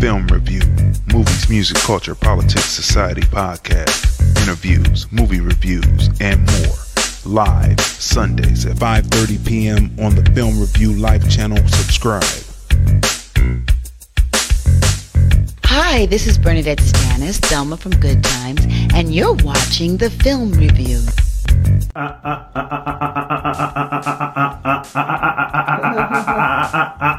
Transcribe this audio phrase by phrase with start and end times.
[0.00, 0.60] Film Review,
[1.12, 6.76] movies, music, culture, politics, society podcast, interviews, movie reviews, and more.
[7.24, 9.96] Live Sundays at 5:30 p.m.
[9.98, 11.58] on the Film Review Live channel.
[11.66, 12.22] Subscribe.
[15.64, 21.00] Hi, this is Bernadette Stanis, Thelma from Good Times, and you're watching the Film Review.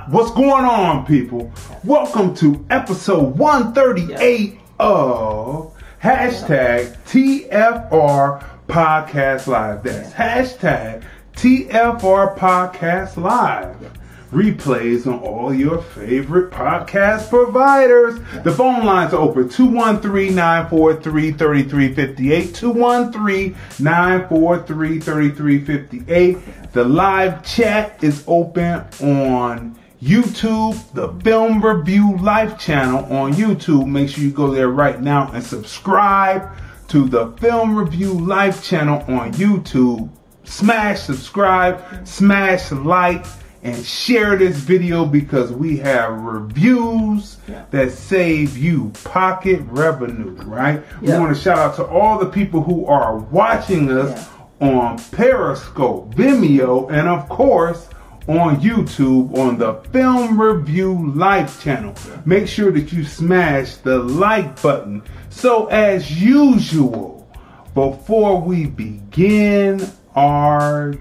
[0.10, 1.52] What's going on, people?
[1.84, 9.84] Welcome to episode 138 of hashtag TFR Podcast Live.
[9.84, 11.04] That's hashtag
[11.34, 13.99] TFR Podcast Live.
[14.32, 18.20] Replays on all your favorite podcast providers.
[18.44, 22.54] The phone lines are open 213 943 3358.
[22.54, 26.74] 213 943 3358.
[26.74, 33.88] The live chat is open on YouTube, the Film Review Life channel on YouTube.
[33.88, 36.48] Make sure you go there right now and subscribe
[36.90, 40.08] to the Film Review Life channel on YouTube.
[40.44, 43.26] Smash subscribe, smash like,
[43.64, 47.38] and share this video because we have reviews
[47.72, 50.84] that save you pocket revenue, right?
[51.02, 51.14] Yeah.
[51.16, 54.30] We want to shout out to all the people who are watching us
[54.62, 57.90] on Periscope, Vimeo, and of course
[58.28, 61.96] on YouTube on the Film Review Live channel.
[62.26, 65.02] Make sure that you smash the like button.
[65.30, 67.28] So as usual,
[67.74, 70.96] before we begin our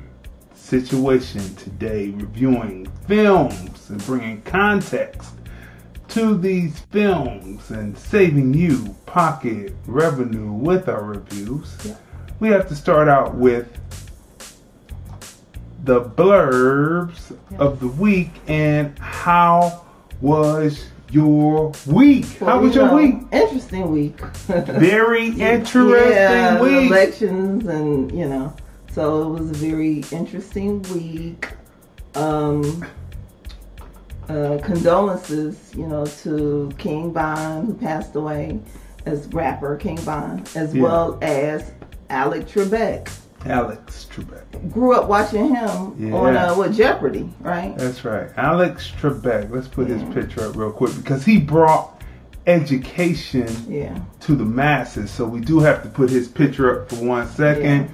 [0.69, 5.31] situation today, reviewing films and bringing context
[6.09, 11.95] to these films and saving you pocket revenue with our reviews,
[12.41, 13.81] we have to start out with
[15.85, 19.87] the blurbs of the week and how
[20.21, 22.27] was your week?
[22.41, 23.15] how was you your know, week?
[23.33, 24.21] Interesting week.
[24.47, 26.91] Very interesting yeah, week.
[26.91, 28.55] elections and you know,
[28.99, 31.51] so it was a very interesting week.
[32.17, 32.85] Um,
[34.29, 38.59] uh, condolences, you know, to King Von who passed away
[39.07, 40.83] as rapper King Von, as Yeah.
[40.83, 41.71] well as
[42.11, 43.09] Alec Trebek.
[43.47, 44.73] Alex Trebek.
[44.73, 46.15] Grew up watching him Yeah.
[46.17, 47.79] on uh, what Jeopardy, right?
[47.79, 48.29] That's right.
[48.37, 49.49] Alex Trebek.
[49.53, 52.03] Let's put his picture up real quick because he brought
[52.49, 53.97] education Yeah.
[54.23, 55.13] to the masses.
[55.13, 57.91] So we do have to put his picture up for one second.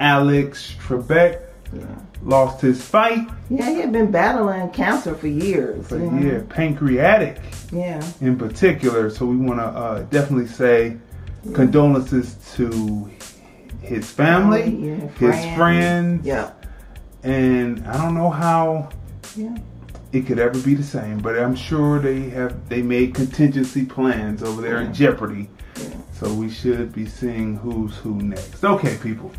[0.00, 1.38] Alex Trebek
[1.72, 1.82] Yeah.
[2.22, 5.86] lost his fight Yeah, he had been battling cancer for years.
[5.88, 7.38] for yeah, pancreatic
[7.72, 8.02] Yeah.
[8.20, 9.10] in particular.
[9.10, 10.96] So we want to uh, definitely say
[11.54, 13.08] condolences to
[13.82, 16.50] his family, Yeah, his friends, Yeah.
[17.22, 18.88] and I don't know how
[19.36, 19.56] Yeah.
[20.12, 24.42] it could ever be the same, but I'm sure they have they made contingency plans
[24.42, 25.48] over there in Jeopardy.
[26.18, 28.64] So we should be seeing who's who next.
[28.64, 29.30] Okay, people.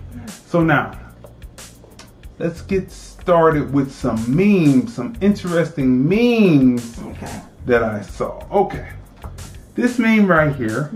[0.48, 0.98] So now
[2.38, 7.42] let's get started with some memes, some interesting memes Okay.
[7.66, 8.46] that I saw.
[8.50, 8.88] Okay.
[9.76, 10.90] This meme right here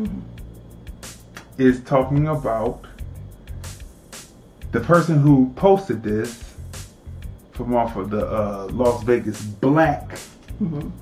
[1.57, 2.85] is talking about
[4.71, 6.53] the person who posted this
[7.51, 10.17] from off of the uh, Las Vegas Black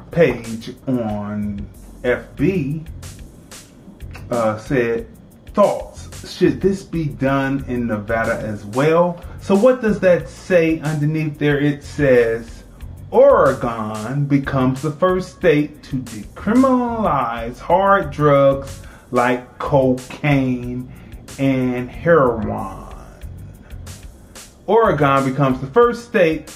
[0.09, 1.69] page on
[2.03, 2.85] FB
[4.31, 5.07] uh, said,
[5.53, 6.31] Thoughts.
[6.31, 9.21] Should this be done in Nevada as well?
[9.41, 11.59] So, what does that say underneath there?
[11.59, 12.63] It says,
[13.09, 18.81] Oregon becomes the first state to decriminalize hard drugs
[19.11, 20.89] like cocaine
[21.37, 22.95] and heroin.
[24.67, 26.47] Oregon becomes the first state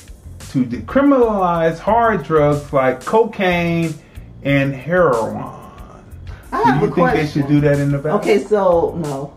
[0.52, 3.94] to decriminalize hard drugs like cocaine
[4.44, 5.65] and heroin.
[6.64, 7.26] I Do you a think question.
[7.26, 8.16] they should do that in the Nevada?
[8.16, 9.34] Okay, so no,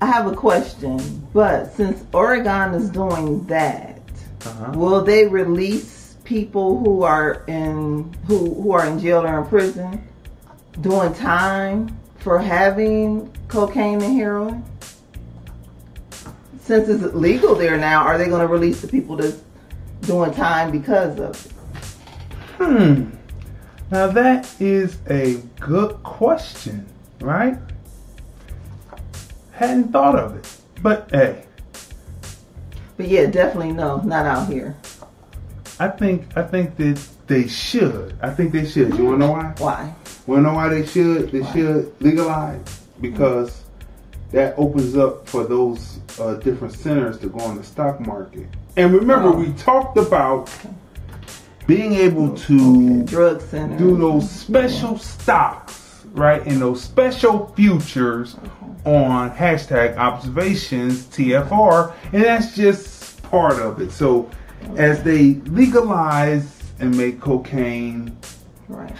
[0.00, 0.98] I have a question.
[1.32, 4.00] But since Oregon is doing that,
[4.46, 4.72] Uh-huh.
[4.78, 10.02] will they release people who are in who who are in jail or in prison
[10.80, 14.62] doing time for having cocaine and heroin?
[16.62, 19.40] Since it's legal there now, are they going to release the people that's
[20.02, 21.52] doing time because of it?
[22.58, 23.10] Hmm.
[23.90, 26.86] Now that is a good question,
[27.20, 27.58] right?
[29.52, 30.56] Hadn't thought of it.
[30.82, 31.44] But hey,
[32.96, 34.76] But yeah, definitely no, not out here.
[35.78, 38.16] I think I think that they should.
[38.22, 38.94] I think they should.
[38.96, 39.54] You wanna know why?
[39.58, 39.94] Why?
[40.26, 41.30] Wanna know why they should?
[41.32, 41.52] They Why?
[41.52, 43.64] should legalize because
[44.30, 48.46] that opens up for those uh, different centers to go on the stock market.
[48.76, 49.36] And remember, Oh.
[49.36, 50.48] we talked about
[51.70, 53.78] being able oh, to Drug center.
[53.78, 56.44] do those special stocks, right?
[56.44, 58.90] And those special futures uh-huh.
[58.90, 63.92] on hashtag observations TFR, and that's just part of it.
[63.92, 64.28] So
[64.76, 68.18] as they legalize and make cocaine,
[68.68, 68.92] Right.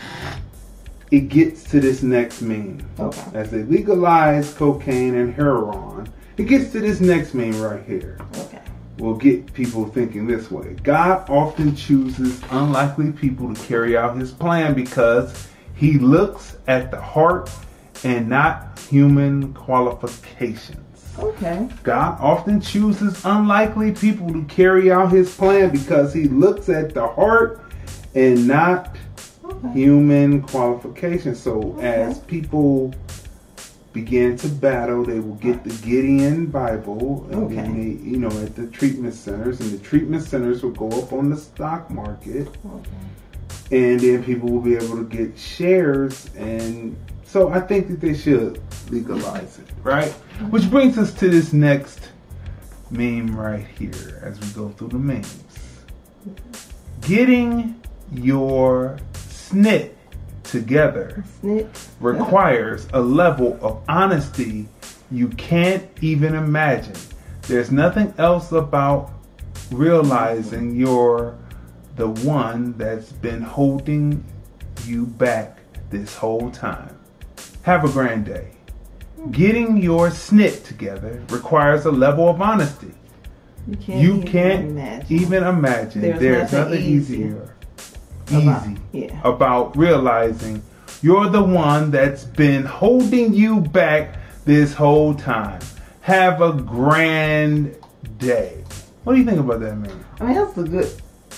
[1.10, 2.86] it gets to this next meme.
[3.00, 3.30] Okay.
[3.34, 8.60] As they legalize cocaine and heroin, it gets to this next meme right here Okay.
[9.00, 10.76] Will get people thinking this way.
[10.82, 17.00] God often chooses unlikely people to carry out his plan because he looks at the
[17.00, 17.50] heart
[18.04, 20.76] and not human qualifications.
[21.18, 21.68] Okay.
[21.82, 27.06] God often chooses unlikely people to carry out his plan because he looks at the
[27.06, 27.60] heart
[28.14, 28.96] and not
[29.42, 29.72] Okay.
[29.72, 31.40] human qualifications.
[31.40, 32.94] So as people
[33.92, 37.72] begin to battle, they will get the Gideon Bible, and then Okay.
[37.72, 41.28] they, you know, at the treatment centers, and the treatment centers will go up on
[41.30, 42.90] the stock market, Okay.
[43.72, 46.30] and then people will be able to get shares.
[46.36, 48.60] And so I think that they should
[48.90, 50.12] legalize it, right?
[50.38, 50.50] Mm-hmm.
[50.50, 52.10] Which brings us to this next
[52.90, 55.26] meme right here as we go through the memes.
[56.28, 56.32] Mm-hmm.
[57.02, 57.80] Getting
[58.12, 59.90] your snit
[60.50, 61.24] together
[62.00, 64.68] requires a level of honesty
[65.10, 66.94] you can't even imagine.
[67.42, 69.10] There's nothing else about
[69.72, 71.36] realizing you're
[71.96, 74.24] the one that's been holding
[74.84, 75.58] you back
[75.90, 76.96] this whole time.
[77.62, 78.52] Have a grand day.
[79.32, 82.92] Getting your snit together requires a level of honesty
[83.68, 84.00] You can't.
[84.00, 85.16] you even can't imagine.
[85.20, 86.00] even imagine.
[86.02, 87.40] There's There's, nothing nothing
[88.32, 89.20] easy about- yeah.
[89.24, 90.62] about realizing
[91.02, 95.60] you're the one that's been holding you back this whole time.
[96.02, 97.74] Have a grand
[98.18, 98.62] day.
[99.04, 100.04] What do you think about that, man?
[100.20, 100.90] I mean, that's a good,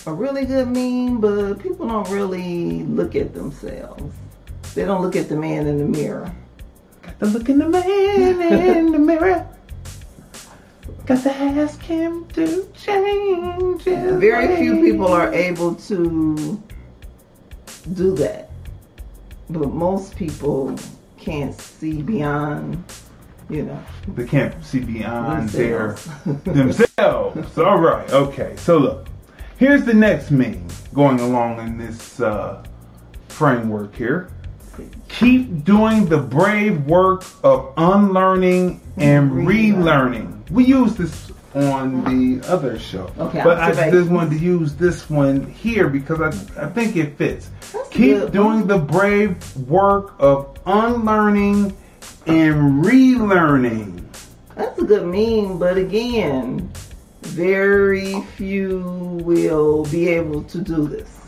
[0.06, 4.14] a really good meme, but people don't really look at themselves.
[4.74, 6.32] They don't look at the man in the mirror.
[7.02, 8.40] Got to look in the man
[8.76, 9.46] in the mirror.
[11.06, 13.82] Got to ask him to change.
[13.82, 16.62] his Very few people are able to
[17.82, 18.50] do that.
[19.50, 20.76] But most people
[21.18, 22.82] can't see beyond,
[23.48, 25.96] you know, They can't see beyond their
[26.44, 27.58] themselves.
[27.58, 28.10] All right.
[28.12, 28.54] Okay.
[28.56, 29.08] So look,
[29.56, 32.64] here's the next meme going along in this uh,
[33.28, 34.30] framework here.
[35.08, 40.50] Keep doing the brave work of unlearning and relearning.
[40.50, 45.10] We use this on the other show, Okay, but I just wanted to use this
[45.10, 46.28] one here because I,
[46.64, 47.50] I think it fits.
[47.72, 51.76] That's Keep doing the brave work of unlearning
[52.26, 54.04] and relearning.
[54.54, 56.70] That's a good meme, but again,
[57.22, 58.80] very few
[59.22, 61.18] will be able to do this.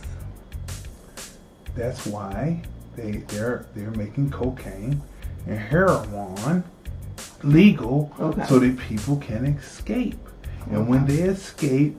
[1.75, 2.63] That's why
[2.97, 5.03] they they're they're making cocaine
[5.47, 6.63] and heroin
[7.45, 8.45] legal Okay.
[8.47, 10.19] so that people can escape.
[10.71, 11.97] And when they escape,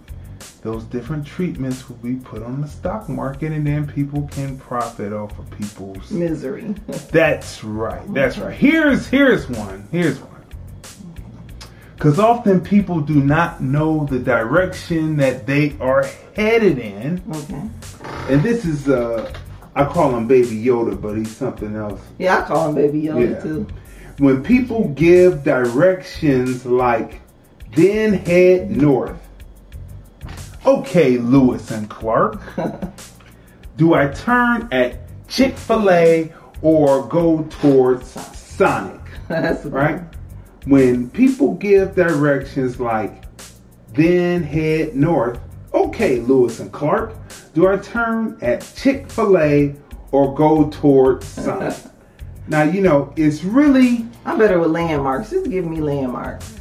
[0.61, 5.13] those different treatments will be put on the stock market and then people can profit
[5.13, 6.73] off of people's Misery.
[7.11, 8.01] That's right.
[8.13, 8.55] That's right.
[8.55, 9.87] Here's here's one.
[9.91, 10.31] Here's one.
[11.99, 17.21] Cuz often people do not know the direction that they are headed in.
[17.31, 17.61] okay.
[18.29, 19.31] And this is uh
[19.75, 22.01] I call him Baby Yoda, but he's something else.
[22.17, 23.39] Yeah, I call him Baby Yoda Yeah.
[23.41, 23.67] too.
[24.19, 27.21] When people give directions like
[27.75, 29.19] then head north.
[30.65, 32.41] Okay, Lewis and Clark.
[33.77, 38.07] Do I turn at Chick-fil-A or go towards
[38.37, 39.01] Sonic?
[39.27, 40.01] That's Right?
[40.65, 43.25] When people give directions like
[43.93, 45.39] then head north,
[45.73, 47.13] okay, Lewis and Clark,
[47.53, 49.75] do I turn at Chick fil A
[50.11, 51.75] or go towards Sonic?
[52.47, 55.31] Now, you know, it's really, I'm better with landmarks.
[55.31, 56.59] Just give me landmarks.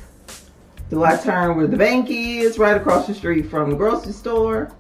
[0.91, 4.73] Do I turn where the bank is, right across the street from the grocery store?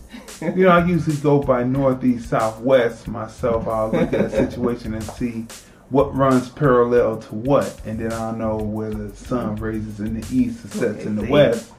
[0.40, 3.66] you know, I usually go by northeast, southwest myself.
[3.66, 5.46] I'll look at a situation and see
[5.90, 10.34] what runs parallel to what, and then I'll know where the sun raises in the
[10.34, 11.30] east and sets in the see?
[11.30, 11.72] west.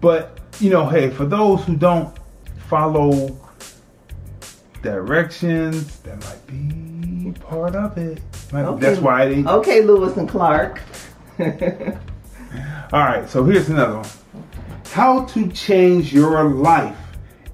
[0.00, 2.16] But, you know, hey, for those who don't
[2.68, 3.38] follow
[4.82, 6.91] directions that might be
[7.40, 8.20] part of it.
[8.52, 8.80] Might- Okay.
[8.80, 9.44] That's why they.
[9.44, 10.80] Okay, Lewis and Clark.
[12.92, 14.08] All right, so here's another one.
[14.90, 16.96] How to change your life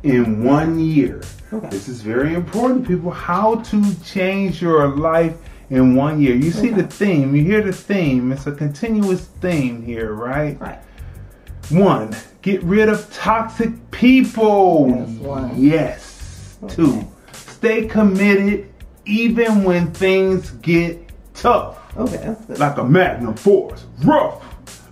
[0.02, 1.22] in one year.
[1.52, 1.68] Okay.
[1.68, 3.10] This is very important, people.
[3.12, 5.36] How to change your life
[5.70, 6.34] in one year.
[6.34, 8.32] You see the theme, you hear the theme.
[8.32, 10.60] It's a continuous theme here, right?
[10.60, 10.78] right.
[11.70, 14.90] One, get rid of toxic people.
[14.92, 15.52] That's one.
[15.62, 16.58] Yes.
[16.68, 18.67] Two, stay committed
[19.08, 20.98] even when things get
[21.34, 21.76] tough.
[21.96, 22.36] Okay.
[22.48, 24.44] Like a magnum force, rough,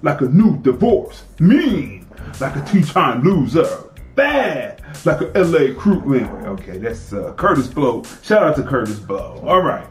[0.03, 2.07] like a new divorce, mean,
[2.41, 3.69] like a two-time loser,
[4.15, 6.49] bad, like a LA crew member.
[6.49, 8.03] Okay, that's uh, Kurtis Blow.
[8.23, 9.41] Shout out to Kurtis Blow.
[9.47, 9.87] All right.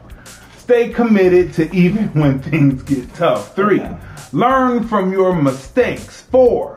[0.58, 3.54] Stay committed to even when things get tough.
[3.54, 3.96] Three, Okay.
[4.32, 6.22] learn from your mistakes.
[6.22, 6.76] Four,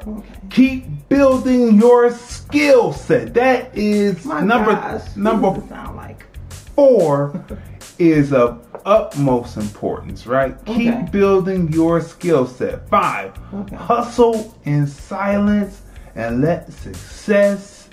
[0.51, 3.33] keep building your skill set.
[3.33, 6.23] That is My number gosh, number what does it sound like?
[6.79, 7.45] Four
[7.97, 10.55] is of utmost importance, right?
[10.61, 10.75] Okay.
[10.75, 12.87] Keep building your skill set.
[12.89, 13.75] Five, Okay.
[13.75, 15.81] hustle in silence
[16.15, 17.89] and let success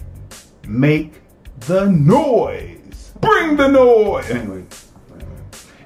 [0.68, 1.14] make
[1.66, 3.12] the noise.
[3.20, 4.30] Bring the noise.
[4.30, 4.62] Anyway,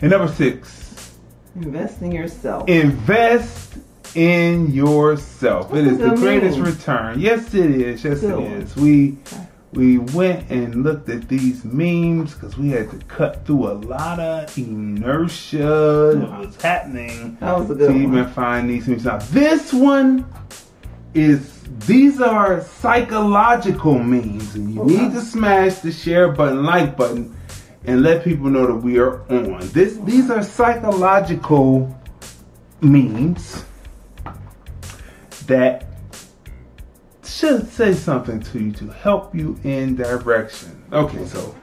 [0.03, 1.15] and number six,
[1.57, 2.69] Invest in yourself.
[2.69, 3.79] invest
[4.15, 5.71] in yourself.
[5.71, 6.67] What it is the greatest mean?
[6.67, 7.19] return.
[7.19, 8.05] Yes, it is.
[8.05, 8.77] Yes, Good it is.
[8.77, 9.17] We
[9.73, 14.19] we went and looked at these memes because we had to cut through a lot
[14.19, 15.59] of inertia
[16.17, 19.05] that was happening That was to good even find these memes.
[19.05, 20.27] Now, this one
[21.15, 24.97] is these are psychological memes, and you Okay.
[25.05, 27.37] need to smash the share button, like button,
[27.85, 29.61] and let people know that we are on.
[29.73, 31.97] This these are psychological
[32.81, 33.65] memes
[35.47, 35.87] that
[37.31, 40.83] should say something to you to help you in direction.
[40.93, 41.55] Okay, so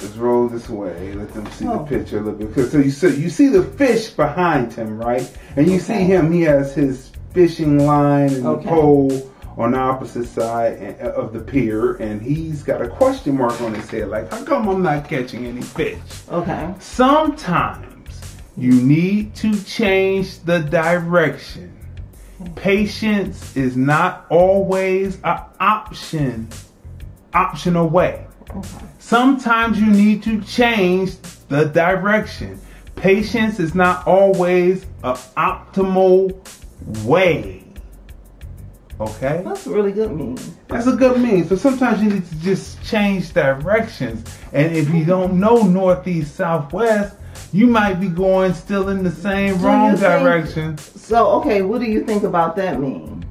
[0.00, 1.12] let's roll this way.
[1.14, 1.78] Let them see Oh.
[1.78, 2.54] the picture a little bit.
[2.54, 5.30] Cause so you see you see the fish behind him, right?
[5.56, 6.32] And you see him.
[6.32, 8.64] He has his fishing line and Okay.
[8.64, 12.88] the pole on the opposite side eh, eh, of the pier, and he's got a
[12.88, 15.98] question mark on his head, like, "How come I'm not catching any fish?"
[16.32, 16.74] Okay.
[16.80, 17.86] Sometimes
[18.56, 21.70] you need to change the direction.
[22.56, 26.48] Patience is not always an option,
[27.32, 28.26] optional way.
[28.50, 28.68] Okay.
[28.98, 31.16] Sometimes you need to change
[31.48, 32.60] the direction.
[32.96, 36.34] Patience is not always an optimal
[37.04, 37.64] way.
[39.00, 39.42] Okay?
[39.44, 40.36] That's a really good meme.
[40.68, 41.46] That's a good mean.
[41.46, 44.24] So sometimes you need to just change directions.
[44.52, 47.16] And if you don't know northeast, southwest,
[47.54, 50.76] you might be going still in the same Do wrong you think- direction.
[50.78, 53.24] So, okay, what do you think about that meme?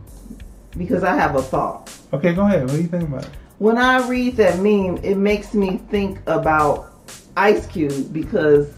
[0.77, 1.91] Because I have a thought.
[2.13, 2.61] Okay, go ahead.
[2.63, 3.29] What do you think about it?
[3.59, 6.91] When I read that meme, it makes me think about
[7.35, 8.71] Ice Cube because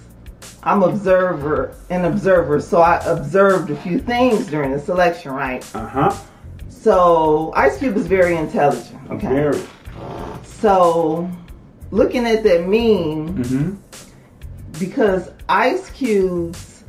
[0.64, 5.64] I'm observer an observer, so I observed a few things during the selection, right?
[5.76, 6.14] Uh huh.
[6.70, 9.00] So Ice Cube is very intelligent.
[9.12, 9.28] Okay.
[9.28, 9.62] Very.
[10.44, 11.30] So
[11.92, 13.76] looking at that meme, Mm-hmm.
[14.80, 16.84] Because Ice Cube's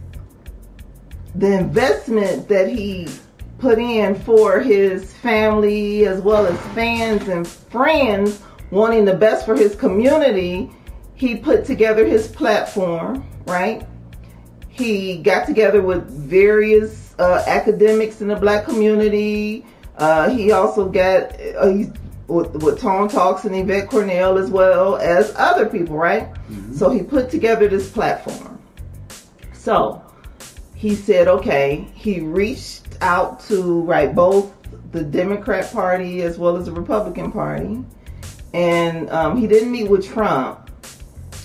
[1.34, 3.08] the investment that he
[3.58, 9.54] put in for his family as well as fans and friends wanting the best for
[9.54, 10.70] his community,
[11.14, 13.86] he put together his platform, right?
[14.68, 19.64] He got together with various uh, academics in the black community.
[19.96, 21.90] Uh, he also got uh, he's
[22.28, 26.28] with, with Tone Talks and Yvette Carnell as well as other people, right?
[26.74, 28.60] So he put together this platform.
[29.52, 30.02] So
[30.74, 34.52] he said, okay, he reached out to right both
[34.92, 37.84] the Democrat Party as well as the Republican Party,
[38.54, 40.70] and um, he didn't meet with Trump.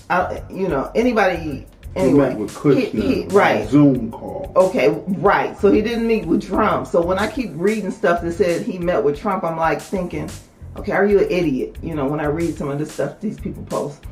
[0.10, 2.30] I, you know, anybody He anyway.
[2.30, 2.92] met with Kushner.
[2.92, 3.68] he- he- right.
[3.68, 4.52] Zoom call.
[4.56, 5.58] Okay, right.
[5.60, 6.88] So he didn't meet with Trump.
[6.88, 10.30] So when I keep reading stuff that said he met with Trump, I'm like thinking,
[10.78, 11.78] okay, are you an idiot?
[11.82, 14.06] You know, when I read some of this stuff these people post.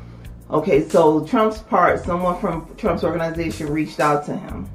[0.50, 4.68] Okay, so Trump's part, someone from Trump's organization reached out to him.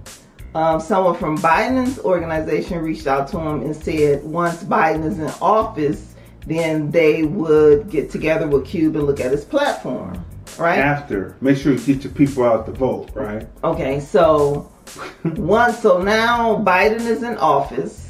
[0.53, 5.29] Um, someone from Biden's organization reached out to him and said once Biden is in
[5.41, 6.15] office,
[6.47, 10.25] then they would get together with Cube and look at his platform.
[10.57, 10.79] Right?
[10.79, 13.45] After, make sure you get your people out to vote, right?
[13.65, 14.71] Okay, so
[15.25, 18.04] once so now Biden is in office,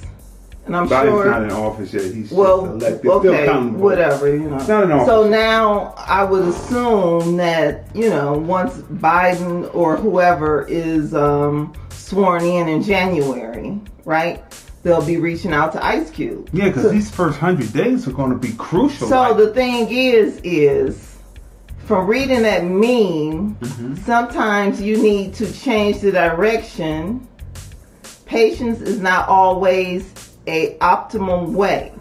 [0.65, 1.29] and I'm Biden's sure.
[1.29, 2.13] not in office yet.
[2.13, 3.05] He's well, elected.
[3.05, 4.57] Okay, whatever you know.
[4.57, 5.07] Not in office.
[5.07, 12.43] So now I would assume that you know once Biden or whoever is um, sworn
[12.43, 14.43] in in January, right?
[14.84, 16.50] They'll be reaching out to Ice Cube.
[16.53, 19.07] Yeah, because So- these first hundred days are going to be crucial.
[19.07, 21.15] So like- the thing is, is
[21.86, 23.57] from reading that meme,
[24.03, 27.27] sometimes you need to change the direction.
[28.25, 30.12] Patience is not always
[30.47, 31.93] a optimum way.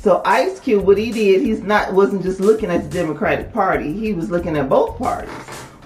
[0.00, 3.92] So Ice Cube, what he did, he's not wasn't just looking at the Democratic Party.
[3.92, 5.30] He was looking at both parties,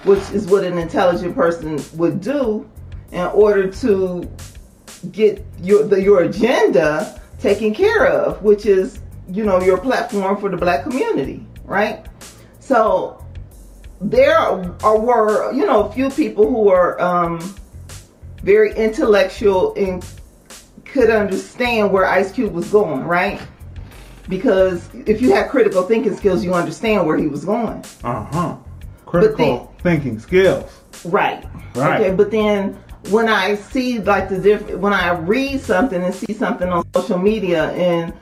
[0.05, 2.69] which is what an intelligent person would do
[3.13, 4.31] in order to
[5.13, 10.49] get your the, your agenda taken care of, which is you know your platform for
[10.49, 12.07] the black community, right?
[12.61, 13.23] So
[14.01, 17.55] there are, were you know a few people who were um,
[18.43, 20.05] very intellectual and
[20.97, 23.41] could understand where Ice Cube was going, right?
[24.29, 27.85] Because if you have critical thinking skills, you understand where he was going.
[28.03, 28.57] Uh huh.
[29.05, 30.81] Critical thinking skills.
[31.05, 31.45] Right.
[31.75, 32.01] Right.
[32.01, 32.73] Okay, but then
[33.11, 37.19] when I see like the diff, when I read something and see something on social
[37.19, 38.13] media and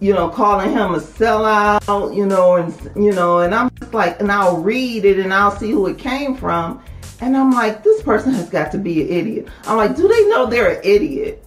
[0.00, 4.18] you know calling him a sellout, you know, and you know, and I'm just like,
[4.18, 6.82] and I'll read it and I'll see who it came from,
[7.20, 9.48] and I'm like, this person has got to be an idiot.
[9.64, 11.44] I'm like, do they know they're an idiot?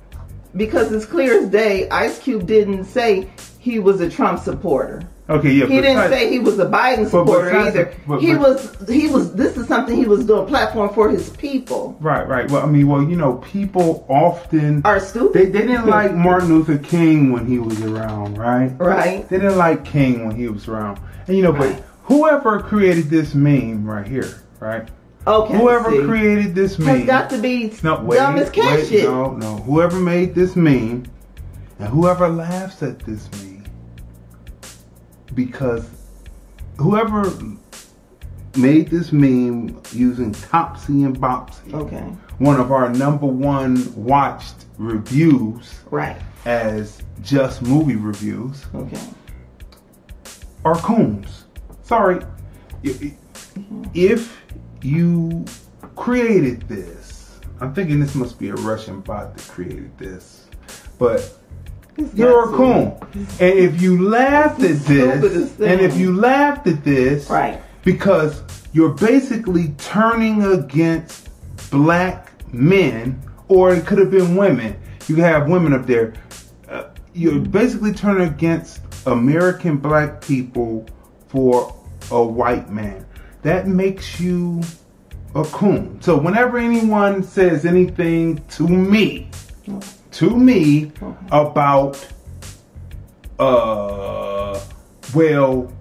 [0.55, 5.01] Because it's clear as day, Ice Cube didn't say he was a Trump supporter.
[5.27, 5.65] Okay, yeah.
[5.65, 7.91] He didn't besides- say he was a Biden supporter besides- either.
[8.07, 11.97] but- he was he was this is something he was doing platform for his people.
[11.99, 12.49] Right, right.
[12.51, 15.33] Well, I mean, well, you know, people often Are stupid.
[15.33, 18.71] they, they didn't like Martin Luther King when he was around, right?
[18.77, 19.27] Right.
[19.27, 21.75] They didn't like King when he was around, and you know, Right.
[21.75, 24.87] but whoever created this meme right here, right?
[25.27, 25.57] Okay.
[25.57, 26.03] Whoever see.
[26.03, 29.03] created this meme has got to be No, wait, dumb as cat wait, shit.
[29.05, 29.57] no, no.
[29.57, 31.05] Whoever made this meme,
[31.79, 33.63] and whoever laughs at this meme,
[35.33, 35.89] because
[36.77, 37.31] whoever
[38.55, 42.03] made this meme using Topsy and Bopsy, Okay.
[42.37, 46.17] one of our number one watched reviews Right.
[46.45, 49.01] as just movie reviews, Okay.
[50.63, 51.45] are coons.
[51.83, 52.19] Sorry.
[52.83, 53.83] Mm-hmm.
[53.93, 54.37] If
[54.85, 55.45] you
[55.95, 60.45] created this, I'm thinking this must be a Russian bot that created this,
[60.99, 61.37] but
[61.97, 62.93] It's you're a coon.
[63.39, 67.61] And if you laughed at this, and if you laughed at this, Right.
[67.83, 68.41] because
[68.73, 71.29] you're basically turning against
[71.71, 74.75] black men, or it could have been women.
[75.07, 76.13] You have women up there.
[76.69, 80.85] Uh, you're basically turning against American black people
[81.27, 81.73] for
[82.11, 83.05] a white man.
[83.45, 84.61] That makes you
[85.35, 86.01] a coon.
[86.01, 89.29] So whenever anyone says anything to me,
[90.13, 90.91] to me
[91.31, 92.03] about
[93.37, 94.59] uh
[95.13, 95.71] well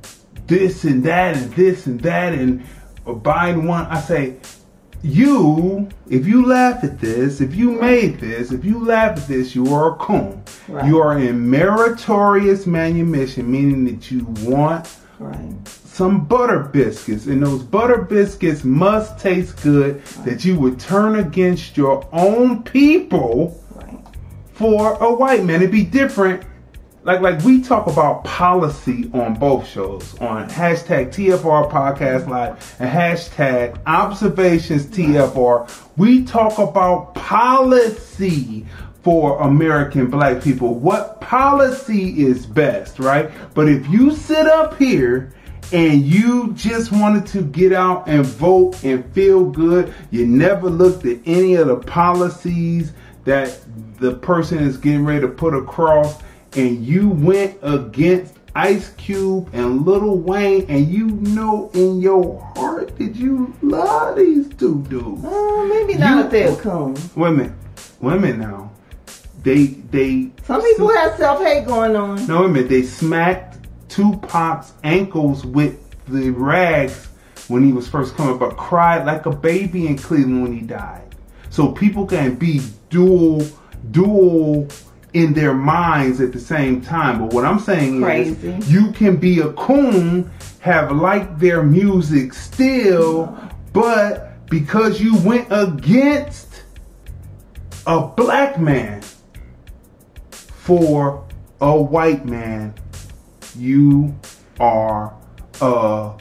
[0.47, 2.63] this and that and this and that and
[3.07, 4.37] Biden one I say
[5.03, 9.55] you if you laugh at this if you made this if you laugh at this
[9.55, 10.85] you are a coon Right.
[10.87, 15.55] you are in meritorious manumission meaning that you want Right.
[15.95, 20.05] Some butter biscuits, and those butter biscuits must taste good.
[20.25, 24.01] That you would turn against your own people Right.
[24.53, 25.57] for a white man.
[25.57, 26.43] It'd be different.
[27.05, 32.91] Like like we talk about policy on both shows on hashtag TFR Podcast Live and
[32.91, 35.69] hashtag Observations TFR.
[35.97, 38.67] We talk about policy
[39.03, 40.75] for American black people.
[40.77, 43.31] What policy is best, right?
[43.53, 45.34] But if you sit up here
[45.73, 51.05] and you just wanted to get out and vote and feel good, you never looked
[51.07, 52.93] at any of the policies
[53.25, 53.59] that
[53.99, 56.21] the person is getting ready to put across,
[56.57, 62.97] and you went against Ice Cube and Lil Wayne, and you know in your heart
[62.99, 65.25] that you love these two dudes.
[65.25, 66.95] Uh, maybe not You- if they're a.
[67.17, 67.57] Women,
[68.01, 68.71] women now,
[69.43, 72.25] they they Some people have self hate going on.
[72.29, 72.69] no, a.
[72.69, 73.54] They smacked
[73.95, 77.07] Tupac's ankles with the rags
[77.47, 81.15] when he was first coming, but cried like a baby in Cleveland when he died.
[81.51, 83.47] So people can be dual,
[83.93, 84.67] dual
[85.13, 87.21] in their minds at the same time.
[87.21, 88.49] But what I'm saying Crazy.
[88.49, 90.29] is, you can be a coon,
[90.59, 93.39] have liked their music still,
[93.73, 96.65] but because you went against
[97.87, 99.03] a black man
[100.27, 101.25] for
[101.61, 102.75] a white man,
[103.57, 104.15] you
[104.61, 105.15] are
[105.61, 106.13] a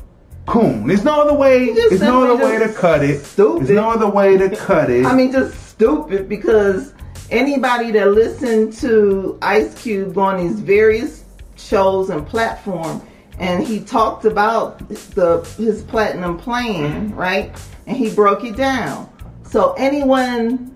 [0.46, 0.88] coon.
[0.88, 1.74] There's no other way.
[1.74, 3.24] There's no other way to cut it.
[3.24, 3.68] stupid.
[3.68, 5.06] There's no other way to cut it.
[5.06, 6.94] I mean, just stupid because
[7.30, 11.24] anybody that listened to Ice Cube on these various
[11.56, 13.02] shows and platform,
[13.40, 17.16] and he talked about the his platinum plan, mm-hmm.
[17.16, 17.60] right?
[17.88, 19.10] And he broke it down.
[19.44, 20.73] So anyone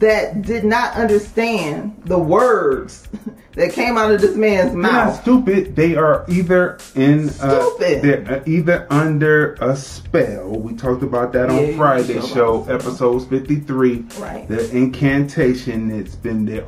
[0.00, 3.06] that did not understand the words
[3.52, 5.20] that came out of this man's They're not mouth.
[5.22, 5.76] stupid.
[5.76, 8.02] They are either in uh, Stupid.
[8.02, 10.48] they're uh, either under a spell.
[10.50, 14.04] We talked about that on Yeah, you Friday show, episodes fifty three.
[14.18, 14.46] Right.
[14.48, 16.66] The incantation It's been there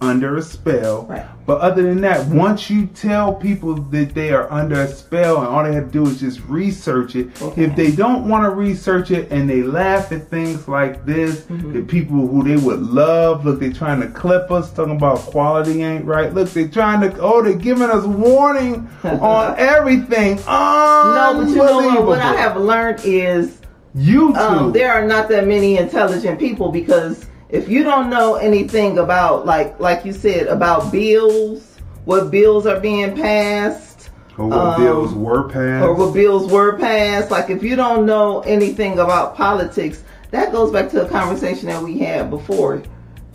[0.00, 1.04] under a spell.
[1.06, 1.26] Right.
[1.46, 5.46] But other than that, once you tell people that they are under a spell and
[5.46, 7.64] all they have to do is just research it, Okay.
[7.66, 11.72] if they don't want to research it and they laugh at things like this, Mm-hmm.
[11.74, 15.82] the people who they would love, look, they're trying to clip us, talking about quality
[15.84, 16.34] ain't right.
[16.34, 20.36] Look, they're trying to, oh, they're giving us warning on everything.
[20.46, 22.06] No, but you know what?
[22.06, 23.60] What I have learned is
[23.96, 24.36] YouTube.
[24.36, 29.46] um, there are not that many intelligent people because if you don't know anything about
[29.46, 35.14] like like you said about bills, what bills are being passed, or what um, bills
[35.14, 35.84] were passed.
[35.84, 40.72] or what bills were passed, like if you don't know anything about politics, that goes
[40.72, 42.82] back to a conversation that we had before.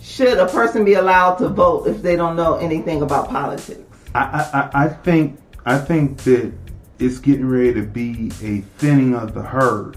[0.00, 3.80] Should a person be allowed to vote if they don't know anything about politics?
[4.14, 6.52] I, I, I- I think I think that
[6.98, 9.96] it's getting ready to be a thinning of the herd,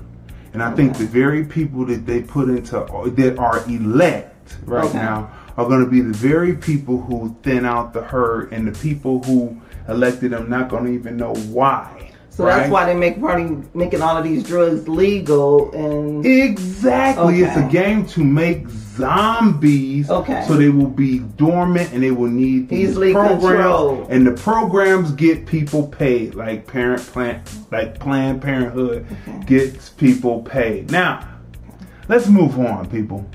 [0.56, 1.00] and I think Okay.
[1.04, 2.78] the very people that they put into
[3.18, 4.98] that are elect right Okay.
[4.98, 8.72] now are going to be the very people who thin out the herd, and the
[8.80, 12.10] people who elected them not going to even know why.
[12.30, 12.58] So right?
[12.60, 17.41] that's why they make party making all of these drugs legal and Exactly.
[17.41, 20.43] It's a game to make zombies Okay.
[20.47, 24.08] so they will be dormant and they will need these Easily programs controlled.
[24.10, 29.05] and the programs get people paid like parent plant like Planned Parenthood
[29.45, 30.91] gets people paid.
[30.91, 31.27] Now,
[32.08, 33.25] let's move on people.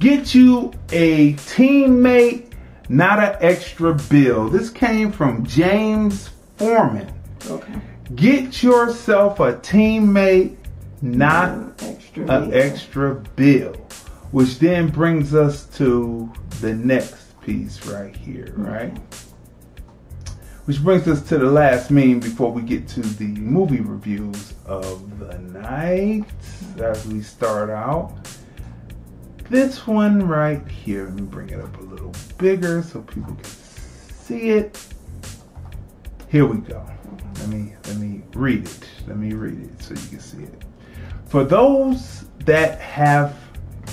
[0.00, 2.52] Get you a teammate,
[2.88, 4.48] not an extra bill.
[4.48, 7.12] This came from James Foreman.
[7.48, 7.72] okay.
[8.14, 10.56] Get yourself a teammate,
[11.00, 12.54] not extra an bill.
[12.60, 13.83] extra bill.
[14.34, 16.28] Which then brings us to
[16.60, 18.92] the next piece right here, right?
[20.64, 25.20] Which brings us to the last meme before we get to the movie reviews of
[25.20, 26.24] the night
[26.78, 28.12] as we start out.
[29.50, 33.44] This one right here, let me bring it up a little bigger so people can
[33.44, 34.84] see it.
[36.28, 36.84] Here we go.
[37.38, 38.88] Let me let me read it.
[39.06, 40.64] Let me read it so you can see it.
[41.26, 43.43] For those that have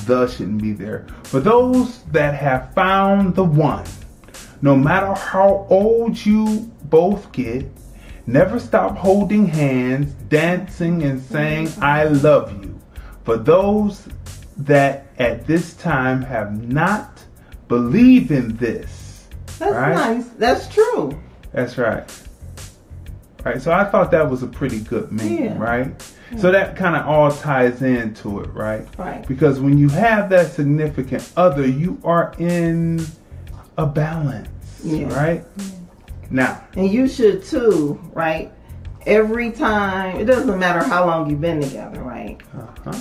[0.06, 1.06] the shouldn't be there.
[1.24, 3.86] For those that have found the one,
[4.62, 7.66] no matter how old you both get,
[8.28, 12.80] never stop holding hands, dancing and saying I love you.
[13.24, 14.08] For those
[14.58, 17.24] that at this time have not
[17.68, 19.28] believed in this.
[19.60, 19.94] That's right?
[20.18, 20.28] nice.
[20.38, 21.20] That's true.
[21.52, 22.12] That's right.
[23.44, 23.62] Right.
[23.62, 25.58] So I thought that was a pretty good meme, Yeah.
[25.58, 26.14] right?
[26.38, 28.86] So that kind of all ties into it, right?
[28.98, 29.28] Right.
[29.28, 33.06] Because when you have that significant other, you are in
[33.78, 34.48] a balance,
[34.84, 35.14] Yeah.
[35.16, 35.44] right?
[36.30, 38.52] Now, And you should too, right?
[39.06, 42.40] Every time, it doesn't matter how long you've been together, right?
[42.58, 42.94] uh-huh.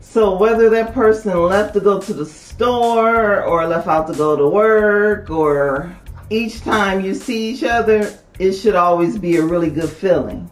[0.00, 4.36] So whether that person left to go to the store or left out to go
[4.36, 5.96] to work or
[6.30, 10.50] each time you see each other, it should always be a really good feeling.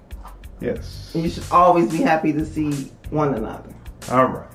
[0.61, 1.13] Yes.
[1.15, 3.75] And you should always be happy to see one another.
[4.11, 4.49] All right.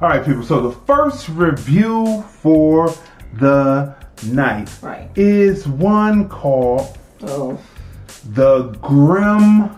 [0.00, 0.42] All right, people.
[0.42, 2.92] So the first review for
[3.34, 3.94] the
[4.26, 5.08] night Right.
[5.16, 7.56] is one called Oh,
[8.32, 9.70] The Grim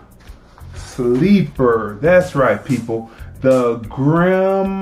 [0.73, 1.99] Sleeper.
[2.01, 3.11] That's right, people.
[3.41, 4.81] The Grim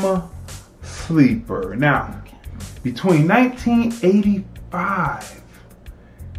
[0.82, 1.76] Sleeper.
[1.76, 2.22] Now,
[2.84, 5.42] between 1985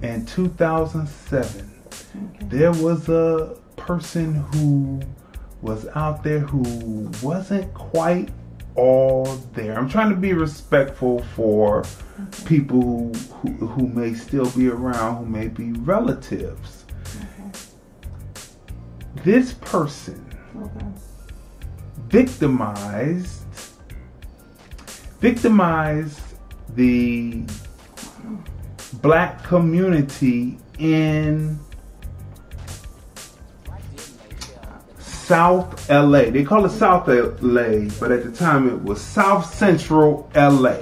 [0.02, 1.70] and 2007,
[2.48, 5.00] there was a person who
[5.60, 8.30] was out there who wasn't quite
[8.76, 9.78] all there.
[9.78, 11.84] I'm trying to be respectful for
[12.46, 16.86] people who, who, may still be around, who may be relatives.
[19.22, 20.24] This person
[20.56, 20.86] okay.
[22.08, 23.42] victimized
[25.20, 26.20] victimized
[26.74, 27.44] the
[28.94, 31.58] black community in
[35.24, 36.30] South LA.
[36.30, 40.76] They call it South LA, but at the time it was South Central LA.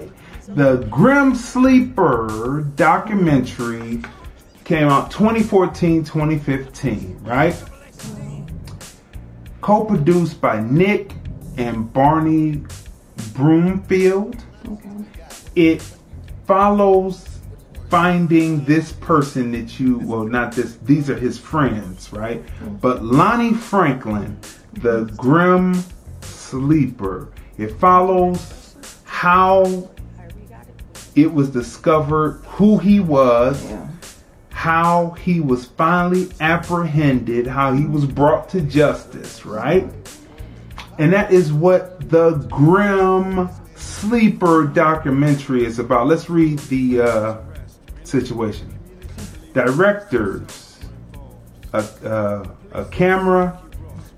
[0.49, 4.03] The Grim Sleeper documentary
[4.65, 7.55] came out 2014 2015, right?
[9.61, 11.13] Co produced by Nick
[11.57, 12.65] and Barney
[13.35, 14.43] Broomfield.
[15.55, 15.83] It
[16.47, 17.32] follows
[17.93, 22.43] finding this person that you well not this these are his friends right
[22.81, 24.35] but lonnie franklin
[24.73, 25.75] the grim
[26.23, 27.29] sleeper
[27.59, 28.75] it follows
[29.05, 29.91] how
[31.15, 33.87] it was discovered who he was, Yeah.
[34.49, 39.87] how he was finally apprehended, how he was brought to justice, right?
[40.99, 46.07] And that is what the Grim Sleeper documentary is about.
[46.07, 47.37] Let's read the uh,
[48.13, 48.79] situation.
[49.55, 50.79] Directors,
[51.73, 53.61] a, uh, a camera,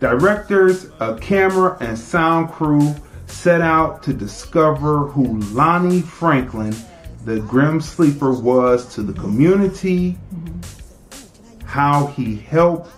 [0.00, 2.94] directors, a camera, and sound crew
[3.26, 6.74] set out to discover who Lonnie Franklin,
[7.24, 10.18] the Grim Sleeper, was to the community,
[11.64, 12.90] how he helped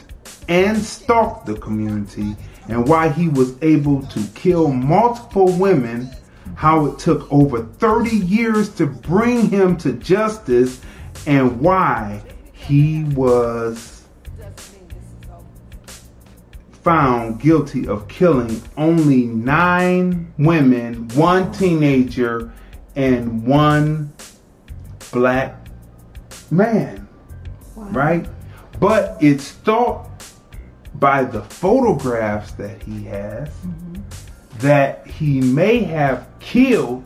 [0.48, 2.34] and stalked the community,
[2.68, 6.10] and why he was able to kill multiple women,
[6.54, 10.80] how it took over 30 years to bring him to justice,
[11.26, 13.96] and why he was
[16.86, 22.52] found guilty of killing only nine women, one teenager,
[22.94, 24.12] and one
[25.10, 25.66] black
[26.50, 27.08] man.
[27.74, 28.28] Right?
[28.78, 30.08] But it's thought
[30.94, 33.85] by the photographs that he has mm-hmm.
[34.60, 37.04] That he may have killed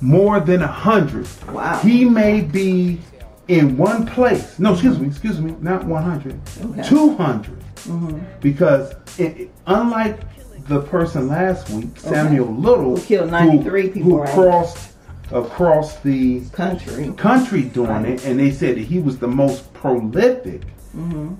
[0.00, 1.26] more than a hundred.
[1.52, 1.78] Wow.
[1.80, 3.00] He may be
[3.48, 4.58] in one place.
[4.58, 6.38] No, excuse me, excuse me, not 100.
[6.64, 6.82] Okay.
[6.88, 8.40] 200.
[8.40, 10.20] Because it, it- unlike
[10.68, 14.34] the person last week, Samuel Little, Who killed 93 people, who right?
[14.34, 14.92] crossed
[15.32, 17.12] across the Country.
[17.16, 18.06] country doing Right.
[18.10, 20.62] it, and they said that he was the most prolific.
[20.96, 21.34] Mm-hmm.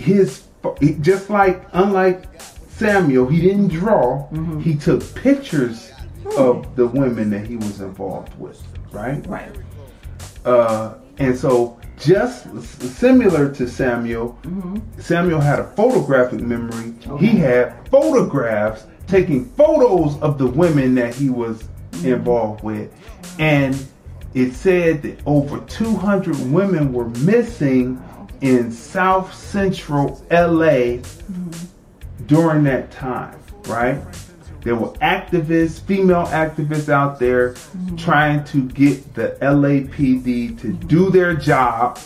[0.00, 0.44] His
[1.00, 2.37] just like unlike
[2.78, 4.28] Samuel, he didn't draw.
[4.28, 4.60] Mm-hmm.
[4.60, 5.90] He took pictures
[6.36, 8.62] of the women that he was involved with.
[8.92, 9.26] Right.
[9.26, 9.54] Right.
[10.44, 14.38] Uh, and so just similar to Samuel,
[14.98, 16.94] Samuel had a photographic memory.
[17.18, 21.66] He had photographs taking photos of the women that he was
[22.04, 22.92] involved with,
[23.40, 23.74] and
[24.34, 28.00] it said that over 200 women were missing
[28.40, 30.98] in South Central LA
[32.28, 34.00] during that time, right?
[34.62, 37.96] There were activists, female activists out there mm-hmm.
[37.96, 41.98] trying to get the LAPD to do their job,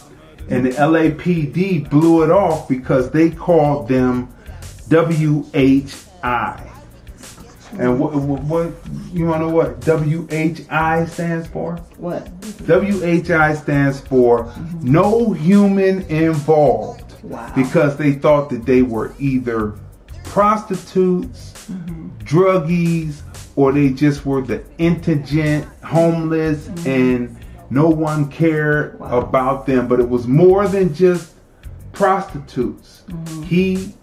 [0.48, 4.28] and the LAPD blew it off because they called them
[4.88, 6.68] WHI.
[7.78, 8.72] And what, what, what
[9.12, 11.76] you want to know what WHI stands for?
[11.96, 12.28] What?
[12.68, 14.92] WHI stands for mm-hmm.
[14.92, 17.00] no human involved.
[17.22, 17.50] Wow.
[17.54, 19.78] Because they thought that they were either
[20.32, 22.08] prostitutes, mm-hmm.
[22.20, 23.20] druggies,
[23.54, 26.88] or they just were the indigent, homeless, mm-hmm.
[26.88, 27.36] and
[27.68, 29.20] no one cared Wow.
[29.20, 29.86] about them.
[29.88, 31.34] But it was more than just
[31.92, 33.04] prostitutes.
[33.08, 33.42] Mm-hmm.
[33.42, 33.94] He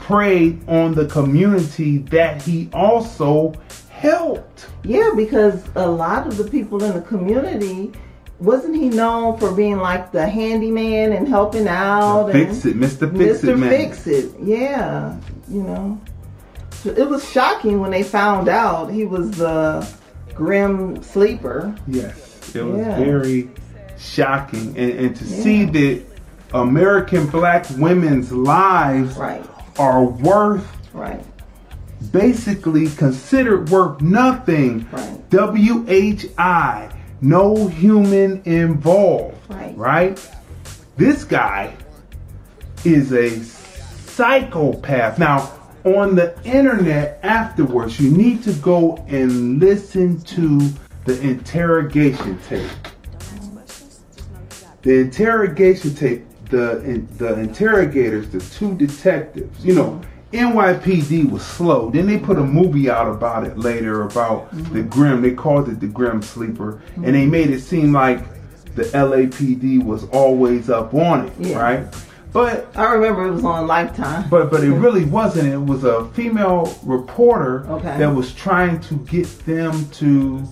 [0.00, 3.54] preyed on the community that he also
[3.90, 4.66] helped.
[4.82, 7.92] Yeah, because a lot of the people in the community
[8.40, 13.16] wasn't he known for being like the handyman and helping out and Fix it, Mr.
[13.16, 13.48] Fix Mr.
[13.50, 13.70] It Man.
[13.70, 14.32] Fix It.
[14.40, 15.16] Yeah,
[15.48, 16.00] you know.
[16.82, 19.86] So it was shocking when they found out he was the
[20.34, 21.74] grim sleeper.
[21.86, 22.96] Yes, it was Yeah.
[22.98, 23.48] very
[23.98, 25.42] shocking, and, and to Yeah.
[25.42, 26.02] see that
[26.52, 29.44] American black women's lives Right,
[29.78, 31.24] are worth right,
[32.12, 34.86] basically considered worth nothing.
[34.92, 35.30] Right.
[35.30, 36.88] WHI,
[37.20, 39.36] no human involved.
[39.48, 39.76] Right.
[39.76, 40.28] Right?
[40.96, 41.72] This guy
[42.84, 43.30] is a
[44.14, 45.18] psychopath.
[45.18, 45.52] Now,
[45.84, 50.70] on the internet afterwards, you need to go and listen to
[51.04, 52.70] the interrogation tape.
[54.82, 60.00] The interrogation tape, the the interrogators, the two detectives, you know,
[60.32, 61.90] NYPD was slow.
[61.90, 64.74] Then they put a movie out about it later about mm-hmm.
[64.74, 65.22] the Grim.
[65.22, 67.30] They called it the Grim Sleeper, and they mm-hmm.
[67.30, 68.20] made it seem like
[68.74, 71.58] the LAPD was always up on it, Yeah.
[71.58, 71.94] right?
[72.34, 74.28] But I remember it was on Lifetime.
[74.28, 75.48] but but it really wasn't.
[75.48, 77.96] It was a female reporter Okay.
[77.96, 80.42] that was trying to get them to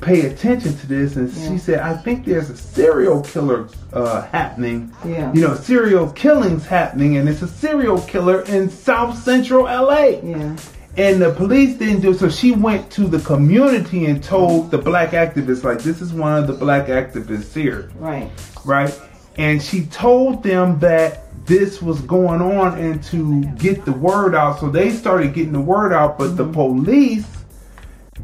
[0.00, 1.48] pay attention to this, and Yeah.
[1.50, 4.90] she said, "I think there's a serial killer uh, happening.
[5.06, 5.32] Yeah.
[5.34, 10.56] You know, serial killings happening, and it's a serial killer in South Central LA." yeah,
[10.96, 12.28] And the police didn't do so.
[12.28, 16.46] She went to the community and told the black activists, like, "This is one of
[16.46, 18.30] the black activists here." right,
[18.64, 18.94] right?
[19.36, 24.60] And she told them that this was going on and to get the word out.
[24.60, 26.52] So they started getting the word out, but the mm-hmm.
[26.52, 27.26] police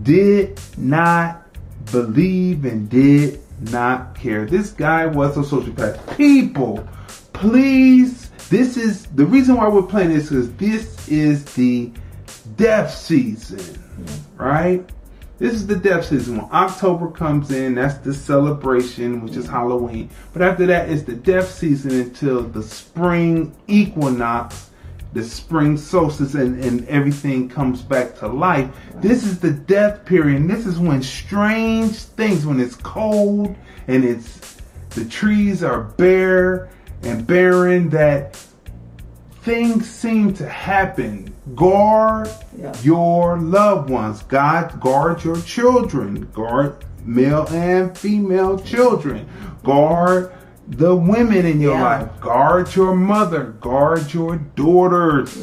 [0.02, 1.46] did not
[1.90, 4.46] believe and did not care.
[4.46, 6.16] This guy was a sociopath.
[6.16, 6.86] People,
[7.32, 11.90] please, this is the reason why we're playing this is this is the
[12.56, 13.78] death season,
[14.36, 14.88] right?
[15.40, 16.36] This is the death season.
[16.36, 20.10] When October comes in, that's the celebration, which is Halloween.
[20.34, 24.68] But after that, it's the death season until the spring equinox,
[25.14, 28.68] the spring solstice, and, and everything comes back to life.
[28.96, 30.42] This is the death period.
[30.42, 33.56] And this is when strange things, when it's cold
[33.88, 34.58] and it's
[34.90, 36.68] the trees are bare
[37.02, 38.36] and barren, that
[39.40, 41.34] things seem to happen.
[41.56, 42.28] Guard
[42.60, 42.72] Yeah.
[42.82, 44.22] your loved ones.
[44.28, 46.28] God guard your children.
[46.34, 46.74] Guard
[47.04, 49.26] male and female children.
[49.64, 50.30] Guard
[50.68, 51.82] the women in your Yeah.
[51.82, 52.08] life.
[52.20, 53.54] Guard your mother.
[53.60, 55.36] Guard your daughters.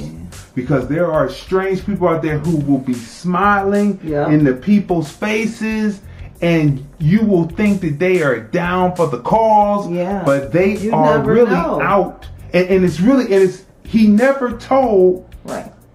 [0.56, 4.30] Because there are strange people out there who will be smiling Yeah.
[4.30, 6.00] in the people's faces.
[6.42, 10.22] And you will think that they are down for the cause, Yeah.
[10.24, 11.82] but they You are really know.
[11.82, 12.28] out.
[12.54, 15.26] And, and it's really, and it's, he never told.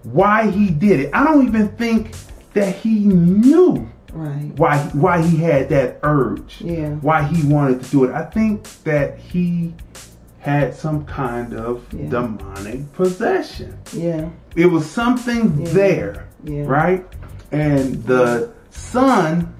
[0.03, 1.09] Why he did it.
[1.13, 2.11] I don't even think
[2.53, 4.51] that he knew Right.
[4.57, 6.61] why why he had that urge.
[6.61, 6.89] Yeah.
[7.01, 8.11] Why he wanted to do it.
[8.13, 9.73] I think that he
[10.39, 12.09] had some kind of Yeah.
[12.09, 13.73] demonic possession.
[13.91, 14.25] Yeah.
[14.55, 15.69] It was something Yeah.
[15.73, 16.63] there, Yeah.
[16.67, 17.05] right?
[17.51, 19.51] And the son,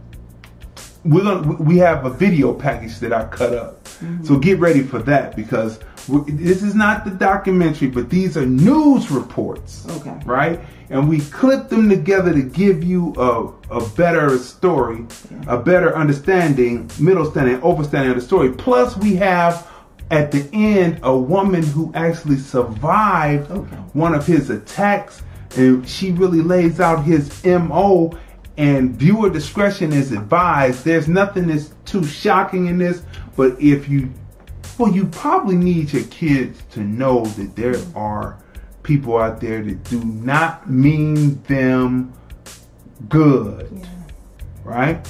[1.06, 4.24] we're gonna we have a video package that I cut up, Mm-hmm.
[4.26, 9.10] so get ready for that because this is not the documentary, but these are news
[9.12, 10.16] reports Okay.
[10.26, 10.60] right?
[10.90, 15.06] And we clip them together to give you a, a better story,
[15.48, 18.52] a better understanding, middle standing, overstanding of the story.
[18.52, 19.68] Plus, we have
[20.12, 23.76] at the end a woman who actually survived Okay.
[23.94, 25.24] one of his attacks,
[25.56, 28.18] and she really lays out his MO.
[28.56, 30.86] And viewer discretion is advised.
[30.86, 33.02] There's nothing that's too shocking in this,
[33.36, 34.12] but if you
[34.78, 38.38] well, you probably need your kids to know that there are
[38.84, 42.14] people out there that do not mean them
[43.10, 43.88] good.
[44.64, 45.08] Right?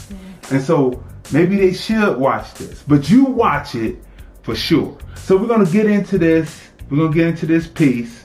[0.51, 3.97] And so maybe they should watch this, but you watch it
[4.41, 4.97] for sure.
[5.15, 6.69] So we're going to get into this.
[6.89, 8.21] We're going to get into this piece.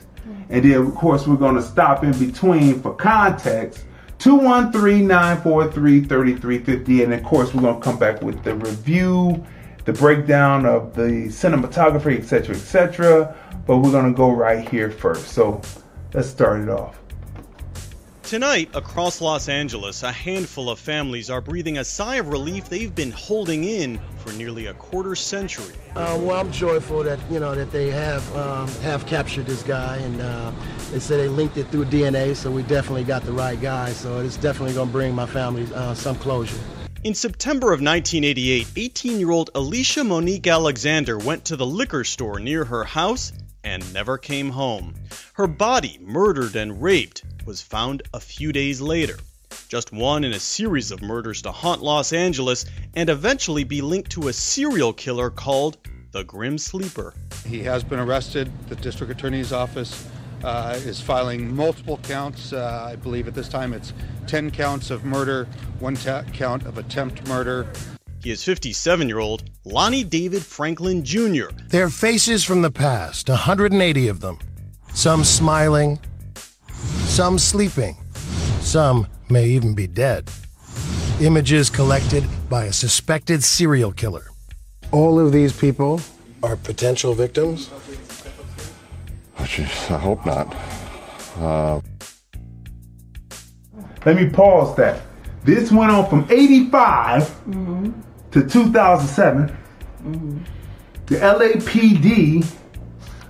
[0.51, 3.85] And then, of course, we're going to stop in between for context.
[4.19, 7.05] 213-943-3350.
[7.05, 9.45] And of course, we're going to come back with the review,
[9.89, 13.35] the breakdown of the cinematography, etc., etc.
[13.67, 15.29] But we're going to go right here first.
[15.29, 15.63] So
[16.13, 17.01] let's start it off.
[18.23, 22.95] Tonight, across Los Angeles, a handful of families are breathing a sigh of relief they've
[22.95, 25.75] been holding in for nearly a quarter century.
[25.97, 29.97] Uh, well, I'm joyful that you know that they have um, have captured this guy,
[29.97, 30.53] and uh,
[30.91, 33.93] they say they linked it through DNA, so we definitely got the right guy.
[33.93, 36.61] So it's definitely going to bring my family uh, some closure.
[37.09, 42.39] In September of 1988, 18 year old Alicia Monique Alexander went to the liquor store
[42.39, 43.33] near her house
[43.65, 44.93] and never came home.
[45.33, 49.17] Her body, murdered and raped, was found a few days later.
[49.71, 54.11] Just one in a series of murders to haunt Los Angeles and eventually be linked
[54.11, 55.79] to a serial killer called
[56.13, 57.15] the Grim Sleeper.
[57.47, 58.53] He has been arrested.
[58.69, 60.07] The district attorney's office
[60.45, 62.53] uh, is filing multiple counts.
[62.53, 63.93] Uh, I believe at this time it's
[64.27, 65.47] 10 counts of murder,
[65.81, 67.67] one ta- count of attempt murder.
[68.23, 71.49] He is 57 year old Lonnie David Franklin Jr.
[71.69, 74.39] They're faces from the past, 180 of them.
[74.93, 76.01] Some smiling,
[77.05, 77.97] some sleeping,
[78.61, 80.31] some may even be dead.
[81.21, 84.27] Images collected by a suspected serial killer.
[84.91, 86.01] All of these people
[86.43, 87.71] are potential victims.
[89.39, 90.55] Jeez, I hope not.
[91.39, 91.81] Uh,
[94.05, 95.03] Let me pause that.
[95.45, 98.01] This went on from 85 mm-hmm.
[98.33, 99.49] to 2007.
[99.49, 100.39] Mm-hmm.
[101.07, 102.47] The LAPD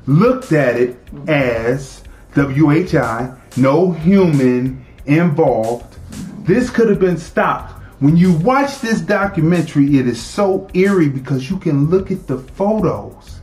[0.06, 1.28] looked at it mm-hmm.
[1.28, 2.02] as
[2.34, 5.96] WHI, no human involved.
[6.44, 7.74] This could have been stopped.
[8.00, 12.38] When you watch this documentary, it is so eerie because you can look at the
[12.38, 13.37] photos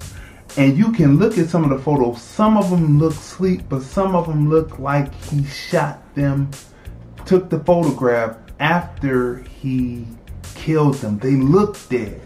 [0.58, 2.22] and you can look at some of the photos.
[2.22, 6.50] Some of them look sleep, but some of them look like he shot them,
[7.26, 10.08] took the photograph after he
[10.56, 11.20] killed them.
[11.20, 12.22] They look dead.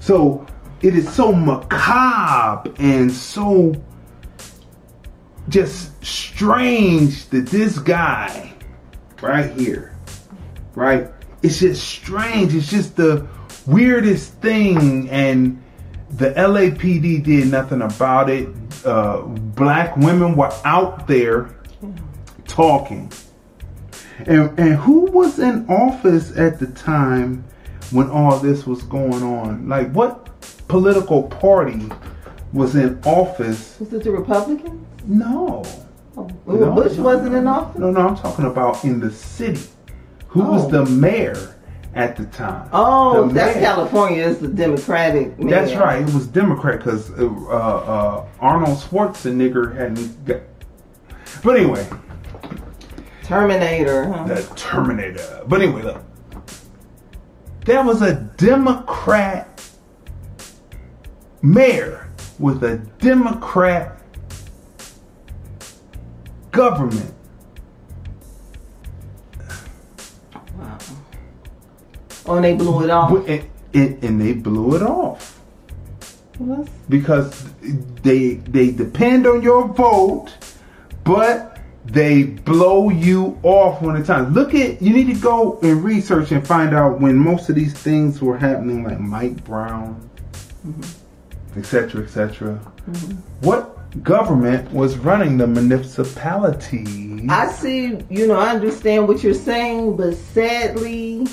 [0.00, 0.46] So
[0.82, 3.74] it is so macabre and so
[5.48, 8.52] just strange that this guy
[9.22, 9.96] right here,
[10.74, 11.10] right?
[11.42, 12.54] It's just strange.
[12.54, 13.26] It's just the
[13.66, 15.08] weirdest thing.
[15.08, 15.62] And
[16.10, 18.48] the LAPD did nothing about it.
[18.84, 21.54] Uh, black women were out there
[22.46, 23.12] talking.
[24.26, 27.44] And, and who was in office at the time
[27.90, 29.68] when all this was going on?
[29.68, 30.24] Like, what
[30.66, 31.88] political party
[32.52, 33.76] was in office?
[33.78, 34.84] Was it the Republicans?
[35.06, 35.62] No.
[36.16, 37.78] Oh, No, Bush no, wasn't in office?
[37.78, 39.62] No, no, I'm talking about in the city.
[40.28, 40.68] who was Oh.
[40.84, 41.54] the mayor
[41.94, 42.68] at the time.
[42.72, 43.64] Oh, The that's mayor.
[43.64, 44.22] California.
[44.24, 45.38] Is the Democratic.
[45.38, 45.50] mayor.
[45.50, 46.02] That's right.
[46.02, 50.40] It was Democrat because uh, uh, Arnold Schwarzenegger hadn't got.
[51.42, 51.86] But anyway,
[53.22, 54.04] Terminator.
[54.12, 54.24] Huh?
[54.24, 55.42] the Terminator.
[55.46, 56.02] But anyway, look,
[57.64, 59.46] there was a Democrat
[61.42, 62.08] mayor
[62.38, 64.00] with a Democrat
[66.50, 67.14] government.
[72.34, 73.10] And they blew it off.
[73.28, 75.38] And, and, and they blew it off
[76.40, 77.44] that's- because
[78.02, 80.32] they they depend on your vote,
[81.04, 84.34] but they blow you off when it's time.
[84.34, 87.72] Look at you need to go and research and find out when most of these
[87.72, 90.08] things were happening, like Mike Brown,
[90.66, 91.58] mm-hmm.
[91.58, 92.60] etc., etc.
[92.90, 93.12] Mm-hmm.
[93.40, 97.26] What government was running the municipality?
[97.28, 97.98] I see.
[98.10, 101.26] You know, I understand what you're saying, but sadly,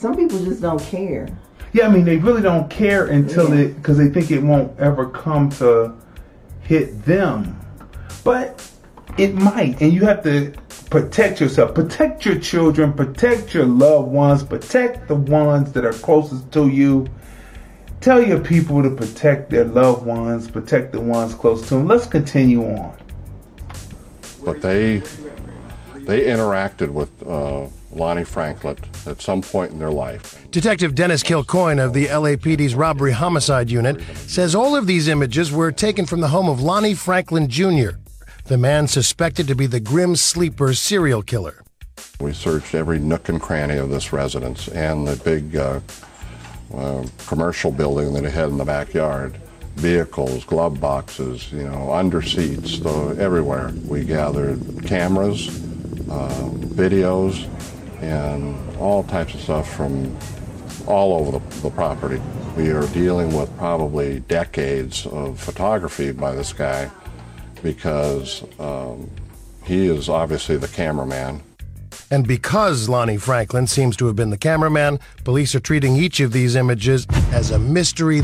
[0.00, 1.28] some people just don't care.
[1.74, 3.60] Yeah, I mean they really don't care until Yeah.
[3.66, 5.92] it because they think it won't ever come to
[6.62, 7.56] hit them,
[8.24, 8.66] but
[9.18, 10.52] it might, and you have to
[10.88, 16.50] protect yourself, protect your children, protect your loved ones, protect the ones that are closest
[16.52, 17.06] to you.
[18.00, 21.86] Tell your people to protect their loved ones, protect the ones close to them.
[21.86, 22.94] Let's continue on.
[24.44, 25.02] But they
[26.06, 28.76] they interacted with uh, Lonnie Franklin
[29.06, 30.46] at some point in their life.
[30.50, 35.72] Detective Dennis Kilcoyne of the LAPD's Robbery Homicide Unit says all of these images were
[35.72, 37.90] taken from the home of Lonnie Franklin Jr.,
[38.44, 41.62] the man suspected to be the Grim Sleeper serial killer.
[42.20, 45.80] We searched every nook and cranny of this residence and the big uh,
[46.74, 49.36] uh, commercial building that it had in the backyard.
[49.76, 53.72] Vehicles, glove boxes, you know, under seats, everywhere.
[53.86, 55.48] We gathered cameras,
[56.10, 57.48] uh, videos,
[58.00, 60.16] and all types of stuff from
[60.86, 62.20] all over the, the property.
[62.56, 66.90] We are dealing with probably decades of photography by this guy
[67.62, 69.10] because um,
[69.64, 71.42] he is obviously the cameraman.
[72.10, 76.32] And because Lonnie Franklin seems to have been the cameraman, police are treating each of
[76.32, 78.22] these images as a mystery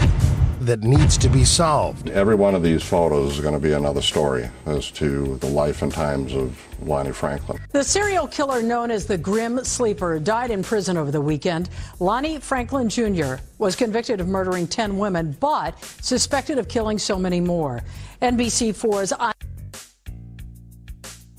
[0.61, 2.09] that needs to be solved.
[2.11, 5.83] Every one of these photos is going to be another story as to the life
[5.83, 7.61] and times of Lonnie Franklin.
[7.73, 11.69] The serial killer known as the Grim Sleeper died in prison over the weekend.
[12.01, 13.37] Lonnie Franklin Jr.
[13.59, 17.83] was convicted of murdering 10 women, but suspected of killing so many more.
[18.23, 19.33] NBC4's I-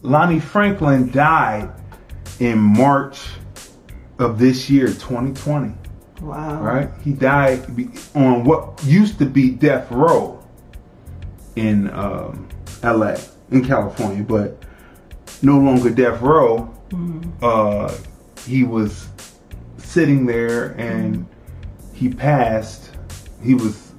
[0.03, 1.71] Lonnie Franklin died
[2.39, 3.27] in March
[4.19, 5.73] of this year, 2020.
[6.21, 6.61] Wow.
[6.61, 6.89] Right?
[7.03, 7.65] He died
[8.15, 10.43] on what used to be death row
[11.55, 12.47] in um,
[12.83, 13.15] LA,
[13.51, 14.63] in California, but
[15.41, 16.73] no longer death row.
[17.41, 17.95] Uh,
[18.45, 19.07] he was
[19.77, 21.27] sitting there and
[21.93, 22.91] he passed.
[23.43, 23.91] He was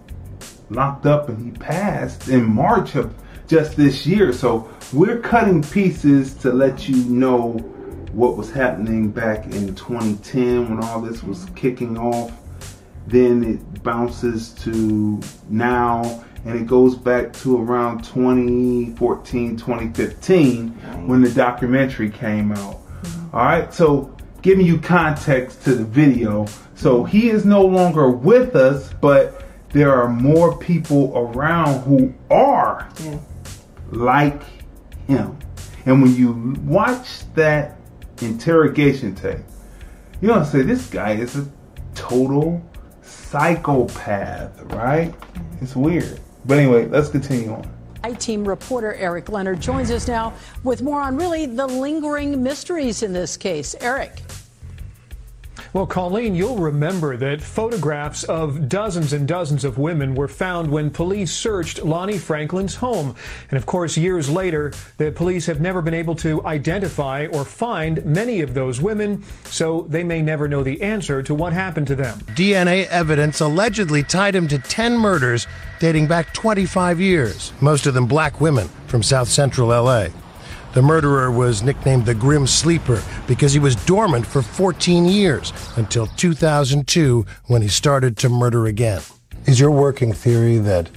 [0.71, 3.15] locked up and he passed in March of
[3.47, 4.33] just this year.
[4.33, 7.59] So we're cutting pieces to let you know
[8.13, 12.33] what was happening back in 2010 when all this was kicking off.
[13.07, 20.69] Then it bounces to now and it goes back to around 2014, 2015
[21.07, 22.77] when the documentary came out.
[23.03, 23.37] Mm-hmm.
[23.37, 26.47] All right, so giving you context to the video.
[26.75, 32.89] So he is no longer with us, but there are more people around who are
[33.05, 33.19] Yeah.
[33.91, 34.43] like
[35.07, 35.37] him.
[35.87, 36.33] And when you
[36.65, 37.78] watch that
[38.21, 39.41] interrogation tape,
[40.21, 41.47] you're gonna say this guy is a
[41.95, 42.63] total
[43.03, 45.15] psychopath, right?
[45.61, 46.21] It's weird.
[46.45, 47.71] But anyway, let's continue on.
[48.03, 50.33] I team reporter Eric Leonard joins us now
[50.65, 53.75] with more on really the lingering mysteries in this case.
[53.81, 54.23] Eric.
[55.79, 60.91] Well, Colleen, you'll remember that photographs of dozens and dozens of women were found when
[60.91, 63.15] police searched Lonnie Franklin's home.
[63.49, 68.05] And of course, years later, the police have never been able to identify or find
[68.05, 71.95] many of those women, so they may never know the answer to what happened to
[71.95, 72.19] them.
[72.35, 75.47] DNA evidence allegedly tied him to 10 murders
[75.79, 80.09] dating back 25 years, most of them black women from South Central LA.
[80.75, 86.07] The murderer was nicknamed the Grim Sleeper because he was dormant for 14 years until
[86.07, 89.01] 2002 when he started to murder again.
[89.47, 90.91] Is your working theory that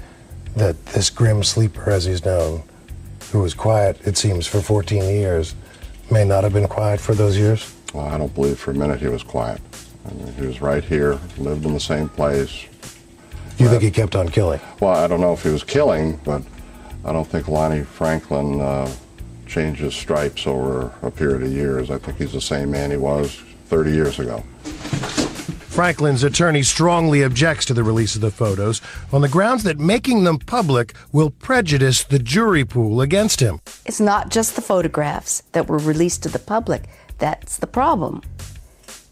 [0.57, 2.63] that this Grim Sleeper, as he's known,
[3.31, 5.55] who was quiet, it seems, for 14 years,
[6.11, 7.73] may not have been quiet for those years?
[7.93, 9.61] Well, I don't believe for a minute he was quiet.
[10.05, 12.65] I mean, he was right here, lived in the same place.
[13.57, 14.59] You think he kept on killing?
[14.79, 16.41] Well, I don't know if he was killing, but
[17.05, 18.91] I don't think Lonnie Franklin uh,
[19.51, 21.91] change his stripes over a period of years.
[21.91, 23.35] I think he's the same man he was
[23.65, 24.43] 30 years ago.
[25.71, 28.81] Franklin's attorney strongly objects to the release of the photos
[29.13, 33.59] on the grounds that making them public will prejudice the jury pool against him.
[33.85, 36.83] It's not just the photographs that were released to the public
[37.21, 38.21] that's the problem.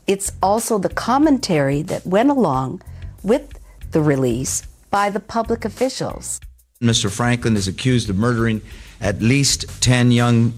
[0.07, 2.81] It's also the commentary that went along
[3.21, 3.59] with
[3.91, 6.39] the release by the public officials.
[6.81, 7.11] Mr.
[7.11, 8.61] Franklin is accused of murdering
[9.01, 10.53] at least 10 young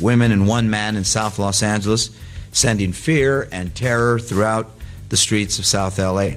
[0.00, 2.10] women and one man in South Los Angeles,
[2.52, 4.70] sending fear and terror throughout
[5.08, 6.32] the streets of South LA.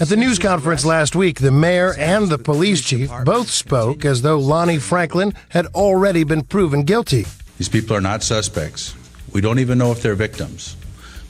[0.00, 4.22] At the news conference last week, the mayor and the police chief both spoke as
[4.22, 7.26] though Lonnie Franklin had already been proven guilty.
[7.58, 8.94] These people are not suspects.
[9.32, 10.76] We don't even know if they're victims.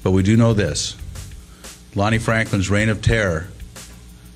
[0.03, 0.97] But we do know this
[1.95, 3.49] Lonnie Franklin's reign of terror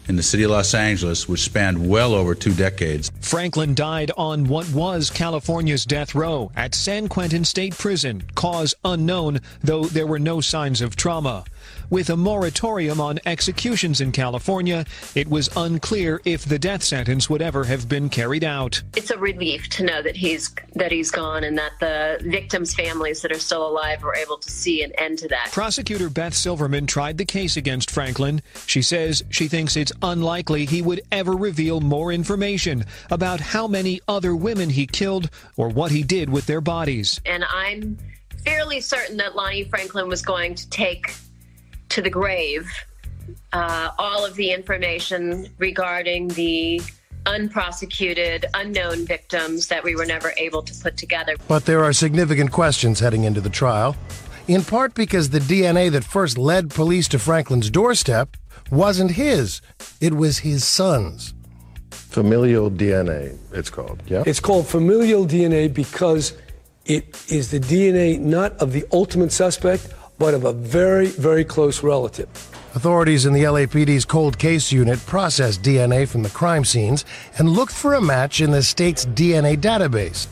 [0.09, 3.11] in the city of Los Angeles, which spanned well over two decades.
[3.21, 9.41] Franklin died on what was California's death row at San Quentin State Prison, cause unknown,
[9.63, 11.45] though there were no signs of trauma.
[11.89, 17.41] With a moratorium on executions in California, it was unclear if the death sentence would
[17.41, 18.83] ever have been carried out.
[18.97, 23.23] It's a relief to know that he's that he's gone and that the victims' families
[23.23, 25.51] that are still alive were able to see an end to that.
[25.53, 28.43] Prosecutor Beth Silverman tried the case against Franklin.
[28.67, 34.01] She says she thinks it's unlikely he would ever reveal more information about how many
[34.09, 37.21] other women he killed or what he did with their bodies.
[37.25, 37.97] And I'm
[38.45, 41.14] fairly certain that Lonnie Franklin was going to take
[41.91, 42.70] to the grave
[43.53, 46.80] uh, all of the information regarding the
[47.26, 51.34] unprosecuted, unknown victims that we were never able to put together.
[51.49, 53.97] But there are significant questions heading into the trial,
[54.47, 58.37] in part because the DNA that first led police to Franklin's doorstep
[58.70, 59.61] wasn't his,
[60.01, 61.34] it was his son's.
[61.91, 64.22] Familial DNA, it's called, yeah?
[64.24, 66.34] It's called familial DNA because
[66.84, 71.83] it is the DNA not of the ultimate suspect, but of a very, very close
[71.83, 72.29] relative.
[72.75, 77.05] Authorities in the LAPD's cold case unit processed DNA from the crime scenes
[77.39, 80.27] and looked for a match in the state's DNA database.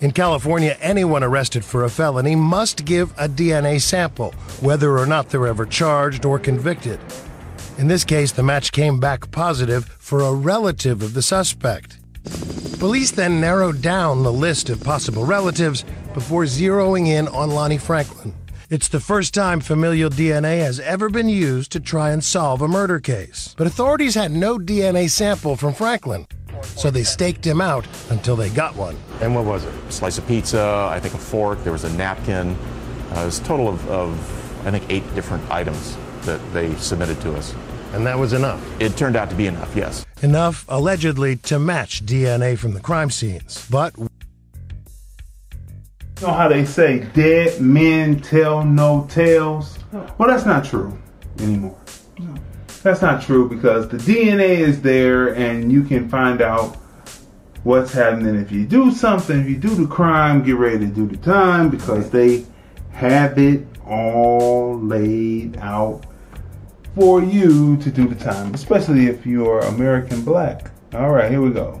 [0.00, 5.28] In California, anyone arrested for a felony must give a DNA sample, whether or not
[5.28, 7.00] they're ever charged or convicted.
[7.78, 11.98] In this case, the match came back positive for a relative of the suspect.
[12.78, 18.34] Police then narrowed down the list of possible relatives before zeroing in on Lonnie Franklin.
[18.70, 22.68] It's the first time familial DNA has ever been used to try and solve a
[22.68, 23.54] murder case.
[23.56, 26.26] But authorities had no DNA sample from Franklin,
[26.62, 28.98] so they staked him out until they got one.
[29.22, 29.72] And what was it?
[29.88, 32.54] A slice of pizza, I think a fork, there was a napkin.
[33.16, 35.96] Uh, it was a total of, of, I think, eight different items
[36.26, 37.54] that they submitted to us.
[37.94, 38.62] And that was enough?
[38.82, 40.04] It turned out to be enough, yes.
[40.20, 43.66] Enough, allegedly, to match DNA from the crime scenes.
[43.70, 43.94] But
[46.20, 49.78] you know how they say dead men tell no tales?
[49.92, 50.98] Well, that's not true
[51.38, 51.78] anymore.
[52.18, 52.34] No.
[52.82, 56.76] That's not true because the DNA is there and you can find out
[57.62, 58.34] what's happening.
[58.34, 61.68] If you do something, if you do the crime, get ready to do the time
[61.70, 62.44] because they
[62.90, 66.04] have it all laid out
[66.96, 70.72] for you to do the time, especially if you're American black.
[70.94, 71.80] All right, here we go.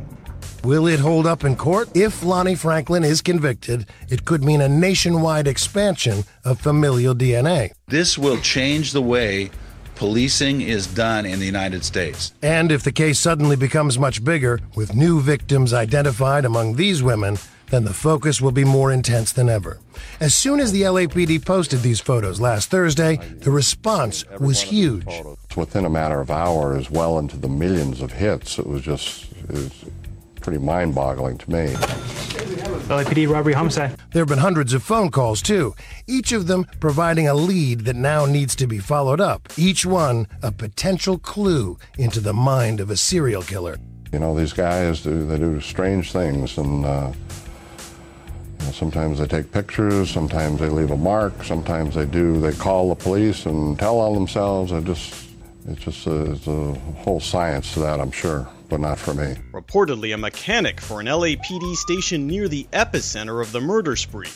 [0.64, 1.88] Will it hold up in court?
[1.94, 7.72] If Lonnie Franklin is convicted, it could mean a nationwide expansion of familial DNA.
[7.86, 9.50] This will change the way
[9.94, 12.32] policing is done in the United States.
[12.42, 17.38] And if the case suddenly becomes much bigger, with new victims identified among these women,
[17.70, 19.78] then the focus will be more intense than ever.
[20.20, 25.22] As soon as the LAPD posted these photos last Thursday, the response was huge.
[25.56, 29.54] Within a matter of hours, well into the millions of hits, it was just it
[29.54, 29.84] was
[30.48, 31.66] pretty mind boggling to me.
[32.88, 33.94] LAPD robbery homicide.
[34.12, 35.74] There have been hundreds of phone calls, too,
[36.06, 40.26] each of them providing a lead that now needs to be followed up, each one
[40.42, 43.76] a potential clue into the mind of a serial killer.
[44.10, 47.12] You know, these guys do, they do strange things, and uh,
[48.58, 52.52] you know, sometimes they take pictures, sometimes they leave a mark, sometimes they do, they
[52.52, 54.72] call the police and tell on themselves.
[54.72, 55.28] I just,
[55.68, 56.72] it's just a, it's a
[57.04, 59.36] whole science to that, I'm sure but not for me.
[59.52, 64.28] Reportedly a mechanic for an LAPD station near the epicenter of the murder spree.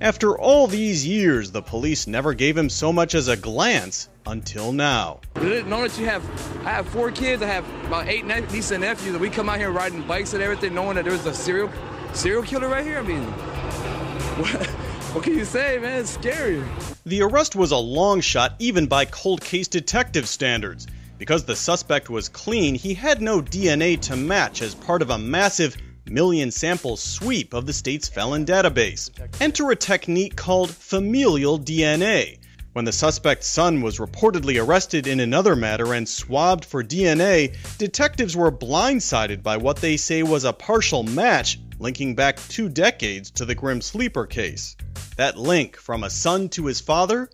[0.00, 4.72] After all these years, the police never gave him so much as a glance until
[4.72, 5.20] now.
[5.36, 6.24] Know that you have,
[6.66, 7.40] I have four kids.
[7.40, 10.42] I have about eight nieces and nephews, and we come out here riding bikes and
[10.42, 11.70] everything, knowing that there's a serial,
[12.14, 12.98] serial killer right here.
[12.98, 13.22] I mean,
[14.42, 16.00] what, what can you say, man?
[16.00, 16.64] It's scary.
[17.06, 20.88] The arrest was a long shot, even by cold case detective standards.
[21.22, 25.18] Because the suspect was clean, he had no DNA to match as part of a
[25.18, 29.08] massive million sample sweep of the state's felon database.
[29.40, 32.40] Enter a technique called familial DNA.
[32.72, 38.34] When the suspect's son was reportedly arrested in another matter and swabbed for DNA, detectives
[38.34, 43.44] were blindsided by what they say was a partial match linking back two decades to
[43.44, 44.76] the Grim Sleeper case.
[45.16, 47.28] That link from a son to his father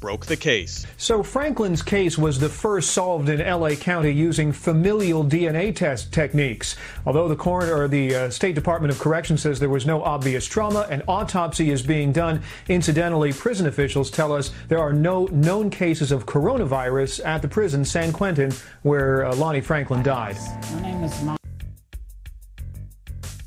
[0.00, 0.86] broke the case.
[0.98, 6.76] So Franklin's case was the first solved in LA County using familial DNA test techniques.
[7.06, 10.46] Although the coroner or the uh, State Department of Correction says there was no obvious
[10.46, 12.42] trauma, an autopsy is being done.
[12.68, 17.84] Incidentally, prison officials tell us there are no known cases of coronavirus at the prison
[17.84, 18.52] San Quentin
[18.82, 20.36] where uh, Lonnie Franklin died.
[20.74, 21.38] My name is Mom.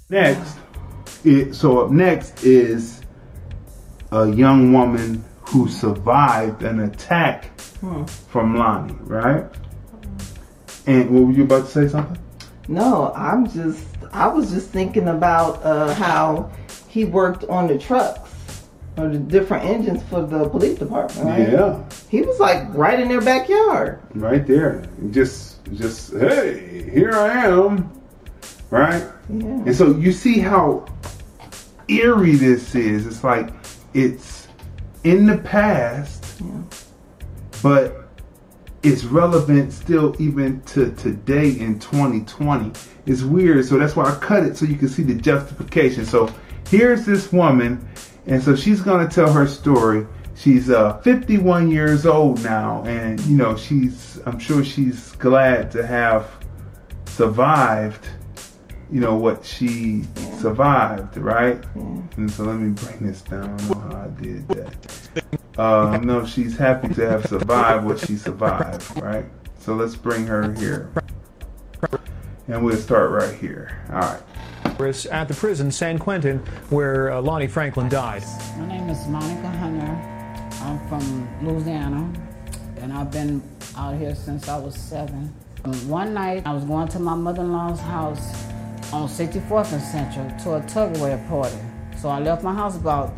[0.09, 0.57] Next,
[1.25, 3.01] it, so up next is
[4.11, 7.51] a young woman who survived an attack
[7.81, 8.05] Hmm.
[8.05, 9.45] from Lonnie, right?
[10.87, 12.17] And what were you about to say something?
[12.69, 16.49] No, I'm just, I was just thinking about uh, how
[16.87, 18.31] he worked on the trucks
[18.97, 21.51] or the different engines for the police department, right?
[21.51, 21.83] Yeah.
[22.09, 23.99] He was like right in their backyard.
[24.15, 24.85] Right there.
[25.11, 27.91] Just just hey, here I am.
[28.69, 29.03] Right?
[29.29, 29.45] Yeah.
[29.45, 30.85] And so you see how
[31.87, 33.05] eerie this is.
[33.05, 33.49] It's like
[33.93, 34.47] it's
[35.03, 36.41] in the past,
[37.63, 38.07] but
[38.83, 42.71] it's relevant still even to today in 2020.
[43.05, 43.65] It's weird.
[43.65, 46.05] So that's why I cut it so you can see the justification.
[46.05, 46.33] So
[46.69, 47.87] here's this woman,
[48.25, 50.05] and so she's going to tell her story.
[50.35, 54.19] She's uh, 51 years old now, and you know she's.
[54.25, 56.29] I'm sure she's glad to have
[57.05, 58.07] survived.
[58.89, 60.03] You know what she
[60.39, 61.61] survived, right?
[61.75, 63.43] And so let me bring this down.
[63.43, 65.19] I don't know how I did that.
[65.57, 69.25] Uh, no, she's happy to have survived what she survived, right?
[69.59, 70.89] So let's bring her here,
[72.47, 73.77] and we'll start right here.
[73.91, 74.21] All right.
[75.11, 76.37] At the prison San Quentin
[76.69, 78.23] where uh, Lonnie Franklin died.
[78.57, 79.91] My name is Monica Hunter.
[80.61, 82.09] I'm from Louisiana,
[82.77, 83.41] and I've been
[83.75, 85.33] out here since I was seven.
[85.87, 88.45] One night, I was going to my mother-in-law's house
[88.93, 91.57] on 64th and Central to a Tuggerware party.
[91.97, 93.13] So I left my house about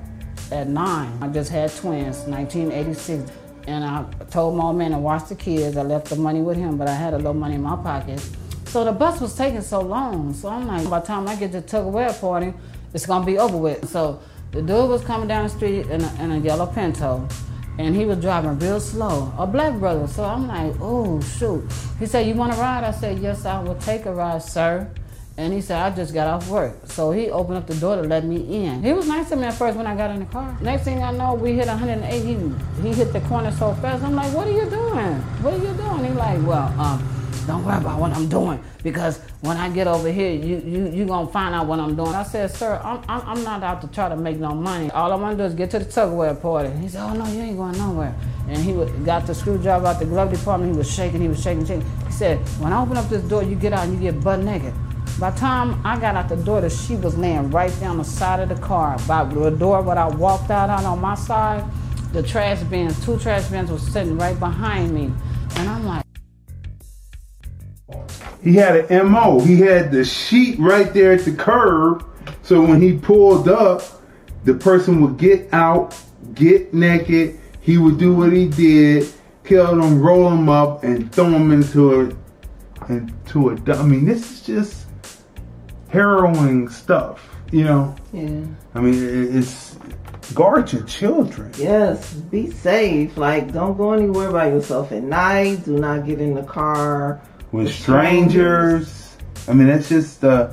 [0.52, 1.12] at nine.
[1.22, 3.32] I just had twins, 1986.
[3.68, 5.78] And I told my man to watch the kids.
[5.78, 8.20] I left the money with him, but I had a little money in my pocket.
[8.66, 10.34] So the bus was taking so long.
[10.34, 12.54] So I'm like, by the time I get to Tuggerware party,
[12.94, 13.90] it's gonna be over with.
[13.90, 17.28] So the dude was coming down the street in a, in a yellow Pinto,
[17.78, 20.08] and he was driving real slow, a black brother.
[20.08, 21.64] So I'm like, oh shoot.
[22.00, 22.84] He said, you want to ride?
[22.84, 24.90] I said, yes, I will take a ride, sir.
[25.40, 26.76] And he said, I just got off work.
[26.84, 28.84] So he opened up the door to let me in.
[28.84, 30.58] He was nice to me at first when I got in the car.
[30.60, 32.12] Next thing I know, we hit 108.
[32.12, 32.34] He,
[32.84, 34.04] he hit the corner so fast.
[34.04, 35.16] I'm like, what are you doing?
[35.42, 36.04] What are you doing?
[36.04, 37.00] He like, well, um,
[37.48, 41.06] don't worry about what I'm doing because when I get over here, you you you
[41.06, 42.14] gonna find out what I'm doing.
[42.14, 44.92] I said, sir, I'm, I'm I'm not out to try to make no money.
[44.92, 46.70] All I want to do is get to the Tuggerware party.
[46.78, 48.14] He said, oh no, you ain't going nowhere.
[48.50, 48.74] And he
[49.06, 50.74] got the screwdriver out the glove department.
[50.74, 51.90] He was shaking, he was shaking, shaking.
[52.06, 54.42] He said, when I open up this door, you get out and you get butt
[54.42, 54.74] naked.
[55.20, 58.40] By the time I got out the door, she was laying right down the side
[58.40, 58.98] of the car.
[59.06, 61.66] By the door where I walked out on on my side,
[62.14, 65.12] the trash bins, two trash bins was sitting right behind me.
[65.58, 66.06] And I'm like,
[68.42, 69.42] He had an MO.
[69.42, 72.06] He had the sheet right there at the curb.
[72.42, 73.82] So when he pulled up,
[74.46, 75.98] the person would get out,
[76.34, 77.38] get naked.
[77.60, 79.12] He would do what he did,
[79.44, 83.74] kill them, roll them up, and throw them into a into a.
[83.74, 84.89] I mean, this is just
[85.90, 87.26] harrowing stuff.
[87.52, 87.96] You know.
[88.14, 88.42] Yeah.
[88.76, 89.76] I mean, it- it's
[90.34, 91.52] guard your children.
[91.58, 93.18] Yes, be safe.
[93.18, 95.66] Like, don't go anywhere by yourself at night.
[95.66, 97.20] Do not get in the car
[97.52, 99.18] with strangers.
[99.48, 100.52] I mean, that's just uh,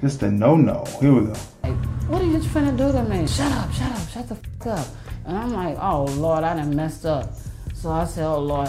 [0.00, 0.84] just a no no.
[1.00, 1.32] Here we go.
[2.08, 3.26] what are you trying to do to me?
[3.26, 4.86] Shut up, shut up, shut the fuck up.
[5.24, 7.32] And I'm like, oh Lord, I done messed up.
[7.74, 8.68] So I said, oh Lord,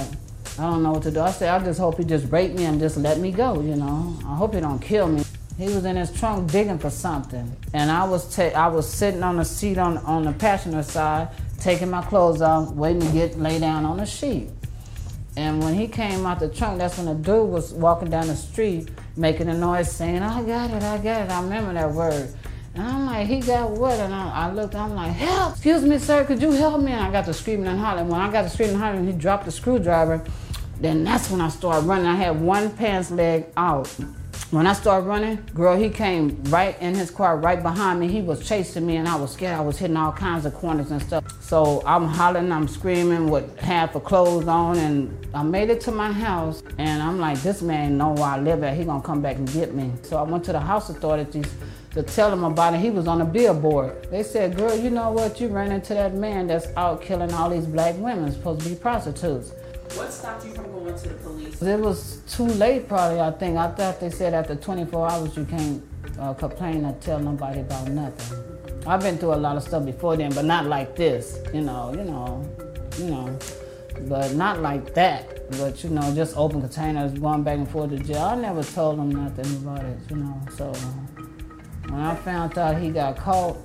[0.57, 1.22] I don't know what to do.
[1.22, 3.76] I said, I just hope he just break me and just let me go, you
[3.76, 4.18] know.
[4.26, 5.24] I hope he don't kill me.
[5.60, 7.53] He was in his trunk digging for something.
[7.74, 11.28] And I was ta- I was sitting on the seat on, on the passenger side,
[11.60, 14.47] taking my clothes off, waiting to get lay down on the sheet.
[15.36, 18.38] And when he came out the trunk, that's when the dude was walking down the
[18.38, 21.30] street making a noise saying, I got it, I got it.
[21.30, 22.34] I remember that word.
[22.74, 23.99] And I'm like, he got what?
[23.99, 26.93] And I, I looked, I'm like, help, excuse me, sir, could you help me?
[26.93, 28.07] And I got to screaming and hollering.
[28.07, 30.24] When I got to screaming and hollering, he dropped the screwdriver.
[30.80, 32.05] Then that's when I started running.
[32.05, 33.93] I had one pants leg out.
[34.52, 38.08] When I started running, girl, he came right in his car, right behind me.
[38.08, 39.56] He was chasing me, and I was scared.
[39.56, 41.24] I was hitting all kinds of corners and stuff.
[41.40, 45.92] So I'm hollering, I'm screaming with half of clothes on, and I made it to
[45.92, 46.64] my house.
[46.80, 48.76] And I'm like, this man know where I live at.
[48.76, 49.92] He gonna come back and get me.
[50.02, 51.46] So I went to the house authorities
[51.92, 52.80] to tell them about it.
[52.80, 54.10] He was on a billboard.
[54.10, 55.40] They said, girl, you know what?
[55.40, 58.76] You ran into that man that's out killing all these black women, supposed to be
[58.76, 59.52] prostitutes.
[59.96, 61.62] What stopped you from going to the police?
[61.62, 63.20] It was too late, probably.
[63.20, 63.58] I think.
[63.58, 65.84] I thought they said after 24 hours you can't
[66.20, 68.38] uh, complain or tell nobody about nothing.
[68.86, 71.40] I've been through a lot of stuff before then, but not like this.
[71.54, 72.48] You know, you know,
[72.98, 73.40] you know,
[74.08, 75.50] but not like that.
[75.52, 78.24] But you know, just open containers, going back and forth to jail.
[78.24, 80.00] I never told them nothing about it.
[80.10, 80.72] You know, so
[81.90, 83.58] when I found out he got caught,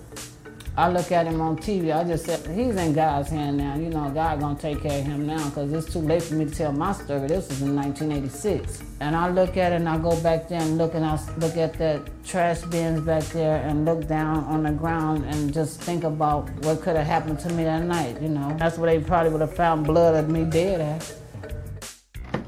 [0.77, 1.95] I look at him on TV.
[1.95, 3.77] I just said, he's in God's hand now.
[3.77, 6.47] You know, God gonna take care of him now because it's too late for me
[6.47, 7.29] to tell my story.
[7.29, 8.83] This was in 1986.
[8.99, 11.57] And I look at it and I go back there and look and I look
[11.57, 16.03] at that trash bins back there and look down on the ground and just think
[16.03, 18.21] about what could have happened to me that night.
[18.21, 21.17] You know, that's where they probably would have found blood of me dead at.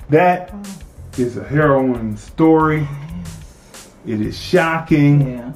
[0.08, 0.52] That
[1.16, 2.88] is a harrowing story.
[4.04, 5.28] It is shocking.
[5.30, 5.52] Yeah.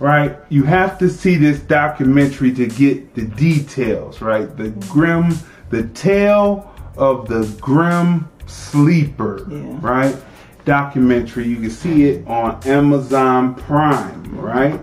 [0.00, 0.36] Right?
[0.48, 4.54] You have to see this documentary to get the details, right?
[4.56, 5.34] The grim,
[5.68, 9.76] the tale of the grim sleeper, Yeah.
[9.80, 10.16] right?
[10.64, 11.46] Documentary.
[11.48, 14.80] You can see it on Amazon Prime, right?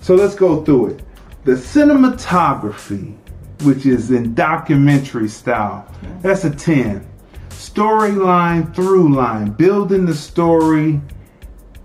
[0.00, 1.02] So let's go through it.
[1.44, 3.14] The cinematography,
[3.64, 5.86] which is in documentary style,
[6.22, 7.04] that's a 10.
[7.50, 11.00] Storyline, through line, building the story,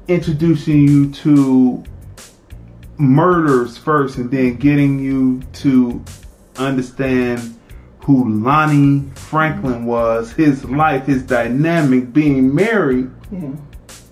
[0.08, 1.84] introducing you to
[3.02, 6.04] murders first and then getting you to
[6.58, 7.58] understand
[8.00, 13.50] who Lonnie Franklin was, his life, his dynamic, being married, Yeah.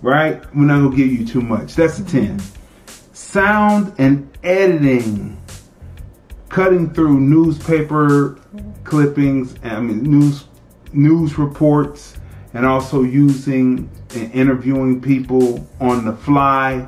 [0.02, 0.42] right?
[0.54, 1.74] We're not gonna give you too much.
[1.76, 2.40] That's a 10.
[3.12, 5.36] Sound and editing,
[6.48, 8.38] cutting through newspaper
[8.84, 10.44] clippings, I mean news
[10.92, 12.16] news reports,
[12.54, 16.84] and also using and interviewing people on the fly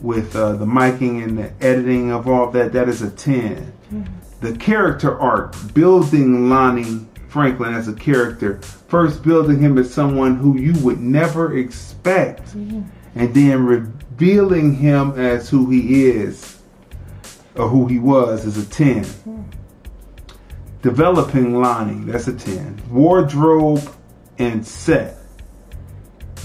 [0.00, 2.72] with uh, the miking and the editing of all of that.
[2.72, 4.02] That is a 10 mm-hmm.
[4.40, 10.58] the character arc, building Lonnie Franklin as a character, first building him as someone who
[10.58, 12.82] you would never expect, mm-hmm.
[13.14, 16.60] and then revealing him as who he is
[17.56, 19.04] or who he was is a 10.
[19.04, 19.42] Mm-hmm.
[20.82, 22.82] Developing Lonnie, that's a 10.
[22.90, 23.82] Wardrobe
[24.38, 25.18] and set,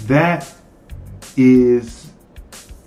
[0.08, 0.54] that
[1.38, 2.05] is,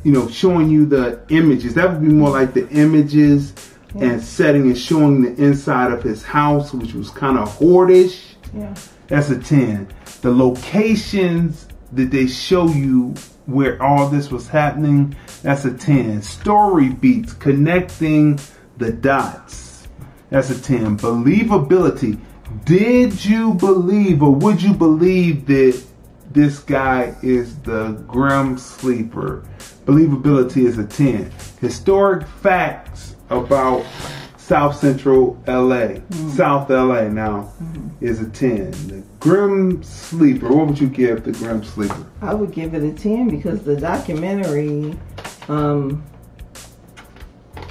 [0.08, 1.74] you know, showing you the images.
[1.74, 3.52] That would be more like the images
[3.94, 8.36] and setting and showing the inside of his house, which was kind of hoardish.
[8.54, 8.74] Yeah.
[9.08, 9.86] That's a 10.
[10.22, 13.12] The locations that they show you
[13.44, 16.22] where all this was happening, that's a 10.
[16.22, 18.40] Story beats, connecting
[18.78, 19.88] the dots,
[20.30, 20.96] that's a 10.
[20.96, 22.18] Believability.
[22.64, 25.82] Did you believe or would you believe that
[26.30, 29.44] this guy is the grim sleeper?
[29.88, 31.32] Believability is a 10.
[31.62, 33.86] Historic facts about
[34.36, 37.50] South Central LA, South LA now
[38.02, 38.70] is a 10.
[38.70, 42.04] The Grim Sleeper, what would you give the Grim Sleeper?
[42.20, 44.94] I would give it a 10 because the documentary,
[45.48, 46.04] um,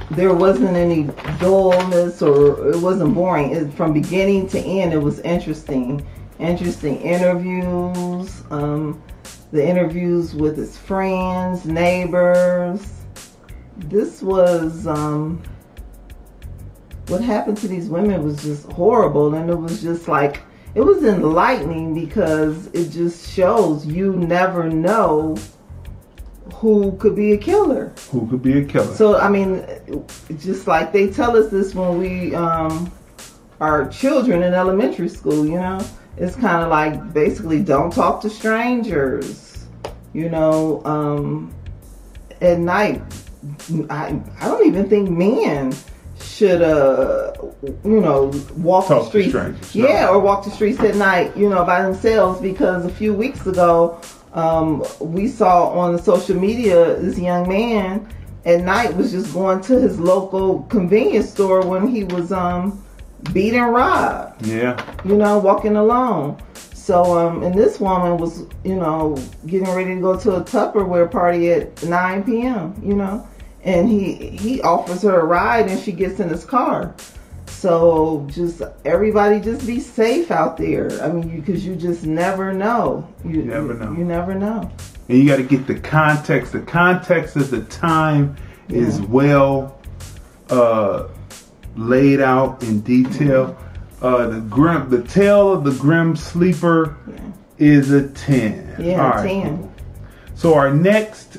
[0.10, 1.04] there wasn't any
[1.40, 3.52] dullness or it wasn't boring.
[3.52, 6.04] It, from beginning to end, it was interesting.
[6.40, 9.04] Interesting interviews, um,
[9.52, 12.94] the interviews with his friends, neighbors.
[13.78, 15.42] This was, um,
[17.08, 19.34] what happened to these women was just horrible.
[19.36, 20.42] And it was just like,
[20.76, 25.38] it was enlightening because it just shows you never know
[26.56, 27.94] who could be a killer.
[28.12, 28.94] Who could be a killer?
[28.96, 29.66] So I mean,
[30.38, 32.92] just like they tell us this when we um,
[33.60, 35.86] are children in elementary school, you know,
[36.18, 39.66] it's kind of like basically don't talk to strangers.
[40.14, 41.54] You know, um,
[42.42, 43.02] at night,
[43.90, 45.74] I I don't even think men
[46.20, 47.32] should uh
[47.84, 49.88] you know walk Talk the to streets strangers, no.
[49.88, 53.46] yeah or walk the streets at night you know by themselves because a few weeks
[53.46, 54.00] ago
[54.34, 58.12] um we saw on the social media this young man
[58.46, 62.84] at night was just going to his local convenience store when he was um
[63.34, 64.80] beat and robbed Yeah.
[65.06, 66.38] you know, walking alone.
[66.74, 71.12] So, um, and this woman was, you know, getting ready to go to a Tupperware
[71.12, 73.28] party at 9 p.m., you know,
[73.64, 76.96] and he, he offers her a ride and she gets in his car.
[77.48, 80.90] So just everybody just be safe out there.
[81.04, 83.08] I mean, because you, just never know.
[83.26, 83.92] You Never know.
[83.94, 84.70] You never know.
[85.10, 86.52] and you got to get the context.
[86.54, 88.36] The context of the time
[88.70, 89.78] is well
[90.50, 91.08] uh,
[91.78, 93.58] laid out in detail.
[94.02, 96.98] Uh, the grim, the tale of the grim sleeper
[97.58, 98.76] is a ten.
[98.80, 99.58] Yeah, All right, 10.
[99.58, 99.74] cool.
[100.36, 101.38] So our next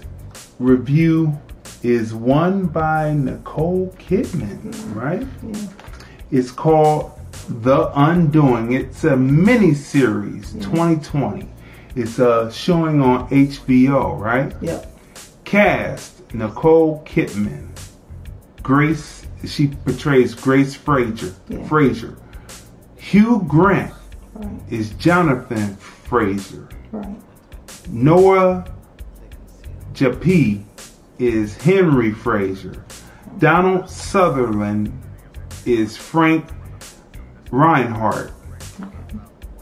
[0.59, 1.39] review
[1.85, 5.25] is one by Nicole Kidman, right?
[5.43, 5.69] Yeah.
[6.33, 7.13] It's called
[7.49, 8.73] The Undoing.
[8.73, 11.49] It's a mini series, 2020.
[11.95, 14.53] It's uh, showing on HBO, right?
[14.61, 14.93] Yep.
[15.45, 17.69] Cast Nicole Kidman,
[18.65, 19.18] Grace.
[19.47, 21.35] She portrays Grace Fraser.
[21.69, 22.17] Fraser.
[22.97, 23.95] Hugh Grant
[24.69, 26.69] is Jonathan Fraser.
[26.93, 27.17] Right.
[27.89, 28.65] Noah
[29.93, 30.65] Jupe
[31.19, 32.85] is Henry Fraser.
[33.39, 34.93] Donald Sutherland
[35.65, 36.47] is Frank
[37.51, 38.33] Reinhardt.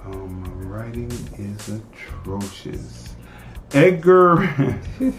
[0.07, 3.17] Oh, my writing is atrocious.
[3.73, 4.81] Edgar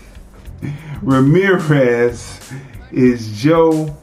[1.01, 2.39] Ramirez
[2.91, 3.95] is Joe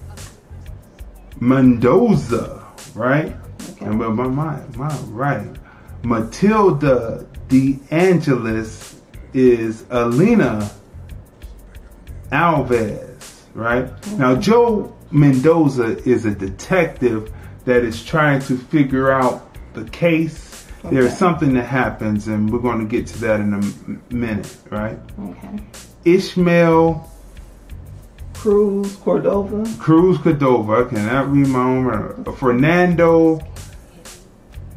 [1.41, 2.65] Mendoza,
[2.95, 3.37] right?
[3.81, 5.59] And but my, my my writing.
[6.03, 9.01] Matilda De Angelis
[9.33, 10.71] is Alina
[12.31, 14.07] Alves, right?
[14.19, 17.33] Now, Joe Mendoza is a detective
[17.65, 20.67] that is trying to figure out the case.
[20.85, 24.99] There's something that happens, and we're going to get to that in a minute, right?
[25.19, 25.61] Okay.
[26.05, 27.11] Ishmael
[28.45, 29.65] Cruz Cordova.
[29.79, 32.35] Cruz Cordova, I cannot read my own writing.
[32.35, 33.41] Fernando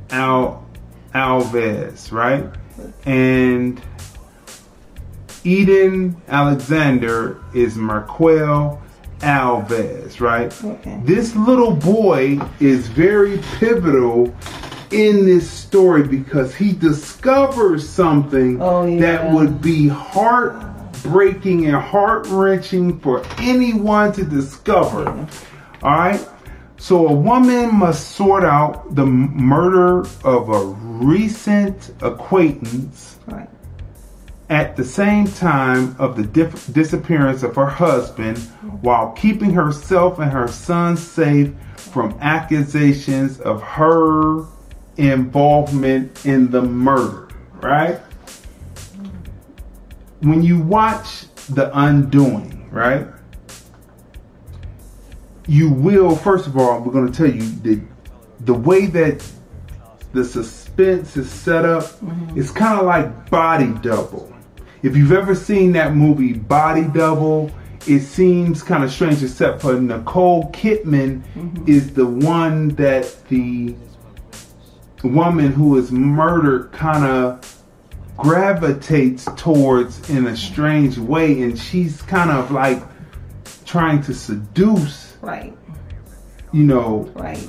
[0.09, 0.65] Al
[1.13, 2.45] Alves, right?
[3.05, 3.81] And
[5.43, 8.81] Edan Alexander is Marquel
[9.19, 10.63] Alves, right?
[10.63, 11.01] Okay.
[11.03, 14.33] This little boy is very pivotal
[14.91, 19.89] in this story because he discovers something oh, that would be
[21.03, 25.07] heartbreaking and heart wrenching for anyone to discover.
[25.83, 26.27] All right.
[26.77, 33.49] So a woman must sort out the murder of a recent acquaintance Right.
[34.49, 38.37] at the same time of the dif- disappearance of her husband
[38.81, 44.43] while keeping herself and her son safe from accusations of her
[44.97, 47.27] involvement in the murder,
[47.61, 47.99] right?
[50.21, 53.07] When you watch The Undoing, right?
[55.47, 57.81] You will, first of all, we're going to tell you that
[58.41, 59.25] the way that
[60.13, 62.39] the suspense is set up, mm-hmm.
[62.39, 64.33] it's kind of like Body Double.
[64.83, 67.51] If you've ever seen that movie Body Double,
[67.87, 71.63] it seems kind of strange, except for Nicole Kidman mm-hmm.
[71.67, 73.75] is the one that the
[75.03, 77.56] woman who is murdered kind of
[78.17, 82.81] gravitates towards in a strange way, and she's kind of like
[83.65, 85.55] trying to seduce, Right.
[86.51, 87.47] you know, Right.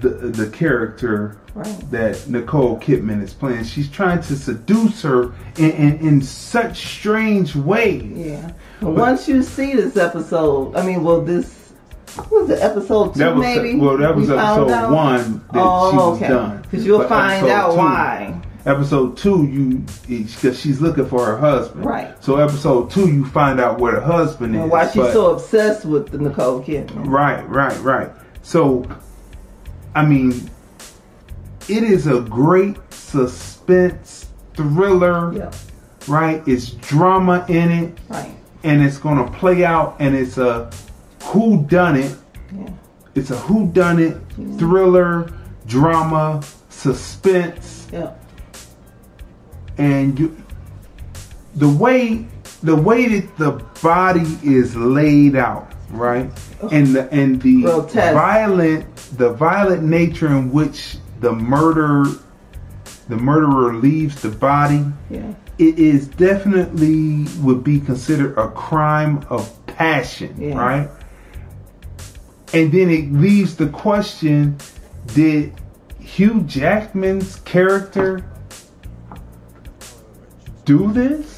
[0.00, 1.90] the the character Right.
[1.90, 3.64] that Nicole Kidman is playing.
[3.64, 8.02] She's trying to seduce her in, in, in such strange ways.
[8.14, 8.50] Yeah.
[8.82, 11.54] But once you see this episode, I mean, well, this
[12.30, 13.76] was it episode two, was maybe.
[13.78, 16.28] well, that was We episode one that oh, she was okay.
[16.28, 16.62] done.
[16.62, 18.40] Because you'll But find out two- why.
[18.66, 21.84] Episode two, you because she's looking for her husband.
[21.84, 22.22] Right.
[22.22, 24.70] So episode two, you find out where the husband And is.
[24.70, 27.06] why she's but- so obsessed with the Nicole Kidman.
[27.06, 28.10] Right, right, right.
[28.42, 28.84] So,
[29.94, 30.50] I mean,
[31.68, 35.50] it is a great suspense thriller.
[36.08, 36.42] Right?
[36.46, 37.98] It's drama in it.
[38.08, 38.34] Right.
[38.64, 40.70] And it's going to play out, and it's a
[41.24, 42.16] who done it.
[42.56, 42.68] Yeah.
[43.14, 44.16] It's a who done it
[44.58, 45.32] thriller,
[45.66, 48.10] drama, suspense, Yeah.
[49.78, 50.36] And you,
[51.54, 52.26] the way
[52.62, 53.52] the way that the
[53.82, 56.30] body is laid out, right,
[56.72, 58.14] and the and the Grotesque.
[58.14, 62.04] violent the violent nature in which the murder
[63.08, 65.32] the murderer leaves the body, Yeah.
[65.58, 70.58] it is definitely would be considered a crime of passion, Yeah.
[70.58, 70.88] right?
[72.52, 74.56] And then it leaves the question:
[75.14, 75.52] Did
[76.00, 78.24] Hugh Jackman's character
[80.66, 81.34] do this?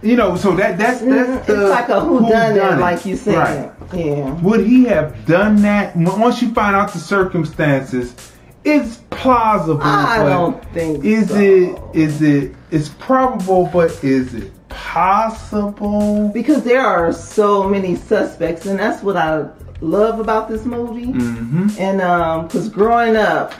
[0.00, 2.80] You know, so that that's that's the it's like a whodunit, whodunit.
[2.80, 3.36] like you said.
[3.36, 3.72] Right.
[3.94, 4.32] Yeah.
[4.40, 5.94] Would he have done that?
[5.94, 8.16] Once you find out the circumstances,
[8.64, 9.82] it's plausible.
[9.82, 11.36] I don't think Is so.
[11.36, 11.78] it?
[11.94, 12.54] Is it?
[12.70, 16.30] It's probable, but is it possible?
[16.34, 19.46] Because there are so many suspects, and that's what I
[19.80, 21.06] love about this movie.
[21.06, 21.68] Mm-hmm.
[21.78, 23.52] And um, because growing up,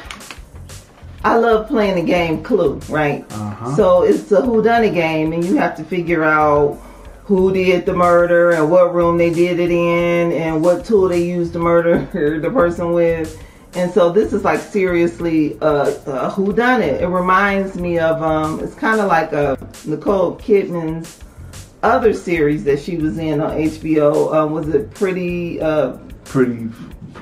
[1.25, 3.25] I love playing the game Clue, right?
[3.33, 3.77] Uh-huh.
[3.77, 6.81] So it's a whodunit game, and you have to figure out
[7.25, 11.25] who did the murder and what room they did it in and what tool they
[11.25, 12.07] used to murder
[12.41, 13.41] the person with.
[13.75, 17.01] And so this is like seriously uh, a whodunit.
[17.01, 19.57] It reminds me of um, it's kind of like a
[19.87, 21.20] Nicole Kidman's
[21.83, 24.35] other series that she was in on HBO.
[24.35, 25.61] Um, was it Pretty?
[25.61, 26.68] Uh, Pretty,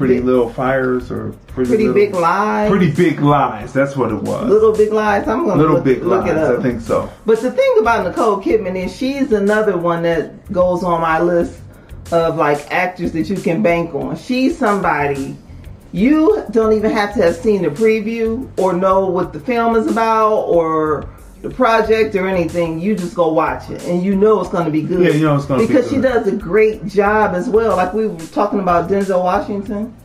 [0.01, 2.71] pretty little fires or pretty, Pretty little, Big Lies?
[2.71, 3.71] Pretty big lies.
[3.75, 4.49] That's what it was.
[4.49, 5.29] Little Big Lies.
[5.29, 6.31] I'm gonna Little look, big look lies.
[6.31, 6.59] it up.
[6.59, 7.13] I think so.
[7.27, 11.61] But the thing about Nicole Kidman is she's another one that goes on my list
[12.13, 14.17] of like actors that you can bank on.
[14.17, 15.37] She's somebody
[15.93, 19.87] you don't even have to have seen the preview or know what the film is
[19.87, 21.09] about or
[21.43, 22.81] the project or anything.
[22.81, 25.07] You just go watch it and you know it's going to be good.
[25.07, 25.77] Yeah, you know it's gonna be good.
[25.77, 27.77] because she does a great job as well.
[27.77, 29.97] Like we were talking about Denzel Washington,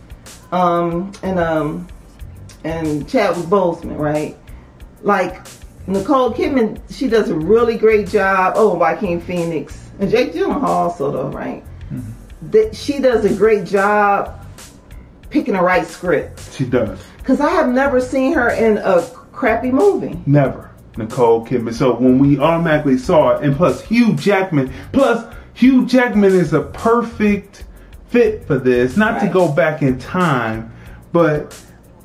[0.52, 1.88] um, and um,
[2.64, 4.38] and Chadwick Boseman, right?
[5.02, 5.46] Like
[5.88, 8.54] Nicole Kidman, she does a really great job.
[8.56, 11.64] Oh, Joaquin Phoenix and Jake Gyllenhaal also, though, right?
[12.52, 14.46] That she does a great job
[15.30, 16.54] picking the right script.
[16.54, 17.04] She does.
[17.24, 20.20] Cause I have never seen her in a crappy movie.
[20.28, 20.70] Never.
[20.98, 21.74] Nicole Kidman.
[21.74, 26.62] So when we automatically saw it, and plus Hugh Jackman, plus Hugh Jackman is a
[26.62, 27.64] perfect
[28.10, 28.98] fit for this.
[28.98, 30.74] Not to go back in time,
[31.12, 31.60] but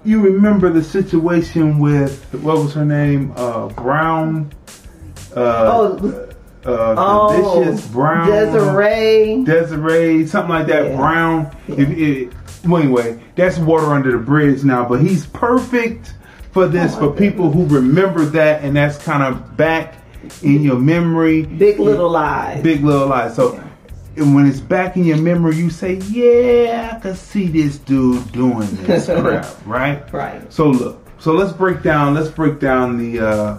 [0.04, 3.32] you remember the situation with what was her name?
[3.36, 4.50] Uh, Brown.
[5.34, 6.26] Uh, Oh,
[6.66, 8.28] uh, Oh, Delicious Brown.
[8.28, 9.44] Desiree.
[9.44, 10.90] Desiree, something like that.
[10.90, 10.96] Yeah.
[10.96, 11.56] Brown.
[11.68, 12.32] If it,
[12.66, 14.86] well, anyway, that's water under the bridge now.
[14.88, 16.14] But he's perfect
[16.52, 19.96] for this for people who remember that, and that's kind of back
[20.42, 21.42] in your memory.
[21.42, 22.62] Big Little Lies.
[22.62, 23.34] Big Little Lies.
[23.36, 23.62] So.
[24.16, 28.30] And when it's back in your memory, you say, "Yeah, I can see this dude
[28.32, 30.12] doing this crap." Right?
[30.12, 30.52] Right.
[30.52, 31.06] So look.
[31.20, 32.14] So let's break down.
[32.14, 33.58] Let's break down the uh,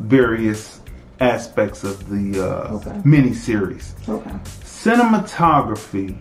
[0.00, 0.80] various
[1.20, 3.94] aspects of the uh, mini series.
[4.08, 4.30] Okay.
[4.64, 6.18] Cinematography.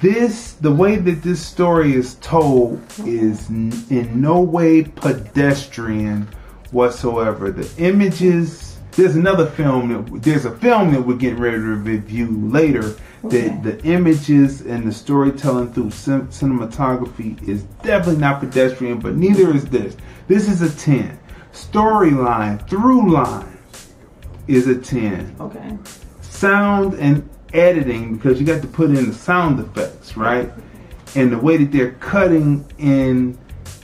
[0.00, 6.28] This, the way that this story is told, is in no way pedestrian
[6.70, 7.50] whatsoever.
[7.50, 8.78] The images.
[8.92, 12.96] There's another film that there's a film that we're getting ready to review later.
[13.24, 13.48] Okay.
[13.48, 19.54] That the images and the storytelling through cin- cinematography is definitely not pedestrian, but neither
[19.54, 19.96] is this.
[20.28, 21.18] This is a ten.
[21.52, 23.58] Storyline, through line,
[24.46, 25.76] is a ten Okay.
[26.20, 30.50] sound and editing because you got to put in the sound effects, right?
[31.14, 33.38] And the way that they're cutting in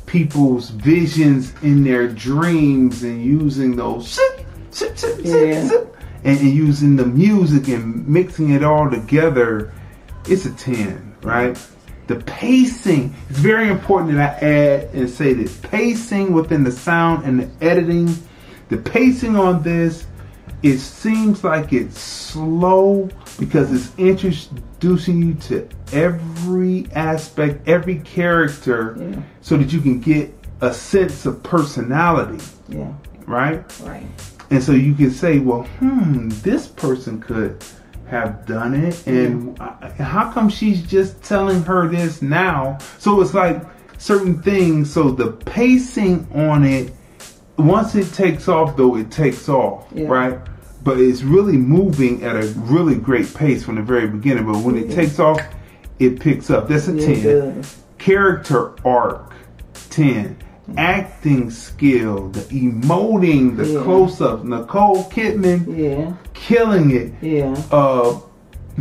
[0.07, 5.66] people's visions in their dreams and using those zip, zip, Yeah.
[5.66, 9.73] zip, and, and using the music and mixing it all together,
[10.29, 11.59] it's a 10, right?
[12.09, 17.25] The pacing is very important that I add and say that pacing within the sound
[17.25, 18.14] and the editing,
[18.68, 20.07] the pacing on this
[20.62, 23.09] it seems like it's slow
[23.43, 29.16] because it's introducing you to every aspect, every character, Yeah.
[29.40, 32.38] so that you can get a sense of personality,
[32.68, 32.93] Yeah.
[33.26, 33.64] right?
[33.84, 34.07] Right.
[34.51, 37.64] And so you can say, well, hmm, this person could
[38.07, 42.78] have done it, and uh, how come she's just telling her this now?
[42.99, 43.61] So it's like
[43.99, 44.88] certain things.
[44.93, 46.93] So the pacing on it,
[47.59, 50.07] once it takes off, though, it takes off, Yeah.
[50.07, 50.38] right?
[50.85, 54.47] But it's really moving at a really great pace from the very beginning.
[54.47, 54.97] But when it Yeah.
[54.97, 55.41] takes off,
[55.99, 56.68] it picks up.
[56.68, 57.26] That's a Yeah, 10.
[57.26, 57.74] it.
[57.99, 59.33] Character arc,
[59.91, 60.37] 10.
[60.76, 63.83] Acting skill, the emoting, the Yeah.
[63.83, 64.45] close ups.
[64.45, 66.12] Nicole Kidman Yeah.
[66.35, 67.12] killing it.
[67.20, 67.57] Yeah.
[67.70, 68.14] Uh,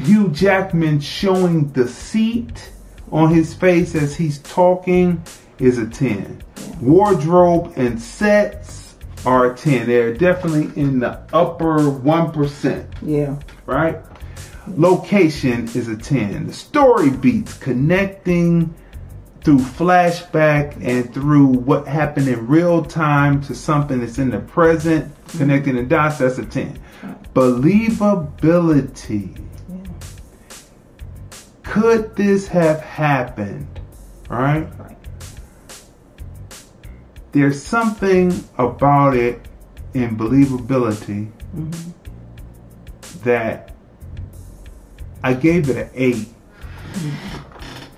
[0.02, 2.72] Hugh Jackman showing deceit
[3.12, 5.22] on his face as he's talking
[5.60, 6.38] is a 10.
[6.82, 8.81] Wardrobe and sets
[9.26, 9.88] are 10.
[9.88, 13.36] They're definitely in the upper 1%, Yeah.
[13.66, 14.00] right?
[14.68, 16.48] Location is a 10.
[16.48, 18.74] The story beats connecting
[19.44, 25.06] through flashback and through what happened in real time to something that's in the present,
[25.06, 25.38] mm-hmm.
[25.40, 26.80] connecting the dots, that's a 10.
[27.34, 29.38] Believability.
[31.64, 33.80] Could this have happened?
[34.30, 34.68] Right?
[34.78, 34.98] Right?
[37.32, 39.42] There's something about it
[39.94, 43.22] in believability mm-hmm.
[43.24, 43.74] that
[45.24, 46.28] I gave it an 8.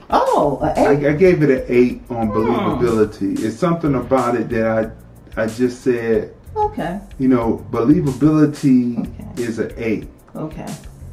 [0.10, 1.08] Oh, an I, eight.
[1.08, 2.34] I gave it an eight on hmm.
[2.34, 3.44] believability.
[3.44, 4.92] It's something about it that I
[5.36, 7.00] I just said, Okay.
[7.18, 10.08] you know, believability is an eight.
[10.36, 10.68] Okay.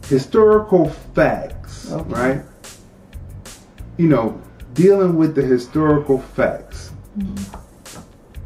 [0.07, 2.12] Historical facts, Okay.
[2.12, 2.43] right?
[3.97, 4.41] You know,
[4.75, 6.93] dealing with the historical facts.
[7.18, 7.59] Mm-hmm.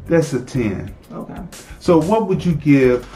[0.07, 0.93] That's a ten.
[1.11, 1.41] Okay.
[1.79, 3.07] So what would you give?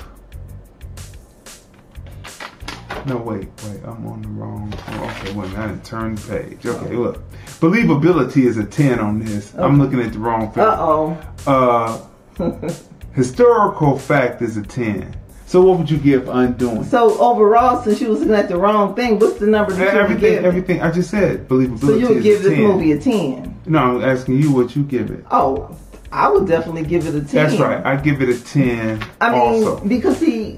[3.05, 3.79] No, wait, wait.
[3.85, 4.73] I'm on the wrong.
[4.87, 5.57] oh, okay, wait a minute.
[5.59, 6.65] I didn't turn the page.
[6.65, 7.23] Okay, look.
[7.59, 9.53] Believability is a ten on this.
[9.55, 10.67] I'm looking at the wrong film.
[10.67, 12.05] Uh-oh.
[12.37, 12.69] Uh
[13.13, 15.15] Historical fact is a ten.
[15.45, 16.83] So what would you give Undoing?
[16.83, 19.99] So overall, since you was looking at the wrong thing, what's the number that you
[19.99, 20.45] everything, give?
[20.45, 20.81] everything.
[20.81, 21.79] I just said believability.
[21.79, 22.63] So you would give this 10.
[22.63, 23.59] movie a ten?
[23.65, 25.25] No, I'm asking you what you give it.
[25.31, 25.75] Oh,
[26.11, 27.47] I would definitely give it a ten.
[27.49, 27.85] That's right.
[27.85, 29.03] I give it a ten.
[29.21, 29.85] I mean, also.
[29.87, 30.57] because he,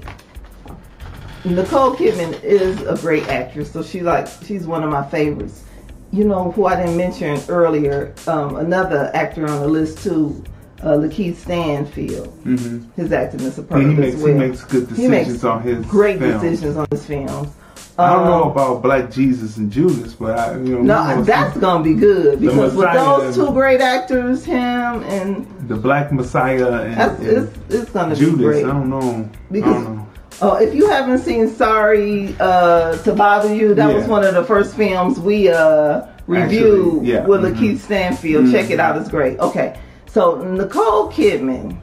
[1.44, 5.64] Nicole Kidman is a great actress, so she like she's one of my favorites.
[6.12, 8.14] You know who I didn't mention earlier?
[8.26, 10.42] Um, another actor on the list too,
[10.82, 12.28] uh, LaKeith Stanfield.
[12.44, 14.34] hmm His acting is Yeah, superb he as makes he well.
[14.34, 16.42] makes good He makes decisions on his great films.
[16.42, 17.48] decisions on his films.
[18.02, 20.82] I don't know Um, about Black Jesus and Judas, but I, you know,
[21.14, 26.12] No, that's gonna be good because with those two great actors, him and the Black
[26.12, 28.36] Messiah and, and it's- it's gonna be Judas.
[28.38, 28.64] great.
[28.64, 29.00] I don't know.
[29.00, 30.06] I Because- don't know.
[30.40, 34.42] Oh, if you haven't seen Sorry uh, to Bother You, that was one of the
[34.42, 37.26] first films we uh, reviewed Actually, yeah.
[37.26, 37.54] with Mhm.
[37.54, 38.50] LaKeith Stanfield.
[38.50, 39.38] Check it out; it's great.
[39.38, 39.74] Okay,
[40.06, 41.76] so Nicole Kidman,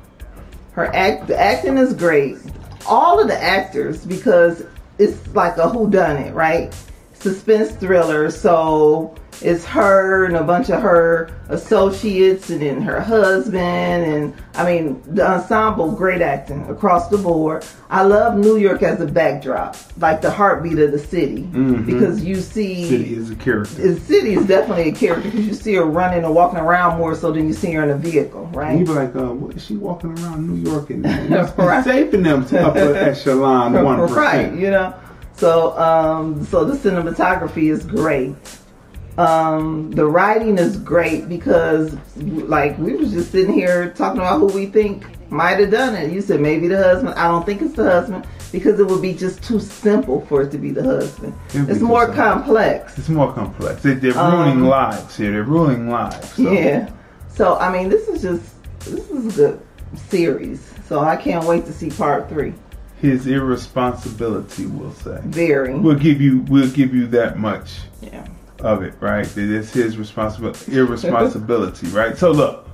[0.74, 2.38] her act, the acting is great.
[2.88, 4.64] All of the actors, because
[5.00, 6.76] it's like a whodunit, right?
[7.14, 8.30] Suspense thriller.
[8.30, 13.56] So it's her and a bunch of her associates, and then her husband,
[14.06, 15.92] and I mean the ensemble.
[15.92, 17.66] Great acting across the board.
[17.90, 21.86] I love New York as a backdrop, like the heartbeat of the city, Mhm.
[21.86, 23.82] because you see City is a character.
[23.82, 27.16] the city is definitely a character because you see her running and walking around more
[27.16, 28.72] so than you see her in a vehicle, right?
[28.72, 31.06] And you be like, uh, what is she walking around New York and,
[31.58, 31.84] Right.
[31.84, 34.94] saving them to upper echelon one right, you know.
[35.36, 38.36] So, um, so the cinematography is great.
[39.20, 44.48] Um, the writing is great because, like, we was just sitting here talking about who
[44.48, 46.12] we think might have done it.
[46.12, 47.16] You said maybe the husband.
[47.16, 50.52] I don't think it's the husband because it would be just too simple for it
[50.52, 51.34] to be the husband.
[51.50, 52.98] It'd It's more complex.
[52.98, 53.84] It's more complex.
[53.84, 55.32] They, they're Um, ruining lives here.
[55.32, 56.34] They're ruining lives.
[56.36, 56.52] So.
[56.52, 56.90] Yeah.
[57.28, 58.56] So I mean, this is just
[58.86, 59.62] this is a good
[59.96, 60.74] series.
[60.88, 62.54] So I can't wait to see part three.
[63.02, 65.20] His irresponsibility, we'll say.
[65.26, 65.78] Very.
[65.78, 66.40] We'll give you.
[66.50, 67.80] We'll give you that much.
[68.02, 68.26] Yeah.
[68.62, 69.26] Of it, right?
[69.26, 70.74] That it's his responsibility.
[70.76, 72.18] Irresponsibility, right?
[72.18, 72.68] So look,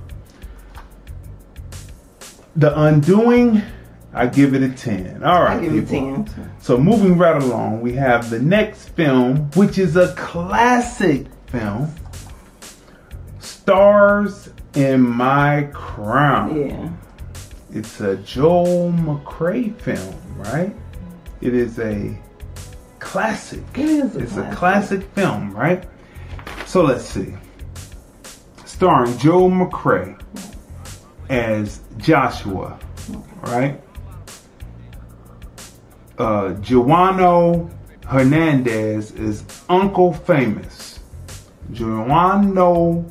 [2.56, 3.62] the undoing.
[4.12, 5.22] I give it a ten.
[5.22, 6.24] All right, I give it people.
[6.24, 6.52] 10.
[6.60, 11.94] So moving right along, we have the next film, which is a classic film.
[13.40, 16.68] Stars in My Crown.
[16.68, 16.90] Yeah.
[17.72, 20.74] It's a Joel McCrea film, right?
[21.42, 22.16] It is a
[23.06, 23.62] classic.
[23.74, 24.52] It is a it's classic.
[24.52, 25.84] a classic film, right?
[26.66, 27.32] So let's see.
[28.64, 30.20] Starring Joe McCrea
[31.28, 32.78] as Joshua,
[33.42, 33.80] right?
[36.18, 37.70] Uh, Juano
[38.06, 40.98] Hernandez is Uncle Famous.
[41.70, 43.10] Juano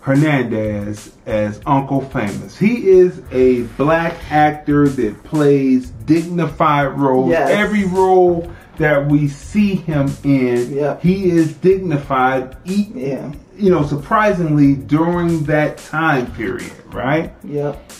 [0.00, 2.58] Hernandez as Uncle Famous.
[2.58, 7.30] He is a black actor that plays dignified roles.
[7.30, 7.50] Yes.
[7.50, 12.56] Every role that we see him in, he is dignified.
[12.64, 13.32] E- Yeah.
[13.56, 17.32] You know, surprisingly during that time period, right?
[17.44, 17.92] Yep.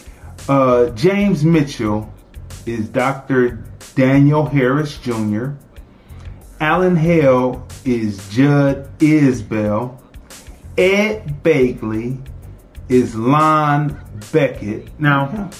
[0.48, 2.12] Uh, James Mitchell
[2.66, 3.62] is Dr.
[3.94, 5.50] Daniel Harris Jr.
[6.58, 9.98] Alan Hale is Judd Isbell.
[10.78, 12.18] Ed Begley
[12.88, 14.00] is Lon
[14.32, 14.88] Beckett.
[14.98, 15.50] Now,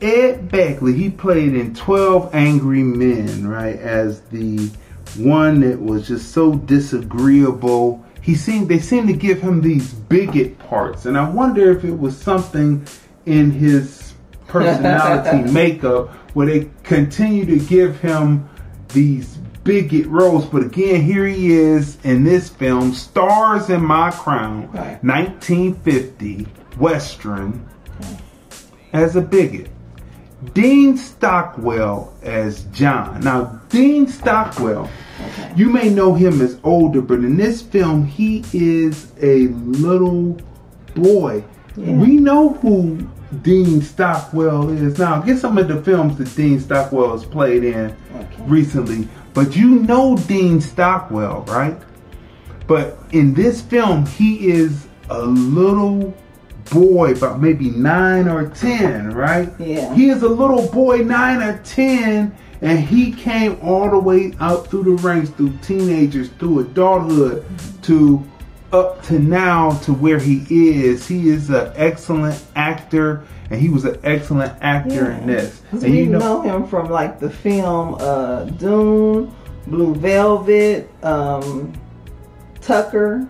[0.00, 4.70] Ed Begley, he played in 12 Angry Men, right, as the
[5.16, 8.04] one that was just so disagreeable.
[8.20, 11.98] He seemed they seemed to give him these bigot parts, and I wonder if it
[11.98, 12.86] was something
[13.24, 14.14] in his
[14.48, 18.48] personality makeup where they continue to give him
[18.88, 20.44] these bigot roles.
[20.44, 24.68] But again, here he is in this film, Stars in My Crown,
[25.02, 26.46] 1950
[26.78, 27.66] Western,
[28.92, 29.70] as a bigot.
[30.52, 33.20] Dean Stockwell as John.
[33.20, 34.90] Now, Dean Stockwell,
[35.56, 40.38] you may know him as older, but in this film, he is a little
[40.94, 41.42] boy.
[41.76, 43.08] We know who
[43.42, 44.98] Dean Stockwell is.
[44.98, 47.96] Now, get some of the films that Dean Stockwell has played in
[48.40, 51.76] recently, but you know Dean Stockwell, right?
[52.66, 56.14] But in this film, he is a little
[56.70, 59.52] boy, about maybe nine or ten, right?
[59.58, 59.94] Yeah.
[59.94, 64.68] He is a little boy, nine or ten, and he came all the way out
[64.68, 67.44] through the ranks, through teenagers, through adulthood,
[67.82, 68.24] to
[68.72, 73.84] up to now to where he is, he is an excellent actor, and he was
[73.84, 75.62] an excellent actor in this.
[75.70, 79.34] And we you know, him from like the film uh, Dune,
[79.66, 81.72] Blue Velvet, um,
[82.60, 83.28] Tucker,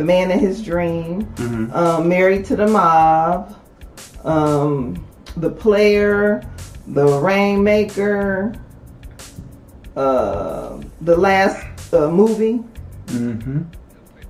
[0.00, 1.76] The Man in His Dream, Mhm.
[1.76, 3.54] um, Married to the Mob,
[4.24, 5.04] um,
[5.36, 6.40] The Player,
[6.88, 8.54] The Rainmaker,
[9.94, 12.62] uh, the last uh, movie.
[13.08, 13.60] Mm-hmm.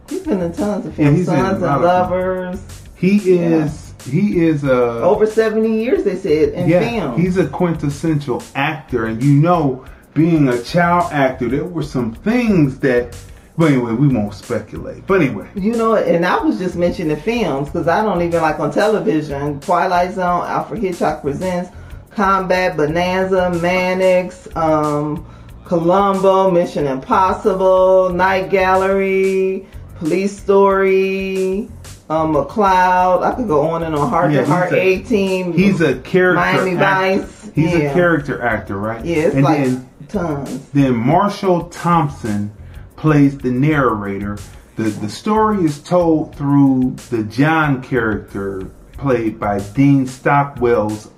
[0.09, 2.59] He's been in tons of films, a Sons and of Lovers.
[2.97, 3.95] He is.
[4.11, 6.81] He is a Over seventy years, they said in yeah.
[6.81, 7.21] film.
[7.21, 9.85] He's a quintessential actor, and you know,
[10.15, 13.17] being a child actor, there were some things that.
[13.61, 15.07] But anyway, we won't speculate.
[15.07, 18.59] But anyway, You know, and I was just mentioning films because I don't even like
[18.59, 19.61] on television.
[19.61, 21.69] Twilight Zone, Alfred Hitchcock Presents,
[22.11, 25.27] Combat, Bonanza, Mannix, um,
[25.67, 29.67] Columbo, Mission Impossible, Night Gallery,
[29.99, 31.69] Police Story,
[32.09, 33.23] um, McCloud.
[33.23, 34.09] I could go on and on.
[34.09, 35.53] Heart Yeah, to Heart, he's a- A Team.
[35.53, 36.35] he's a character.
[36.41, 37.23] Miami actor.
[37.27, 37.51] Vice.
[37.55, 37.79] He's yeah.
[37.79, 39.05] a character actor, right?
[39.05, 40.67] Yeah, it's and like then tons.
[40.73, 42.53] Then Marshall Thompson
[43.01, 44.37] plays the narrator.
[44.77, 51.11] The the story is told through the John character played by Dean Stockwell's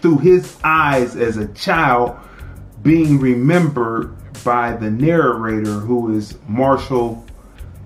[0.00, 2.14] through his eyes as a child
[2.82, 4.14] being remembered
[4.44, 7.24] by the narrator who is Marshall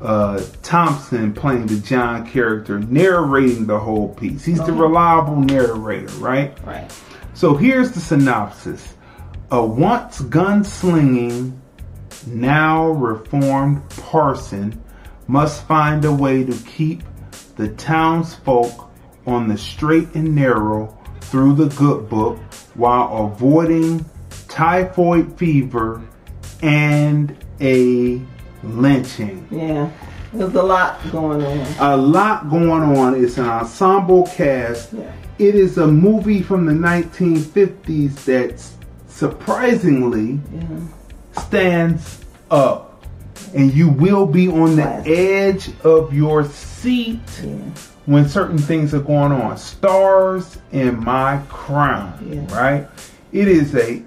[0.02, 4.44] uh, Thompson playing the John character narrating the whole piece.
[4.44, 6.58] He's the reliable narrator, right?
[6.64, 6.92] Right.
[7.34, 8.94] So here's the synopsis.
[9.52, 11.56] A once gunslinging,
[12.28, 14.82] now reformed parson
[15.26, 17.02] must find a way to keep
[17.56, 18.90] the townsfolk
[19.26, 22.38] on the straight and narrow through the good book
[22.74, 24.04] while avoiding
[24.48, 26.02] typhoid fever
[26.62, 28.20] and a
[28.62, 29.46] lynching.
[29.50, 29.90] Yeah.
[30.32, 31.66] There's a lot going on.
[31.78, 33.22] A lot going on.
[33.22, 34.92] It's an ensemble cast.
[34.92, 35.12] Yeah.
[35.38, 38.62] It is a movie from the 1950s that
[39.06, 40.40] surprisingly
[41.32, 43.04] stands up.
[43.54, 47.18] And you will be on the edge of your seat
[48.06, 49.56] when certain things are going on.
[49.56, 52.86] Stars in my crown, right?
[53.32, 54.02] It is a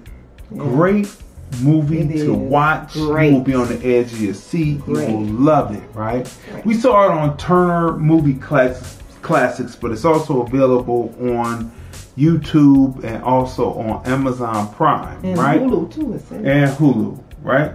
[0.56, 1.12] great
[1.60, 2.92] movie It to watch.
[2.92, 3.30] Great.
[3.30, 4.80] You will be on the edge of your seat.
[4.80, 5.08] Great.
[5.08, 6.32] You will love it, right?
[6.64, 11.70] We saw it on Turner Movie Class- Classics, but it's also available on
[12.16, 15.60] YouTube and also on Amazon Prime, And right?
[15.60, 16.12] Hulu too.
[16.36, 17.72] And Hulu, right?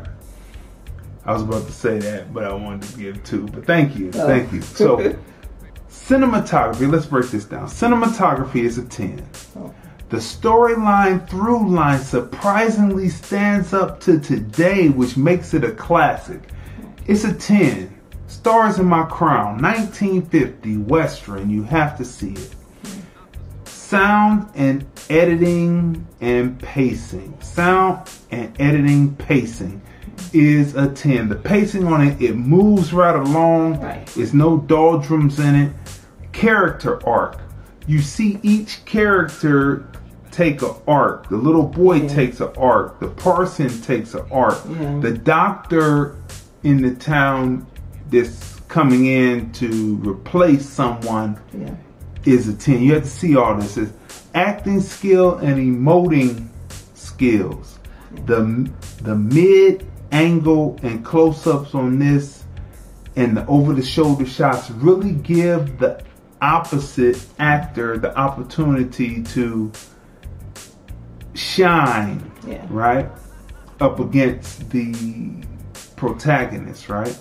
[1.26, 3.48] I was about to say that, but I wanted to give two.
[3.48, 4.28] But thank you, Oh.
[4.28, 4.62] thank you.
[4.62, 4.98] So,
[5.90, 6.90] cinematography.
[6.92, 7.68] Let's break this down.
[7.68, 9.26] Cinematography is a ten.
[9.58, 9.74] Oh.
[10.10, 16.42] The storyline through line surprisingly stands up to today, which makes it a classic.
[17.08, 17.94] It's a 10.
[18.28, 21.50] Stars in My Crown, 1950 Western.
[21.50, 22.56] You have to see it.
[23.88, 27.40] Sound and editing and pacing.
[27.40, 29.82] Sound and editing pacing
[30.34, 31.30] is a 10.
[31.30, 33.80] The pacing on it, it moves right along.
[34.14, 35.74] There's no doldrums in it.
[36.34, 37.40] Character arc.
[37.88, 39.90] You see each character
[40.32, 41.30] take a arc.
[41.30, 43.00] The little boy takes an arc.
[43.00, 44.58] The parson takes an arc.
[44.70, 45.00] Yeah.
[45.00, 46.18] The doctor
[46.62, 47.66] in the town
[48.10, 51.74] that's coming in to replace someone Yeah.
[52.28, 52.82] Is a 10.
[52.82, 53.78] You have to see all this.
[53.78, 53.92] It's
[54.36, 56.48] acting skill and emoting
[56.94, 57.80] skills.
[58.26, 58.70] The
[59.02, 62.44] the mid angle and close-ups on this
[63.16, 66.02] and the over-the-shoulder shots really give the
[66.42, 69.72] opposite actor the opportunity to
[71.34, 72.66] shine, Yeah.
[72.70, 73.10] right?
[73.80, 74.94] Up against the
[75.96, 77.16] protagonist, right?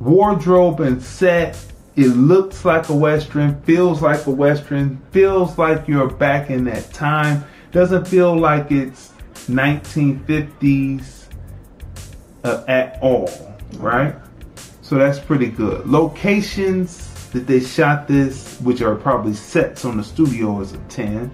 [0.00, 1.56] Wardrobe and set,
[1.96, 6.92] it looks like a Western, feels like a Western, feels like you're back in that
[6.92, 7.44] time.
[7.70, 9.12] Doesn't feel like it's
[9.46, 11.26] 1950s
[12.42, 13.30] uh, at all,
[13.78, 14.14] right?
[14.82, 15.86] So that's pretty good.
[15.86, 21.30] Locations that they shot this, which are probably sets on the studio, is a 10.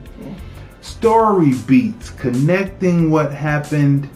[0.83, 4.09] Story beats, connecting what happened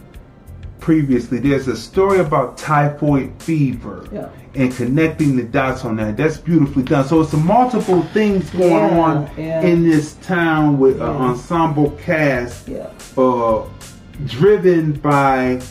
[0.79, 1.39] previously.
[1.39, 4.29] There's a story about typhoid fever Yeah.
[4.55, 6.15] And connecting the dots on that.
[6.15, 7.05] That's beautifully done.
[7.05, 9.61] So it's multiple things going Yeah, on yeah.
[9.61, 11.17] in this town with an Yeah.
[11.17, 12.69] ensemble cast
[13.17, 13.61] uh,
[14.25, 15.61] driven by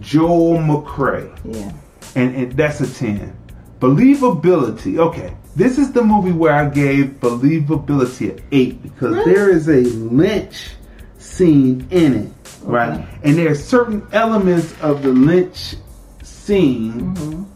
[0.00, 1.30] Joel McCrea.
[1.44, 1.72] Yeah.
[2.14, 3.34] And, and that's a 10.
[3.80, 4.98] Believability.
[4.98, 5.34] Okay.
[5.54, 9.32] This is the movie where I gave believability an 8 because Really?
[9.34, 10.72] there is a lynch
[11.18, 12.32] scene in it,
[12.62, 13.06] right?
[13.22, 15.76] And there are certain elements of the lynch
[16.22, 17.46] scene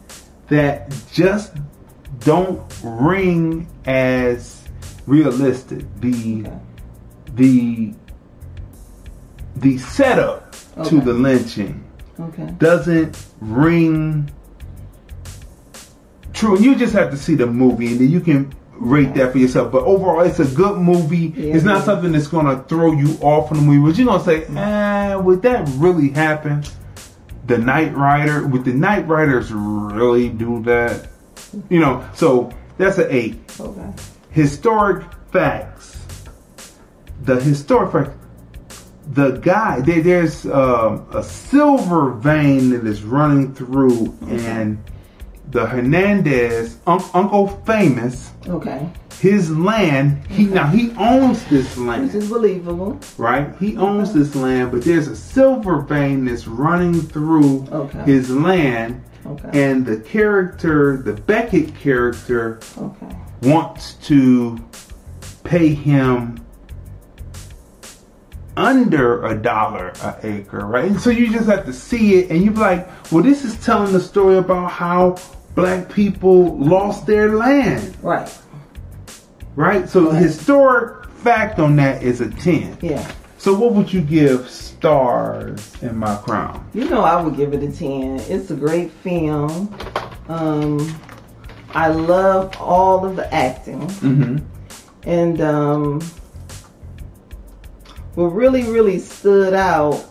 [0.51, 1.53] that just
[2.19, 4.67] don't ring as
[5.07, 5.85] realistic.
[6.01, 6.45] The
[7.35, 7.93] the
[9.55, 10.55] the setup
[10.85, 11.83] to the lynching
[12.19, 12.53] Okay.
[12.57, 14.29] doesn't ring
[16.33, 16.55] true.
[16.55, 19.37] And you just have to see the movie, and then you can rate that for
[19.37, 19.71] yourself.
[19.71, 21.27] But overall, it's a good movie.
[21.27, 23.91] it's not something that's going to throw you off from the movie.
[23.91, 26.63] But you're going to say, eh, would that really happen?
[27.45, 31.07] The Night Rider, would the Night Riders really do that?
[31.69, 33.39] You know, so that's an eight.
[33.59, 33.93] Okay.
[34.29, 35.97] Historic facts.
[37.23, 38.17] The historic facts.
[39.13, 44.81] The guy, there, there's um, a silver vein that is running through, and
[45.51, 48.89] the Hernandez, un- Uncle Famous, Okay.
[49.19, 50.19] his land.
[50.29, 52.97] He now he owns this land, Which is believable.
[53.17, 53.53] right?
[53.59, 57.99] He owns this land, but there's a silver vein that's running through Okay.
[58.05, 59.67] his land, Okay.
[59.67, 63.15] and the character, the Beckett character, Okay.
[63.43, 64.57] wants to
[65.43, 66.37] pay him
[68.57, 70.85] under a dollar an acre, right?
[70.85, 73.93] And so you just have to see it, and you're like, well, this is telling
[73.93, 75.15] the story about how
[75.55, 78.31] black people lost their land, Right.
[79.55, 79.87] right?
[79.89, 82.77] So the historic fact on that is a 10.
[82.81, 83.09] Yeah.
[83.37, 86.67] So what would you give stars in my crown?
[86.73, 88.19] You know, I would give it a 10.
[88.29, 89.75] It's a great film.
[90.29, 90.99] Um,
[91.73, 93.81] I love all of the acting.
[93.81, 94.37] Mm-hmm.
[95.09, 96.01] And um,
[98.15, 100.03] what really, really stood out,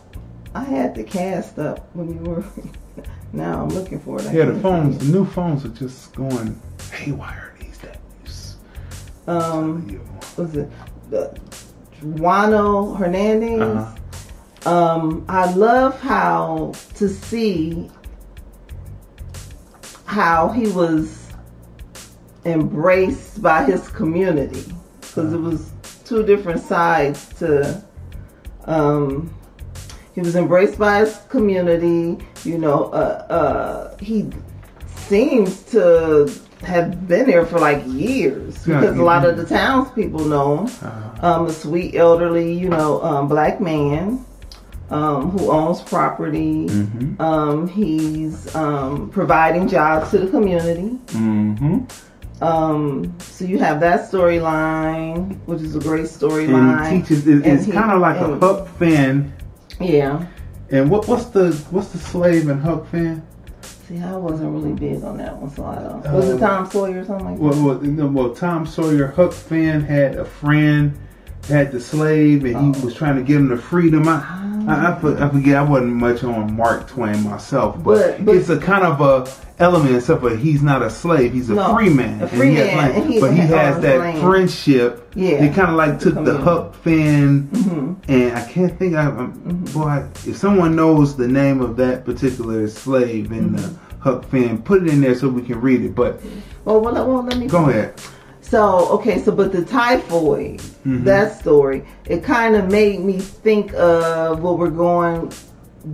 [0.55, 2.45] I had the cast up when you were.
[3.33, 4.27] Now I'm looking for it.
[4.27, 6.61] I Yeah, the phones, the new phones are just going
[6.93, 8.57] haywire these days.
[9.27, 10.01] Um,
[10.37, 10.71] was it
[11.11, 11.39] the
[12.01, 13.61] Juano Hernandez?
[13.61, 13.97] Uh-huh.
[14.67, 17.91] Um, I love how to see
[20.05, 21.33] how he was
[22.45, 24.65] embraced by his community
[25.01, 25.71] because it was
[26.05, 27.83] two different sides to
[28.65, 29.33] um
[30.21, 34.31] he was embraced by his community you know uh uh he
[34.87, 36.31] seems to
[36.63, 39.39] have been there for like years Yeah, because a lot of mhm.
[39.39, 44.25] the townspeople know him um a sweet elderly you know um black man
[44.91, 46.67] um, who owns property.
[46.67, 47.23] Mm-hmm.
[47.23, 50.99] Um, he's um, providing jobs to the community.
[51.15, 51.85] Mm-hmm.
[52.43, 56.91] Um, so you have that storyline, which is a great storyline.
[56.93, 57.27] he teaches.
[57.27, 59.33] It, And it's kind of like a and- Huck Finn.
[59.81, 60.27] Yeah.
[60.71, 63.23] And what what's the what's the slave and Huck Finn?
[63.63, 66.13] See, I wasn't really big on that one, so I don't.
[66.13, 67.43] Was Uh, it Tom Sawyer or something like that?
[67.43, 70.97] Well, well, no, well, Tom Sawyer, Huck Finn had a friend,
[71.49, 72.73] had the slave, and Oh.
[72.73, 74.07] he was trying to give him the freedom.
[74.07, 74.23] I,
[74.69, 75.57] I, I, I forget.
[75.57, 79.31] I wasn't much on Mark Twain myself, but, But- but- it's a kind of a
[79.63, 82.23] element, except for he's not a slave; he's a No, free man.
[82.23, 84.21] a free he has man, and he but he has has that length.
[84.23, 85.13] friendship.
[85.15, 85.41] Yeah.
[85.41, 87.97] They kind of like took the Huck Finn, Mhm.
[88.09, 88.95] and I can't think.
[88.95, 89.65] I, um, Mm-hmm.
[89.79, 93.75] boy, if someone knows the name of that particular slave in the Mm-hmm.
[94.01, 95.95] Huck Finn, put it in there so we can read it.
[95.95, 96.21] But
[96.65, 97.95] Well, well, well, let me go ahead.
[98.51, 101.05] So okay, so but the typhoid, Mhm.
[101.05, 105.31] that story, it kind of made me think of what we're going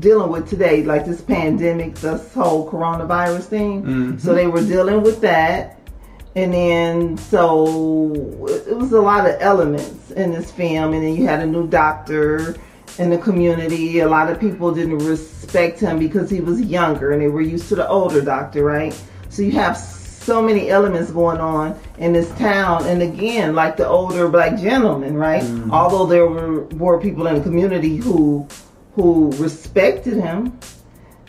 [0.01, 3.83] dealing with today, like this pandemic, this whole coronavirus thing.
[3.83, 4.21] Mhm.
[4.21, 5.79] So they were dealing with that,
[6.35, 7.67] and then so
[8.67, 11.67] it was a lot of elements in this film, and then you had a new
[11.67, 12.57] doctor
[12.99, 14.01] in the community.
[14.01, 17.69] A lot of people didn't respect him because he was younger, and they were used
[17.69, 18.95] to the older doctor, right?
[19.29, 19.77] So you have
[20.27, 25.17] so many elements going on in this town, and again, like the older black gentleman,
[25.17, 25.43] right?
[25.43, 25.71] Mm-hmm.
[25.71, 28.47] Although there were were people in the community who
[28.93, 30.59] who respected him,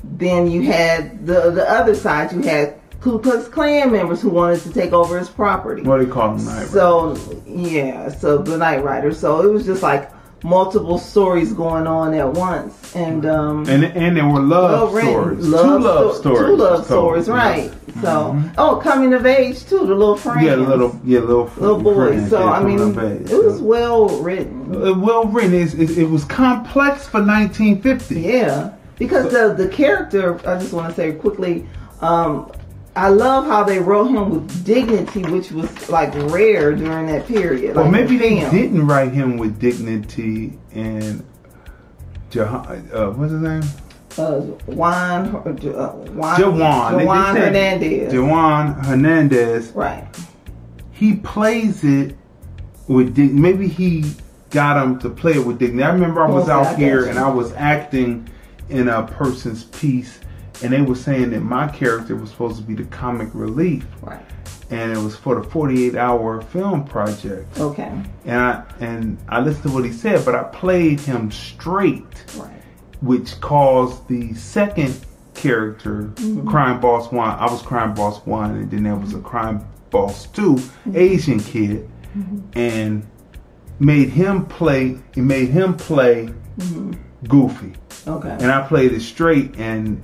[0.04, 2.32] then you had the the other side.
[2.32, 5.84] You had Ku Klux Klan members who wanted to take over his property.
[5.84, 6.46] What do you call them?
[6.46, 7.16] Night So
[7.46, 9.14] yeah, so the Night Rider.
[9.14, 10.12] So it was just like
[10.44, 15.12] multiple stories going on at once, and um, And and there were love well-written
[15.42, 17.72] stories, love two love sto- stories, two love stories, right?
[18.02, 21.82] So oh, coming of age too, the little friends, Yeah, the little yeah little little
[21.82, 22.30] boys.
[22.30, 24.76] So yeah, I mean, coming of age, it was well written.
[24.76, 25.54] Uh, well written.
[25.56, 28.22] It, it was complex for 1950.
[28.22, 30.36] Yeah, because the the character.
[30.48, 31.68] I just want to say quickly.
[32.02, 32.52] Um,
[32.98, 37.76] I love how they wrote him with dignity, which was like rare during that period.
[37.76, 41.24] Well, like maybe they didn't write him with dignity and
[42.32, 43.64] Jahan, uh, what's his name?
[44.18, 46.92] Uh, Juan, uh, Juan, Jawan.
[46.92, 48.14] They- they Juan said Hernandez.
[48.14, 49.72] Jawan Hernandez.
[49.76, 50.08] Right.
[50.92, 52.18] He plays it
[52.88, 53.40] with dignity.
[53.40, 54.06] maybe he
[54.50, 55.84] got him to play it with dignity.
[55.84, 57.10] I remember I was out got here you.
[57.10, 58.28] and I was acting
[58.70, 60.20] in a person's piece
[60.64, 63.86] and they were saying that my character was supposed to be the comic relief.
[64.02, 64.24] Right.
[64.70, 67.60] And it was for the 48 hour film project.
[67.60, 67.92] Okay.
[68.26, 72.52] And I and I listened to what he said, but I played him straight, Right.
[73.02, 75.00] which caused the second
[75.36, 76.48] character, Mhm.
[76.48, 77.30] Crime Boss One.
[77.30, 79.62] I was Crime Boss One, and then there was a Crime
[79.92, 80.60] Boss Two,
[80.94, 81.88] Asian kid,
[82.54, 83.06] and
[83.80, 84.98] made him play.
[85.14, 86.30] He made him play
[86.60, 86.96] Mhm.
[87.28, 87.74] Goofy.
[88.08, 88.36] Okay.
[88.42, 90.02] And I played it straight, and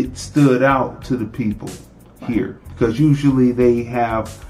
[0.00, 1.70] it stood out to the people
[2.26, 4.44] here because usually they have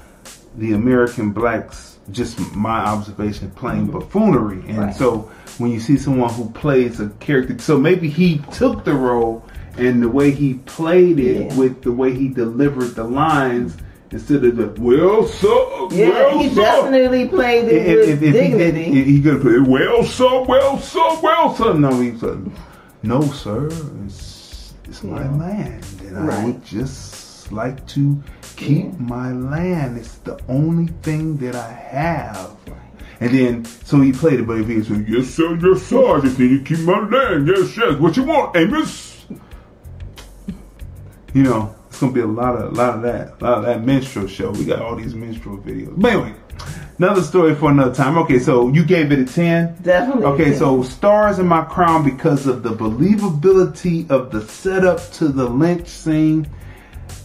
[0.57, 1.89] the American blacks.
[2.11, 3.99] Just my observation, playing mm-hmm.
[3.99, 4.95] buffoonery, and Right.
[4.95, 9.45] so when you see someone who plays a character, so maybe he took the role
[9.77, 11.57] and the way he played it Yeah.
[11.57, 13.77] with the way he delivered the lines
[14.11, 18.21] instead of the well, so Yeah, well, he sir." definitely played it if, with if,
[18.21, 18.83] if he did, dignity.
[18.83, 21.73] he, he could have put well, sir, well, sir, well, sir.
[21.73, 22.51] No, he said,
[23.01, 23.69] no, sir,
[24.05, 24.32] it's,
[24.93, 28.21] it's my land, and I would just like to
[28.55, 29.97] keep my land.
[29.97, 32.55] It's the only thing that I have.
[33.19, 36.21] And then, so he played it, but if he said, yes, sir, yes, sir, I
[36.21, 37.47] just need to keep my land.
[37.47, 39.25] Yes, yes, what you want, Amos?
[41.33, 43.65] You know, it's gonna be a lot of, a lot of that, a lot of
[43.65, 44.51] that minstrel show.
[44.51, 45.99] We got all these minstrel videos.
[45.99, 46.35] But anyway,
[46.97, 48.17] another story for another time.
[48.19, 49.75] Okay, so you gave it a ten.
[49.81, 50.25] Definitely.
[50.25, 50.57] Okay, 10.
[50.59, 55.87] so stars in my crown because of the believability of the setup to the lynch
[55.87, 56.49] scene.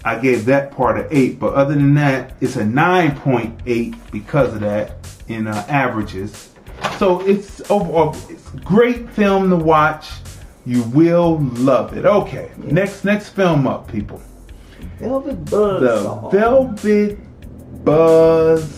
[0.05, 3.95] I gave that part an eight, but other than that, it's a nine point eight
[4.11, 4.97] because of that
[5.28, 6.51] in uh, averages.
[6.99, 10.09] So it's overall it's a great film to watch.
[10.65, 12.05] You will love it.
[12.05, 14.20] Okay, next next film up, people.
[14.99, 15.81] Velvet Buzz.
[15.81, 18.78] The Velvet Buzz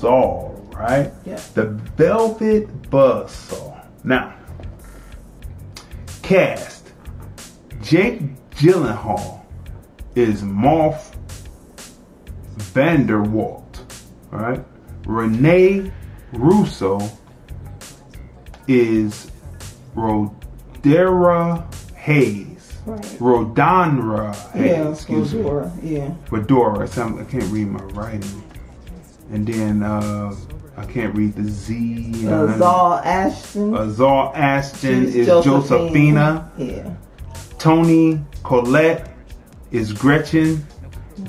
[0.00, 1.10] Saw, right?
[1.24, 1.40] Yeah.
[1.54, 1.64] The
[1.96, 3.84] Velvet Buzzsaw.
[4.04, 4.34] Now,
[6.22, 6.92] cast
[7.82, 8.20] Jake
[8.50, 9.40] Gyllenhaal
[10.14, 11.14] is Morf
[12.58, 13.80] Vandewalt,
[14.30, 14.64] right?
[15.04, 15.90] Rene
[16.32, 17.00] Russo
[18.68, 19.30] is
[19.96, 21.64] Rodera
[21.94, 22.74] Haze.
[22.86, 23.02] Right.
[23.02, 25.42] Rodonra Haze, Yeah, excuse me.
[25.82, 26.14] Yeah.
[26.30, 26.82] Rhodora,
[27.20, 28.47] I can't read my writing.
[29.30, 30.34] And then uh,
[30.76, 32.26] I can't read the Z.
[32.26, 33.72] Uh, Ashton.
[33.72, 35.50] Azal Ashton She's is Josephina.
[35.60, 36.52] Josephina.
[36.56, 36.94] Yeah.
[37.58, 39.10] Toni Collette
[39.70, 40.64] is Gretchen.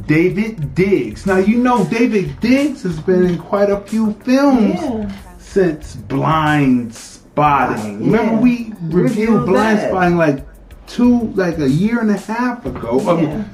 [0.06, 1.26] David Diggs.
[1.26, 5.12] Now you know David Diggs has been in quite a few films Yeah.
[5.40, 7.36] since Blindspotting.
[7.36, 8.06] Yeah.
[8.06, 9.90] Remember we reviewed Blind that.
[9.90, 10.46] Spotting like
[10.88, 13.00] two, like a year and a half ago.
[13.10, 13.50] I mean,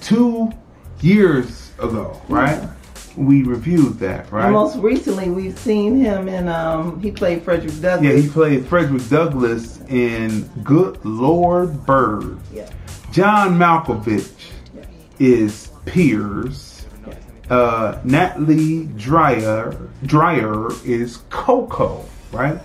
[0.00, 0.50] two
[1.00, 2.68] years ago, right?
[3.16, 4.44] We reviewed that, right?
[4.44, 6.48] And most recently, we've seen him in.
[6.48, 8.02] Um, he played Frederick Douglass.
[8.02, 12.38] Yeah, he played Frederick Douglass in Good Lord Bird.
[12.52, 12.70] Yeah.
[13.12, 14.50] John Malkovich
[15.18, 16.86] is Piers.
[17.48, 22.60] Uh, Natalie Dreyer Dreyer is Coco, right?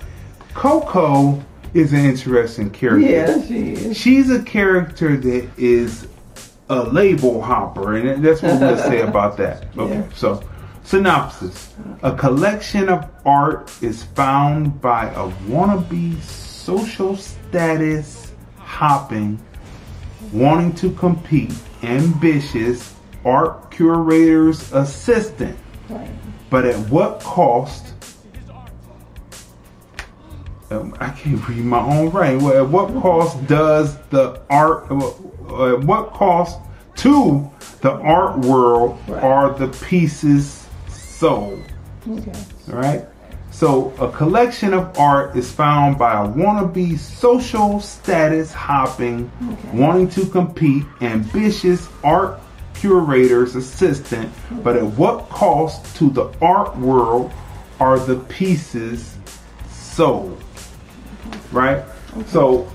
[0.54, 1.42] Coco
[1.74, 3.10] is an interesting character.
[3.10, 3.98] Yeah, she is.
[3.98, 6.08] She's a character that is
[6.70, 9.66] a label hopper, and that's what we'll say about that.
[9.78, 10.04] Okay, Yeah.
[10.16, 10.42] so
[10.84, 11.74] synopsis:
[12.04, 19.38] A collection of art is found by a wannabe social status hopping,
[20.32, 22.94] wanting to compete, ambitious
[23.26, 25.58] art curator's assistant.
[25.90, 26.10] Right.
[26.50, 27.88] But at what cost?
[30.70, 32.42] Um, I can't read my own writing.
[32.44, 34.88] Well, at what cost does the art?
[35.50, 36.60] Uh, At what cost
[36.98, 37.50] to
[37.82, 41.64] the art world are the pieces sold?
[42.08, 42.32] Okay.
[42.68, 43.06] Right.
[43.52, 49.32] So a collection of art is found by a wannabe social status hopping,
[49.74, 52.40] wanting to compete, ambitious art
[52.74, 54.32] curator's assistant.
[54.64, 57.32] But at what cost to the art world
[57.80, 59.18] are the pieces
[59.70, 60.42] sold?
[61.52, 61.84] Right.
[62.28, 62.72] So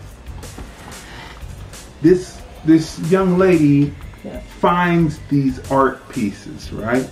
[2.03, 2.36] this
[2.67, 3.93] this young lady
[4.25, 4.41] Yeah.
[4.61, 7.09] finds these art pieces, right?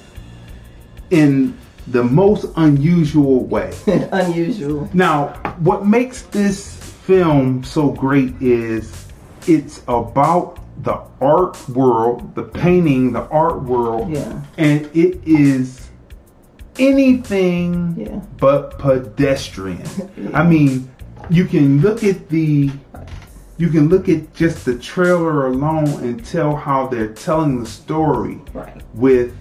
[1.11, 1.57] In
[1.87, 3.73] the most unusual way.
[3.87, 4.89] Unusual.
[4.93, 5.29] Now,
[5.61, 6.75] what makes this
[7.07, 8.91] film so great is
[9.47, 14.41] it's about the art world, the painting, the art world, Yeah.
[14.59, 15.89] and it is
[16.79, 18.21] anything Yeah.
[18.39, 19.83] but pedestrian.
[20.35, 20.91] I mean,
[21.31, 22.71] you can look at the
[23.57, 28.39] you can look at just the trailer alone and tell how they're telling the story
[28.53, 28.83] Right.
[28.95, 29.33] with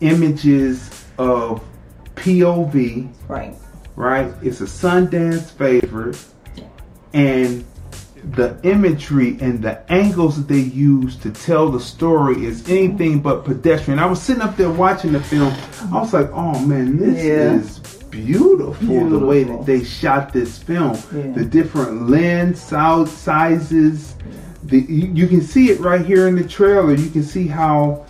[0.00, 1.62] images of
[2.16, 3.08] POV.
[3.28, 3.54] Right.
[3.96, 4.32] Right?
[4.42, 6.18] It's a Sundance favorite.
[7.12, 7.64] And
[8.32, 13.44] the imagery and the angles that they use to tell the story is anything but
[13.44, 13.98] pedestrian.
[13.98, 15.52] I was sitting up there watching the film.
[15.92, 17.54] I was like, oh man, this Yeah.
[17.54, 17.77] is
[18.10, 20.96] beautiful, the way that they shot this film.
[21.14, 21.32] Yeah.
[21.32, 24.14] The different lens size, sizes.
[24.64, 26.94] The, you, you can see it right here in the trailer.
[26.94, 28.06] You can see how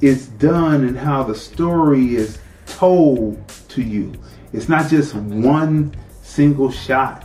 [0.00, 4.12] it's done and how the story is told to you.
[4.52, 7.24] It's not just one single shot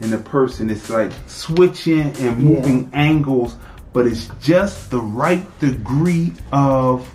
[0.00, 0.70] in the person.
[0.70, 3.56] It's like switching and moving angles,
[3.92, 7.08] but it's just the right degree of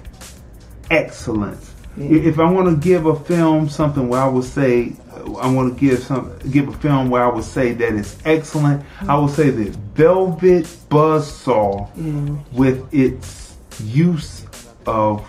[0.90, 1.69] excellence.
[2.00, 4.94] If I want to give a film something where I would say
[5.40, 8.86] I want to give some give a film where I would say that it's excellent,
[9.08, 12.36] I would say that Velvet Buzzsaw Yeah.
[12.54, 14.46] with its use
[14.86, 15.28] of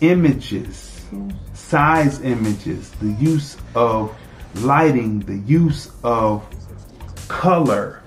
[0.00, 1.34] images, mm.
[1.54, 4.14] size images, the use of
[4.54, 6.44] lighting, the use of
[7.28, 8.02] color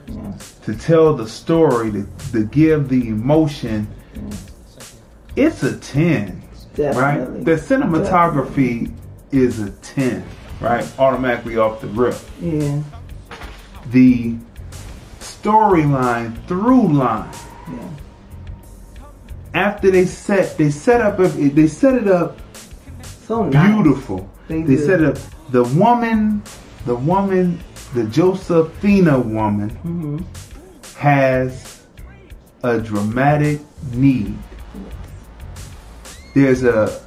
[0.63, 3.87] to tell the story, to, to give the emotion.
[5.35, 6.42] It's a 10,
[6.75, 7.35] Definitely.
[7.37, 7.45] right?
[7.45, 8.91] The cinematography
[9.31, 10.23] is a 10,
[10.59, 10.85] right?
[10.99, 12.15] Automatically off the rip.
[12.41, 12.81] Yeah.
[13.91, 14.35] The
[15.19, 17.29] storyline, through line,
[17.71, 17.79] Yeah.
[19.53, 22.39] after they set they set up they set it up
[23.27, 23.67] So nice.
[23.67, 24.29] beautiful.
[24.47, 25.17] They They, set up
[25.51, 26.41] the woman,
[26.85, 27.59] the woman,
[27.93, 30.17] the Josephina woman Mm-hmm.
[30.97, 31.81] has
[32.63, 33.61] a dramatic
[33.93, 34.37] need.
[36.33, 37.01] There's a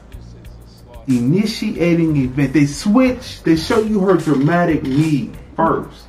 [1.09, 2.53] initiating event.
[2.53, 3.43] They switch.
[3.43, 6.05] They show you her dramatic need first.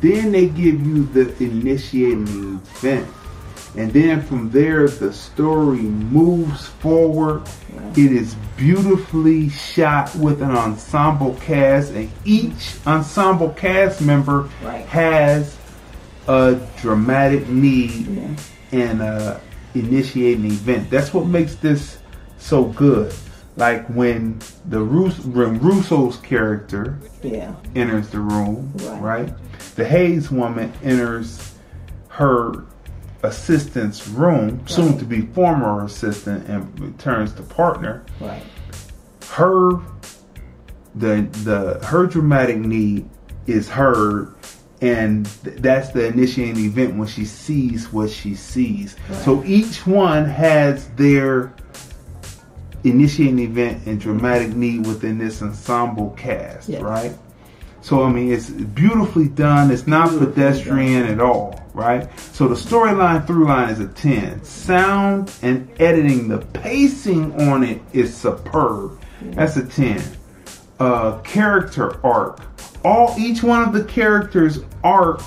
[0.00, 3.06] Then they give you the initiating event.
[3.76, 7.42] And then from there, the story moves forward.
[7.96, 14.84] It is beautifully shot with an ensemble cast, and each ensemble cast member Right.
[14.86, 15.56] has
[16.26, 18.36] a dramatic need
[18.72, 19.40] and a
[19.74, 20.90] initiating event.
[20.90, 21.98] That's what makes this
[22.40, 23.12] so good.
[23.56, 24.38] Like when
[24.68, 27.52] the Rus- when Russo's character Yeah.
[27.74, 29.00] enters the room, Right.
[29.02, 29.32] right?
[29.76, 31.52] The Haze woman enters
[32.08, 32.64] her
[33.22, 38.02] assistant's room, soon to be former assistant, and returns to partner.
[38.20, 38.42] Right.
[39.32, 39.72] Her
[40.94, 43.08] the the her dramatic need
[43.46, 44.34] is heard,
[44.80, 48.96] and th- that's the initiating event when she sees what she sees.
[49.22, 51.52] So each one has their
[52.84, 56.82] initiating event and dramatic need within this ensemble cast, Yes.
[56.82, 57.16] right?
[57.82, 59.70] So I mean, it's beautifully done.
[59.70, 62.08] It's not pedestrian at all, right?
[62.18, 64.44] So the storyline through line is a ten.
[64.44, 69.00] Sound and editing, the pacing on it is superb.
[69.22, 70.02] That's a ten.
[70.78, 72.40] Uh, character arc.
[72.84, 75.20] All each one of the characters' arc.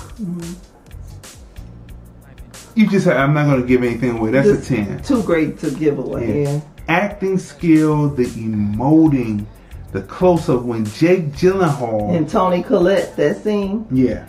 [2.74, 3.06] You just.
[3.06, 4.30] I'm not going to give anything away.
[4.32, 5.02] That's Just a ten.
[5.02, 6.42] Too great to give away.
[6.42, 6.50] Yeah.
[6.54, 6.60] Yeah.
[6.88, 9.46] Acting skill, the emoting,
[9.92, 12.14] the close up when Jake Gyllenhaal.
[12.14, 13.86] And Toni Collette, that scene.
[13.90, 14.28] Yeah.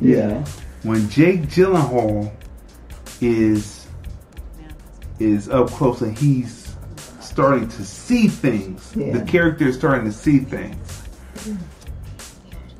[0.00, 0.44] Yeah.
[0.82, 2.30] When Jake Gyllenhaal
[3.20, 3.86] is
[5.18, 6.76] is up close and he's
[7.20, 8.92] starting to see things.
[8.96, 9.16] Yeah.
[9.18, 11.02] The character is starting to see things.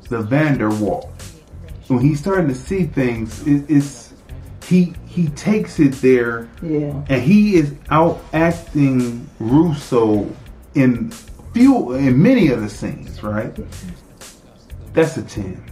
[0.09, 1.09] The Vandewalt.
[1.87, 4.13] When he's starting to see things, it, it's
[4.65, 6.93] he he takes it there Yeah.
[7.07, 10.27] and he is out acting Russo
[10.73, 11.11] in
[11.53, 13.55] few in many of the scenes, right?
[14.93, 15.63] That's a ten.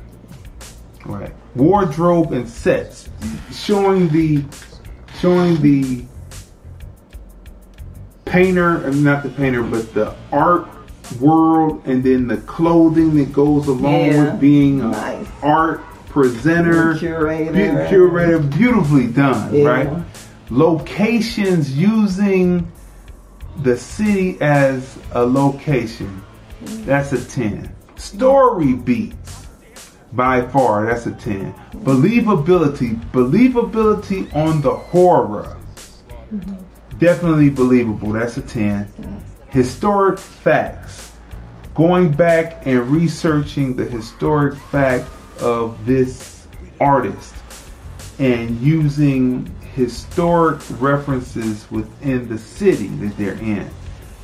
[1.05, 1.33] Right.
[1.55, 3.09] Wardrobe and sets.
[3.51, 4.45] Showing the
[5.19, 6.05] showing the
[8.23, 10.67] painter not the painter, but the art
[11.19, 14.23] world and then the clothing that goes along Yeah.
[14.31, 15.27] with being Nice.
[15.41, 15.81] art
[16.13, 17.51] presenter Curator.
[17.51, 19.67] Beau- curator, beautifully done, Yeah.
[19.67, 19.89] right?
[20.51, 22.71] Locations using
[23.63, 26.21] the city as a location.
[26.85, 27.71] That's a 10.
[27.95, 29.47] Story beats,
[30.13, 31.53] by far, that's a 10.
[31.77, 35.57] Believability, believability on the horror.
[36.33, 36.53] Mm-hmm.
[36.99, 38.87] Definitely believable, that's a 10.
[39.49, 41.11] Historic facts.
[41.73, 45.07] Going back and researching the historic fact
[45.39, 46.47] of this
[46.79, 47.33] artist
[48.19, 53.69] and using historic references within the city that they're in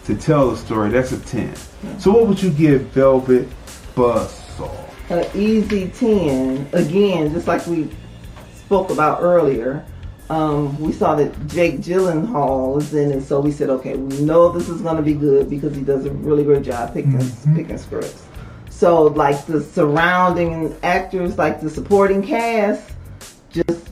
[0.06, 0.90] to tell the story.
[0.90, 1.56] That's a 10.
[2.00, 3.48] So what would you give Velvet
[3.96, 4.86] Buzzsaw?
[5.10, 6.70] An easy 10.
[6.74, 7.90] Again, just like we
[8.54, 9.86] spoke about earlier,
[10.30, 14.52] um, we saw that Jake Gyllenhaal is in it, so we said, okay, we know
[14.52, 17.20] this is going to be good because he does a really great job picking,
[17.56, 18.29] picking scripts.
[18.80, 22.90] So, like the surrounding actors, like the supporting cast,
[23.52, 23.90] just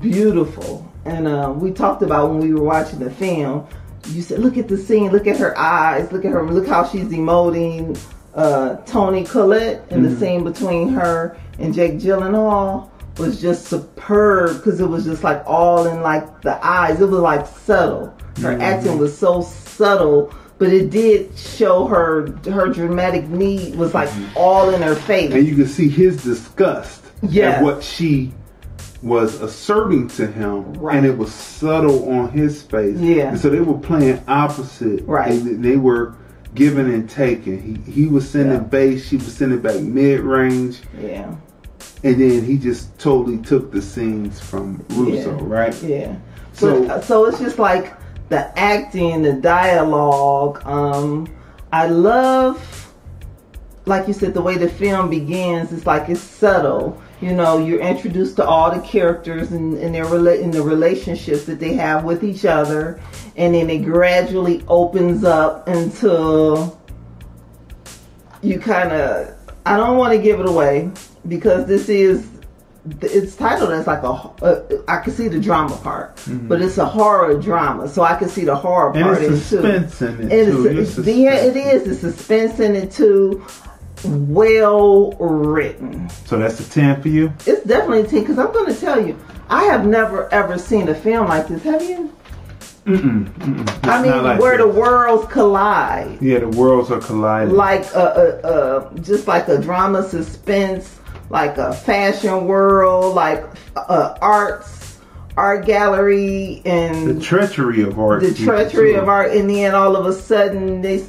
[0.00, 0.90] beautiful.
[1.04, 3.66] And uh, we talked about when we were watching the film.
[4.08, 5.12] You said, "Look at the scene.
[5.12, 6.10] Look at her eyes.
[6.10, 6.42] Look at her.
[6.50, 8.00] Look how she's emoting."
[8.34, 10.08] Uh, Toni Collette in Mhm.
[10.08, 12.88] the scene between her and Jake Gyllenhaal
[13.18, 16.98] was just superb because it was just like all in like the eyes.
[16.98, 18.14] It was like subtle.
[18.40, 18.62] Her Mhm.
[18.62, 20.30] acting was so subtle,
[20.60, 25.32] but it did show her her dramatic need was like all in her face.
[25.32, 27.48] And you can see his disgust Yeah.
[27.52, 28.32] at what she
[29.02, 32.98] was asserting to him, and it was subtle on his face.
[32.98, 33.30] Yeah.
[33.30, 35.02] And so they were playing opposite.
[35.06, 35.32] Right.
[35.32, 36.14] And they were
[36.54, 37.80] giving and taking.
[37.86, 41.34] He he was sending bass, she was sending back mid range, Yeah.
[42.04, 45.44] and then he just totally took the scenes from Russo, Yeah.
[45.46, 45.82] right?
[45.82, 46.14] Yeah.
[46.52, 47.94] So- So uh, so it's just like
[48.30, 50.62] the acting, the dialogue.
[50.64, 51.28] Um,
[51.72, 52.94] I love,
[53.84, 55.72] like you said, the way the film begins.
[55.72, 57.00] It's like it's subtle.
[57.20, 61.44] You know, you're introduced to all the characters and, and their rela- in the relationships
[61.44, 62.98] that they have with each other,
[63.36, 66.80] and then it gradually opens up until
[68.42, 69.36] you kind of.
[69.66, 70.90] I don't want to give it away
[71.28, 72.29] because this is
[73.02, 74.08] it's titled as like a,
[74.42, 76.48] a I can see the drama part, Mhm.
[76.48, 79.34] but it's a horror drama, so I can see the horror And part it's in
[79.34, 79.42] it too.
[79.90, 80.66] suspense in it, And too.
[80.68, 81.84] it's- It's yeah, it is.
[81.84, 83.44] The suspense in it too.
[84.04, 86.08] Well written.
[86.24, 87.32] So that's a ten for you.
[87.46, 89.16] It's definitely a ten because I'm going to tell you,
[89.48, 91.62] I have never ever seen a film like this.
[91.64, 92.10] Have you?
[92.86, 93.86] Mm-mm, mm-mm.
[93.88, 94.66] I mean, like where this.
[94.66, 96.16] the worlds collide.
[96.22, 97.54] yeah, the worlds are colliding.
[97.54, 98.48] like a, a,
[98.96, 100.98] a just like a drama suspense
[101.30, 103.44] like a fashion world like
[103.76, 104.98] uh, arts
[105.36, 108.20] art gallery and the treachery of art.
[108.22, 111.04] the treachery of art and then all of a sudden they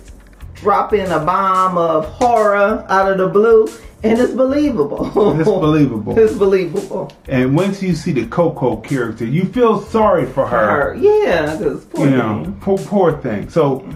[0.56, 3.68] drop in a bomb of horror out of the blue
[4.04, 5.06] and it's believable
[5.40, 6.18] It's believable.
[6.24, 10.94] it's believable And once you see the Coco character, you feel sorry for her.
[10.94, 12.60] her yeah because poor you know, thing.
[12.62, 13.50] poor, poor thing.
[13.50, 13.88] So,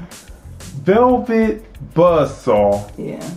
[0.60, 3.28] Velvet Buzzsaw yeah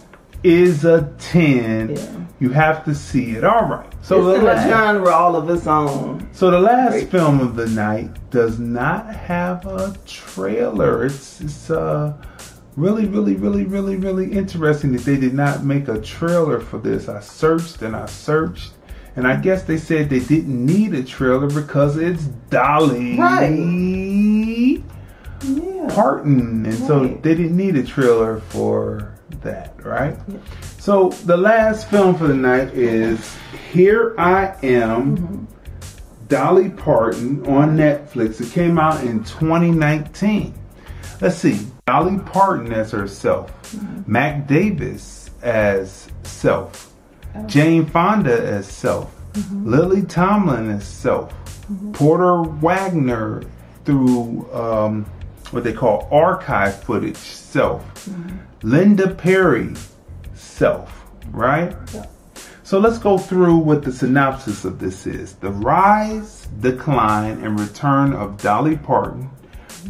[0.42, 2.27] is a 10.
[2.40, 3.44] You have to see it.
[3.44, 3.92] All right.
[4.02, 7.10] So, it's the last, genre all of its own so the last Great.
[7.10, 11.04] film of the night does not have a trailer.
[11.04, 12.12] It's, it's uh,
[12.76, 17.08] really, really, really, really, really interesting that they did not make a trailer for this.
[17.08, 18.72] I searched and I searched.
[19.16, 24.84] And I guess they said they didn't need a trailer because it's Dolly Parton.
[26.66, 29.17] And so they didn't need a trailer for
[29.48, 30.16] that, right?
[30.78, 33.36] So the last film for the night is
[33.72, 35.48] Here I Am,
[36.28, 38.40] Dolly Parton on Netflix.
[38.40, 40.54] It came out in 2019.
[41.20, 44.10] Let's see, Dolly Parton as herself, mm-hmm.
[44.10, 46.94] Mac Davis as self,
[47.34, 47.44] oh.
[47.46, 49.68] Jane Fonda as self, mm-hmm.
[49.68, 51.92] Lily Tomlin as self, mm-hmm.
[51.92, 53.42] Porter Wagoner
[53.84, 55.04] through um,
[55.50, 57.82] what they call archive footage, self,
[58.62, 59.74] Linda Perry,
[60.34, 61.76] self, right?
[62.64, 65.34] So let's go through what the synopsis of this is.
[65.34, 69.30] The rise, decline, and return of Dolly Parton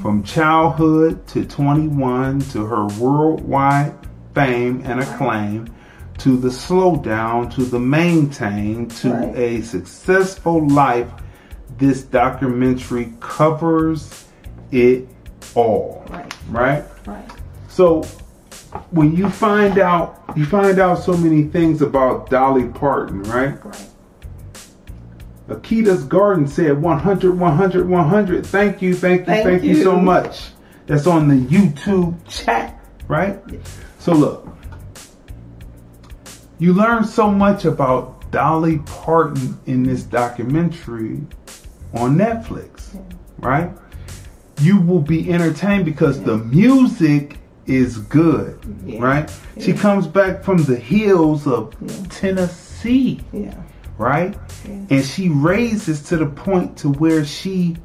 [0.01, 3.95] from childhood to 21 to her worldwide
[4.35, 5.75] fame and acclaim
[6.19, 9.37] to the slowdown to the maintain to Right.
[9.37, 11.09] a successful life.
[11.79, 14.25] This documentary covers
[14.71, 15.09] it
[15.55, 16.05] all.
[16.11, 16.35] Right.
[16.51, 16.85] Right?
[17.07, 17.25] right
[17.69, 18.05] So
[18.91, 23.65] when you find out you find out so many things about Dolly Parton, right?
[23.65, 23.89] Right.
[25.49, 28.47] Akita's Garden said 100, 100, 100.
[28.47, 29.83] Thank you, thank you, thank, Thank you.
[29.83, 30.51] so much.
[30.87, 32.79] That's on the YouTube chat,
[33.09, 33.39] right?
[33.99, 34.47] So look,
[36.59, 41.21] you learn so much about Dolly Parton in this documentary
[41.95, 43.03] on Netflix,
[43.39, 43.71] right?
[44.61, 47.39] You will be entertained because the music
[47.69, 49.01] is good, Yeah.
[49.03, 49.33] right?
[49.61, 51.75] She comes back from the hills of
[52.11, 53.55] Tennessee, yeah
[53.99, 54.37] right?
[54.91, 57.77] And she raises to the point to where she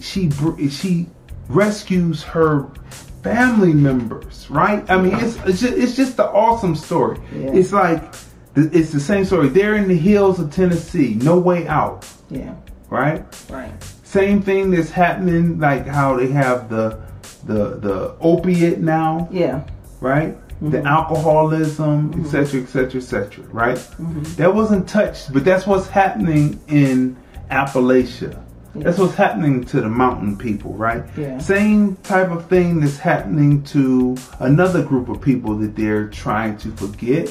[0.00, 0.30] she
[0.68, 1.06] she
[1.48, 2.68] rescues her
[3.22, 4.88] family members, right?
[4.90, 7.18] I mean, it's it's just, it's just the awesome story.
[7.32, 7.52] Yeah.
[7.52, 8.02] It's like
[8.56, 9.48] it's the same story.
[9.48, 12.54] They're in the hills of Tennessee, no way out, yeah
[12.90, 13.24] right?
[13.50, 13.70] right
[14.02, 16.98] Same thing that's happening, like how they have the
[17.46, 19.62] the the opiate now, yeah
[20.00, 20.36] right?
[20.60, 23.76] The alcoholism, etc., etc., etc., right?
[23.76, 24.22] Mm-hmm.
[24.34, 27.16] That wasn't touched, but that's what's happening in
[27.50, 28.42] Appalachia.
[28.74, 31.02] That's what's happening to the mountain people, right?
[31.16, 31.38] Yeah.
[31.38, 36.70] Same type of thing that's happening to another group of people that they're trying to
[36.72, 37.28] forget,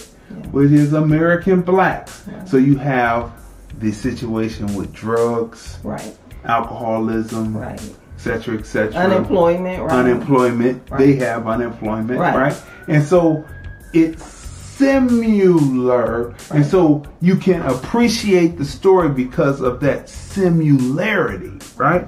[0.51, 2.23] which is American blacks.
[2.47, 3.31] So you have
[3.79, 6.17] the situation with drugs, Right.
[6.45, 7.81] alcoholism, Right.
[8.17, 8.99] Et cetera, et cetera.
[8.99, 9.91] Unemployment, right.
[9.91, 10.89] Unemployment.
[10.89, 10.97] Right.
[10.97, 12.35] They have unemployment, Right.
[12.35, 12.61] right?
[12.87, 13.45] And so
[13.93, 16.33] it's similar.
[16.51, 22.07] And so you can appreciate the story because of that similarity, right?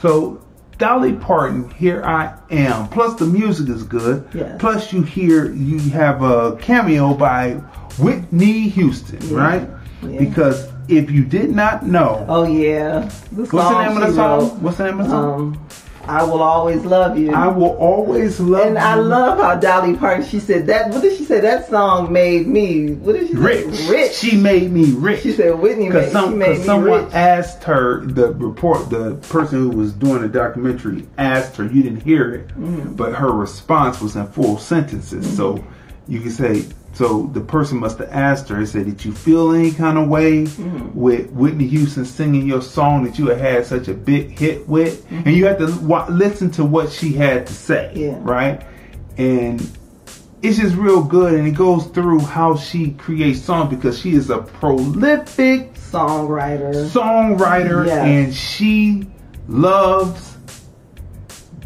[0.00, 0.40] So
[0.78, 2.88] Dolly Parton, here I am.
[2.88, 4.24] Plus the music is good.
[4.34, 4.56] Yes.
[4.60, 7.54] Plus you hear you have a cameo by
[7.98, 9.36] Whitney Houston, Yeah.
[9.38, 9.68] right?
[10.02, 10.18] Yeah.
[10.18, 13.10] Because if you did not know, Oh yeah.
[13.32, 14.40] The what's the name of the song?
[14.50, 15.40] wrote, What's the name of the song?
[15.56, 15.68] Um,
[16.06, 17.32] I will always love you.
[17.32, 20.22] I will always love and I love how Dolly Parton.
[20.26, 20.90] She said that.
[20.90, 21.40] What did she say?
[21.40, 22.92] That song made me.
[22.92, 23.74] What did she rich.
[23.74, 23.90] say?
[23.90, 24.12] Rich.
[24.14, 25.22] She made me rich.
[25.22, 27.14] She said Whitney made, some, she made me someone rich.
[27.14, 32.02] asked her, the report, the person who was doing the documentary asked her, you didn't
[32.02, 32.94] hear it, Mhm.
[32.98, 35.34] but her response was in full sentences.
[35.34, 35.64] So
[36.06, 36.64] you can say,
[36.94, 40.44] so the person must have asked her, said, did you feel any kind of way
[40.44, 40.94] Mhm.
[40.94, 45.04] with Whitney Houston singing your song that you had had such a big hit with?
[45.10, 48.14] And you had to wa- listen to what she had to say, Yeah.
[48.22, 48.62] right?
[49.18, 49.66] And
[50.42, 54.28] it's just real good and it goes through how she creates songs because she is
[54.30, 57.98] a prolific songwriter songwriter Yes.
[58.06, 59.06] and she
[59.48, 60.36] loves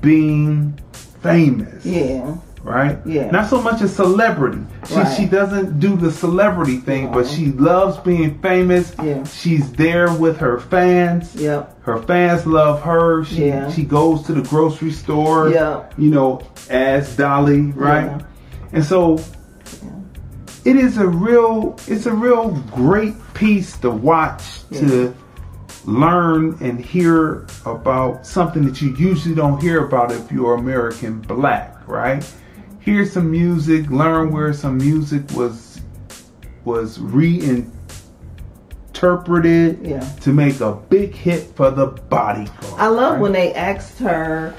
[0.01, 0.79] being
[1.23, 2.35] famous Yeah.
[2.63, 3.31] Right Yeah.
[3.31, 5.17] not so much a celebrity she, Right.
[5.17, 9.23] she doesn't do the celebrity thing but she loves being famous Yeah.
[9.25, 11.83] she's there with her fans Yep.
[11.83, 13.71] her fans love her she Yeah.
[13.71, 15.83] she goes to the grocery store Yeah.
[15.97, 18.19] you know as dolly right Yeah.
[18.73, 19.19] and so
[20.65, 25.15] it is a real it's a real great piece to watch to
[25.87, 31.77] learn and hear about something that you usually don't hear about if you're American black,
[31.87, 32.23] right?
[32.89, 35.79] Hear some music, learn where some music was
[36.65, 37.69] was reinterpreted
[39.87, 40.01] Yeah.
[40.23, 42.65] to make a big hit for the bodyguard.
[42.79, 43.21] I love right?
[43.21, 44.55] when they asked her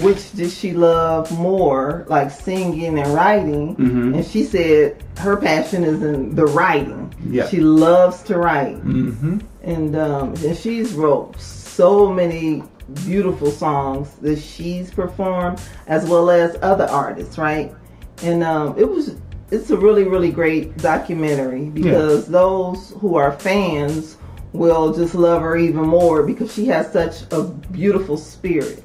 [0.00, 4.14] which did she love more, like singing and writing, Mhm.
[4.14, 7.12] and she said her passion is in the writing.
[7.28, 7.46] Yeah.
[7.46, 9.36] She loves to write, Mm-hmm.
[9.64, 12.62] and um, and she's wrote so many
[13.04, 17.74] beautiful songs that she's performed, as well as other artists, right?
[18.22, 19.16] And um, it was
[19.50, 24.16] it's a really really great documentary because those who are fans
[24.52, 28.84] will just love her even more because she has such a beautiful spirit.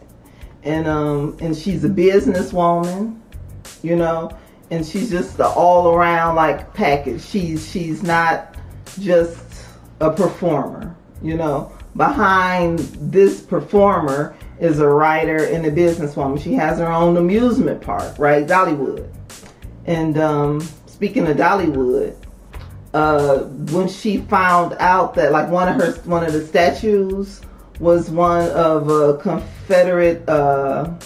[0.63, 3.19] And um and she's a businesswoman
[3.83, 4.35] you know?
[4.71, 7.21] And she's just the all around like package.
[7.21, 8.55] She's she's not
[8.99, 9.45] just
[9.99, 16.79] a performer you know behind this performer is a writer and a businesswoman she has
[16.79, 19.09] her own amusement park right dollywood
[19.85, 22.15] and um speaking of dollywood
[22.95, 23.39] uh,
[23.73, 27.41] when she found out that like one of her one of the statues
[27.79, 30.97] was one of a Confederate uh,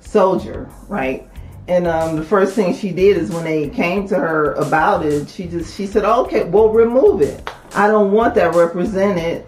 [0.00, 1.28] soldier, right?
[1.66, 5.28] And um, the first thing she did is when they came to her about it,
[5.28, 7.50] she just she said, "Okay, well, remove it.
[7.74, 9.44] I don't want that represented,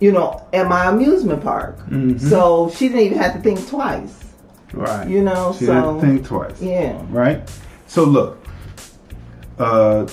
[0.00, 2.20] you know, at my amusement park." Mhm.
[2.20, 4.24] So she didn't even have to think twice.
[4.72, 5.08] Right.
[5.08, 6.60] You know, she so didn't think twice.
[6.60, 6.94] Yeah.
[7.10, 7.40] Right?
[7.86, 8.38] So look,
[9.58, 10.06] uh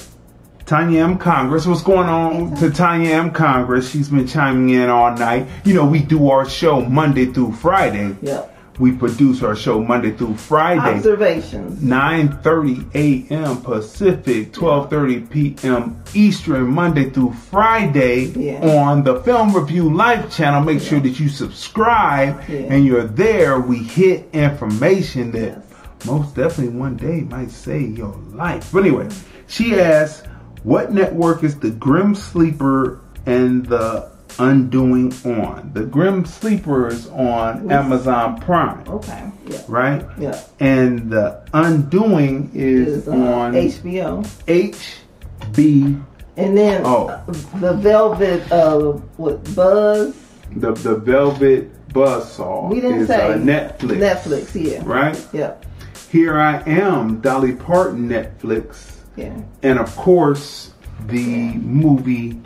[0.65, 1.17] Tanya M.
[1.19, 3.29] Congress, what's going on to Tanya M.
[3.29, 3.87] Congress?
[3.87, 5.45] She's been chiming in all night.
[5.63, 8.15] You know, we do our show Monday through Friday.
[8.23, 8.54] Yep.
[8.77, 10.97] We produce our show Monday through Friday.
[10.97, 11.81] Observations.
[11.81, 12.93] 9:30
[13.31, 13.57] a.m.
[13.61, 16.03] Pacific, 12:30 p.m.
[16.13, 18.81] Eastern, Monday through Friday Yeah.
[18.83, 20.61] on the Film Review Live channel.
[20.61, 22.59] Make sure that you subscribe Yeah.
[22.69, 23.59] and you're there.
[23.59, 25.63] We hit information that
[26.05, 28.69] most definitely one day might save your life.
[28.73, 29.07] But anyway,
[29.47, 30.25] she asked,
[30.63, 34.07] "What network is the Grim Sleeper and the
[34.39, 37.83] Undoing on?" The Grim Sleeper is on Yes.
[37.85, 39.23] Amazon Prime Okay.
[39.47, 39.57] Yeah.
[39.67, 40.03] right?
[40.19, 40.37] Yeah.
[40.59, 44.23] And the Undoing is, Is, uh, on HBO.
[44.47, 45.97] HB,
[46.37, 47.07] And then Oh.
[47.07, 47.19] uh,
[47.61, 48.77] the Velvet, uh,
[49.17, 50.13] what Buzz?
[50.55, 52.69] the the Velvet Buzzsaw.
[52.69, 53.97] We didn't is, say uh, Netflix.
[53.99, 54.81] Netflix, yeah.
[54.85, 55.17] Right.
[55.31, 55.65] Yep.
[56.11, 59.31] Here I am, Dolly Parton Netflix, Yeah.
[59.63, 60.71] and of course
[61.07, 62.37] the movie.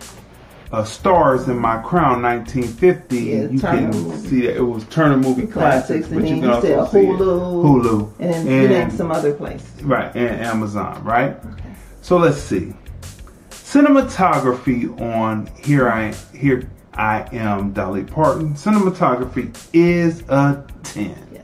[0.71, 4.27] Uh, stars in my crown 1950 Yeah, you Turner can movie.
[4.27, 6.99] see that it was Turner movie classics, Classics, but and you can you also see
[6.99, 7.09] it.
[7.09, 9.81] Hulu, Hulu and then you some other places.
[9.83, 11.31] Right, and Amazon, right?
[11.53, 11.73] Okay.
[12.03, 12.73] So let's see.
[13.49, 18.53] Cinematography on Here I Here I Am Dolly Parton.
[18.53, 21.15] Cinematography is a 10.
[21.33, 21.43] Yes.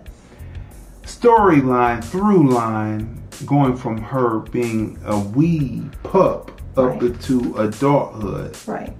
[1.03, 7.22] Storyline, through line, going from her being a wee pup up Right.
[7.22, 8.57] to adulthood.
[8.68, 8.93] Right.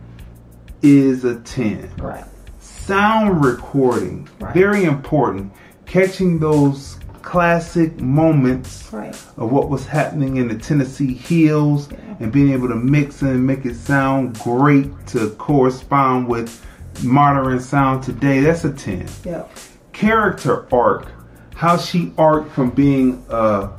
[0.86, 1.90] Is a 10.
[1.98, 2.24] Right.
[2.60, 4.54] Sound recording, Right.
[4.54, 5.52] very important.
[5.88, 9.16] Catching those classic moments Right.
[9.38, 11.90] of what was happening in the Tennessee Hills
[12.20, 16.64] and being able to mix and make it sound great to correspond with
[17.04, 18.42] modern sound today.
[18.42, 19.50] That's a 10 Yep.
[19.92, 21.08] character arc,
[21.56, 23.70] how she arced from being a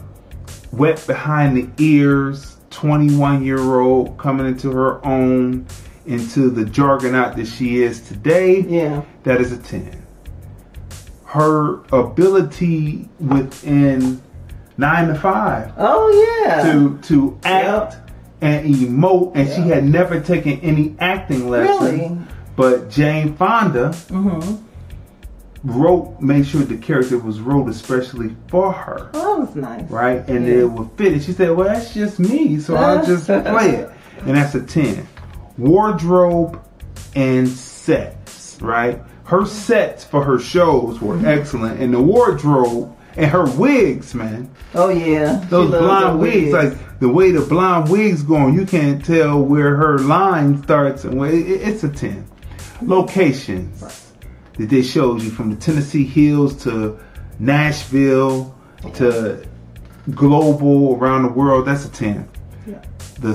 [0.72, 5.64] wet behind the ears 21 year old coming into her own
[6.06, 8.60] into the juggernaut that she is today.
[8.60, 9.02] Yeah.
[9.24, 10.02] That is a 10.
[11.24, 14.22] Her ability within
[14.78, 16.72] 9 to 5 Oh yeah.
[16.72, 17.96] to to act
[18.40, 21.80] and emote and she had never taken any acting lessons.
[22.00, 22.18] Really?
[22.54, 24.62] But Jane Fonda Mm-hmm.
[25.64, 29.90] wrote, made sure the character was wrote especially for her, Well, that was nice.
[29.90, 30.26] right?
[30.28, 30.54] And Yeah.
[30.60, 31.22] it would fit it.
[31.22, 33.90] She said, "Well, that's just me, so I'll just play it,"
[34.26, 35.06] and that's a ten.
[35.58, 36.62] Wardrobe
[37.14, 39.02] and sets, right?
[39.24, 41.26] Her sets for her shows were Mm-hmm.
[41.26, 44.50] excellent, and the wardrobe and her wigs, man.
[44.74, 45.44] Oh yeah.
[45.48, 49.98] Those blonde wigs, like the way the blonde wigs going, you can't tell where her
[49.98, 52.26] line starts and where it, it's a ten.
[52.82, 53.80] Locations
[54.58, 56.98] that they showed you from the Tennessee Hills to
[57.38, 58.54] Nashville
[58.94, 59.44] to
[60.14, 61.66] global around the world.
[61.66, 62.28] That's a ten.
[62.66, 62.82] Yeah.
[63.20, 63.34] The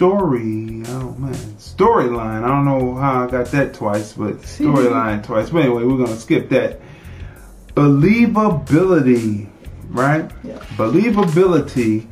[0.00, 2.42] story, oh man, storyline.
[2.42, 5.50] I don't know how I got that twice, but storyline twice.
[5.50, 6.80] But anyway, we're gonna skip that.
[7.74, 9.50] Believability,
[9.90, 10.30] right?
[10.42, 10.56] Yeah.
[10.78, 12.06] Believability.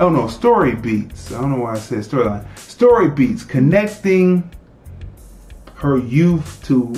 [0.00, 1.30] Oh no, story beats.
[1.30, 2.58] I don't know why I said storyline.
[2.58, 4.50] Story beats connecting
[5.74, 6.92] her youth to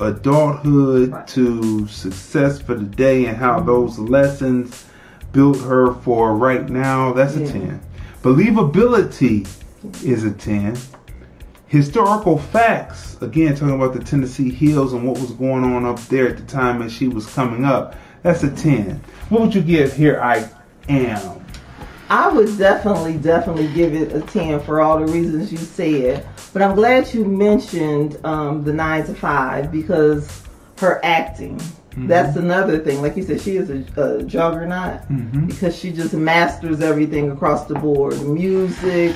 [0.00, 3.68] adulthood to success for the day and how mm-hmm.
[3.68, 4.86] those lessons
[5.30, 7.12] built her for right now.
[7.12, 7.80] That's a 10.
[8.22, 9.46] Believability
[10.04, 10.76] is a 10.
[11.66, 16.28] Historical facts, again, talking about the Tennessee Hills and what was going on up there
[16.28, 17.96] at the time as she was coming up.
[18.22, 19.00] That's a 10.
[19.28, 20.48] What would you give Here I
[20.88, 21.44] Am?
[22.10, 26.26] I would definitely, definitely give it a 10 for all the reasons you said.
[26.52, 30.42] But I'm glad you mentioned um, the 9 to 5 because
[30.78, 31.56] her acting.
[31.58, 32.06] Mm-hmm.
[32.08, 33.00] That's another thing.
[33.00, 35.46] Like you said, she is a, a juggernaut Mhm.
[35.46, 39.14] because she just masters everything across the board music,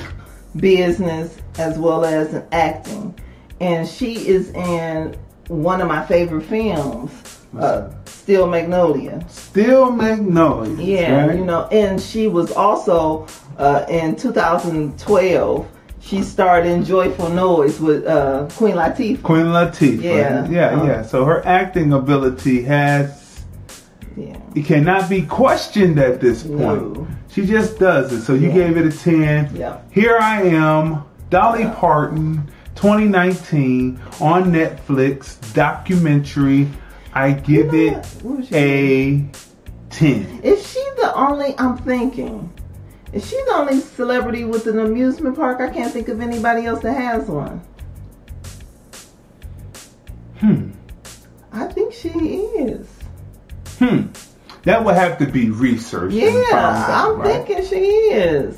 [0.55, 3.13] business, as well as in acting.
[3.59, 5.17] And she is in
[5.47, 7.11] one of my favorite films,
[7.57, 9.25] uh, Steel Magnolia.
[9.29, 10.75] Steel Magnolia.
[10.83, 11.37] Yeah, right?
[11.37, 13.27] you know, and she was also
[13.57, 15.67] uh, in 2012.
[16.01, 19.21] She starred in Joyful Noise with uh, Queen Latifah.
[19.21, 20.01] Queen Latifah.
[20.01, 20.47] Yeah.
[20.47, 21.01] Yeah, Um, yeah.
[21.03, 23.43] So her acting ability has
[24.15, 24.37] Yeah.
[24.55, 27.07] it cannot be questioned at this point.
[27.29, 28.21] She just does it.
[28.21, 28.53] So you Yeah.
[28.55, 29.49] gave it a 10.
[29.55, 29.77] Yeah.
[29.91, 36.67] Here I am, Dolly Parton, 2019 on Netflix documentary.
[37.13, 38.05] I give it
[38.53, 39.25] a
[39.89, 40.39] 10.
[40.43, 41.55] Is she the only?
[41.57, 42.49] I'm thinking.
[43.11, 45.59] Is she the only celebrity with an amusement park?
[45.61, 47.61] I can't think of anybody else that has one.
[50.39, 50.69] Hmm.
[51.51, 52.87] I think she is.
[53.79, 54.01] Hmm.
[54.63, 56.13] That would have to be researched.
[56.15, 57.45] Yeah, out, I'm right?
[57.45, 58.57] thinking she is.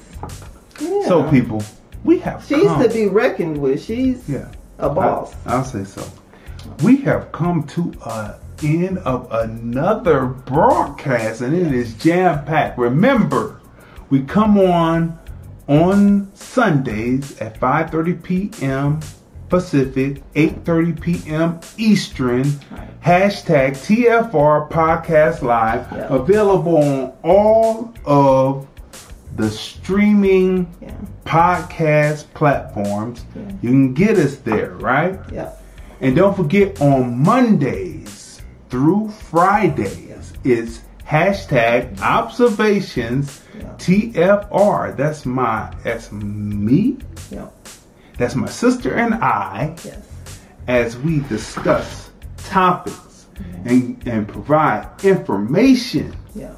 [0.79, 1.07] Yeah.
[1.07, 1.63] So people,
[2.03, 2.81] we have she's come.
[2.81, 3.83] to be reckoned with.
[3.83, 4.47] She's Yeah.
[4.79, 5.35] a boss.
[5.45, 6.03] I, will say so.
[6.83, 12.77] We have come to a end of another broadcast, and it is jam packed.
[12.77, 13.59] Remember,
[14.09, 15.17] we come on
[15.67, 18.99] on Sundays at 5:30 p.m.
[19.51, 21.59] Pacific, 8:30 p.m.
[21.77, 22.45] Eastern.
[23.05, 28.67] Hashtag TFR Podcast Live available on all of
[29.35, 30.65] the streaming
[31.25, 33.25] podcast platforms.
[33.61, 35.19] You can get us there, right?
[35.31, 35.53] Yeah.
[35.99, 43.41] And don't forget on Mondays through Fridays, it's hashtag observations
[43.77, 44.95] TFR.
[44.95, 46.97] That's my, that's me.
[47.29, 47.49] Yeah.
[48.21, 49.97] That's my sister and I Yes.
[50.67, 53.25] as we discuss topics
[53.65, 56.15] and, and provide information.
[56.35, 56.53] Yeah.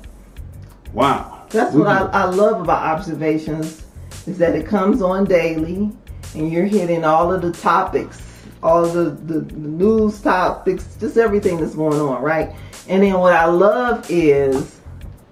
[0.92, 1.46] Wow.
[1.52, 3.82] That's We what I, I love about observations
[4.28, 5.90] is that it comes on daily
[6.36, 8.22] and you're hitting all of the topics,
[8.62, 12.54] all the, the, the news topics, just everything that's going on, right?
[12.90, 14.82] And then what I love is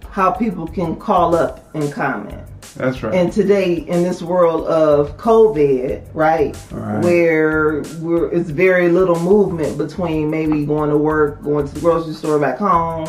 [0.09, 2.41] how people can call up and comment.
[2.75, 3.13] That's right.
[3.13, 7.03] And today, in this world of COVID, right, Right.
[7.03, 12.13] where we're, it's very little movement between maybe going to work, going to the grocery
[12.13, 13.07] store, back home.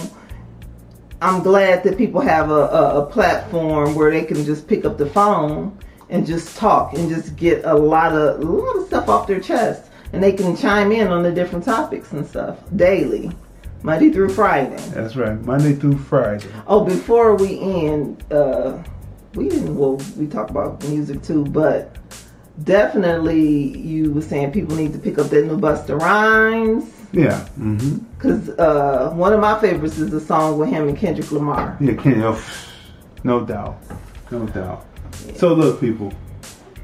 [1.21, 4.99] I'm glad that people have a, a, a platform where they can just pick up
[4.99, 5.79] the phone
[6.11, 9.39] and just talk and just get a lot of a lot of stuff off their
[9.41, 13.31] chest, and they can chime in on the different topics and stuff daily,
[13.85, 14.77] Monday through Friday.
[14.91, 16.45] That's right, Monday through Friday.
[16.67, 18.83] Oh, before we end, uh,
[19.35, 19.77] we didn't.
[19.77, 21.97] Well, we talked about music too, but
[22.65, 26.85] definitely you were saying people need to pick up that new Busta Rhymes.
[27.13, 27.47] Yeah.
[27.59, 27.99] Mm-hmm.
[28.19, 31.77] Cause uh, one of my favorites is the song with him and Kendrick Lamar.
[31.81, 32.43] Yeah, can oh,
[33.25, 33.79] no doubt,
[34.31, 34.87] no doubt.
[35.37, 36.13] So look, people,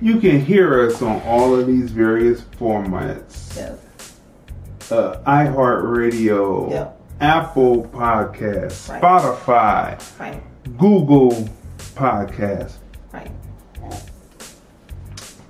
[0.01, 3.57] you can hear us on all of these various formats.
[3.57, 3.79] Yes.
[4.91, 7.01] Uh, iHeartRadio, Yep.
[7.21, 9.03] Apple Podcasts, Right.
[9.03, 10.43] Spotify, Right.
[10.79, 11.49] Google
[11.99, 12.77] Podcasts.
[13.13, 13.29] Right.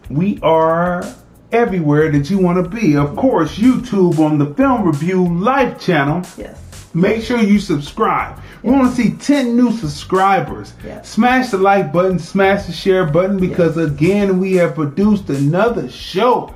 [0.08, 1.04] We are
[1.52, 2.96] everywhere that you want to be.
[2.96, 6.22] Of course, YouTube on the Film Review Live channel.
[6.38, 6.58] Yes.
[6.94, 8.40] Make sure you subscribe.
[8.62, 10.72] We want to see 10 new subscribers.
[10.82, 11.10] Yes.
[11.10, 16.54] Smash the like button, smash the share button because again, we have produced another show.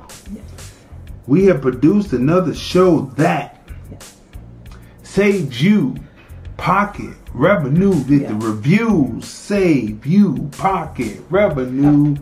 [1.27, 3.61] We have produced another show that
[5.03, 5.97] saved you
[6.57, 7.93] pocket revenue.
[8.05, 12.15] Did the reviews save you pocket revenue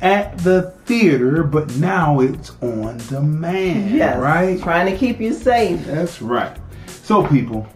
[0.00, 4.18] at the theater, but now it's on demand, Yes.
[4.18, 4.60] right?
[4.60, 5.84] Trying to keep you safe.
[5.86, 6.56] That's right.
[7.02, 7.66] So, people,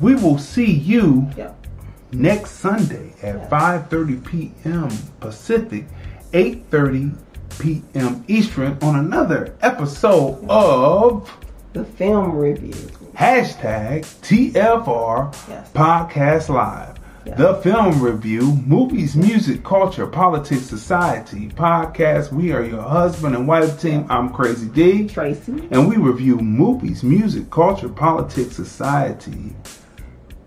[0.00, 1.28] we will see you
[2.12, 4.88] next Sunday at 5:30 p.m.
[5.20, 5.86] Pacific,
[6.32, 7.14] 8:30
[7.58, 8.24] p.m.
[8.28, 11.30] Eastern on another episode of
[11.72, 12.74] the Film Review.
[13.18, 15.32] Hashtag TFR
[15.72, 16.94] Podcast Live.
[17.36, 22.32] The Film Review, Movies, Music, Culture, Politics, Society podcast.
[22.32, 24.06] We are your husband and wife team.
[24.08, 25.08] I'm Crazy D.
[25.08, 25.66] Tracy.
[25.72, 29.52] And we review movies, music, culture, politics, society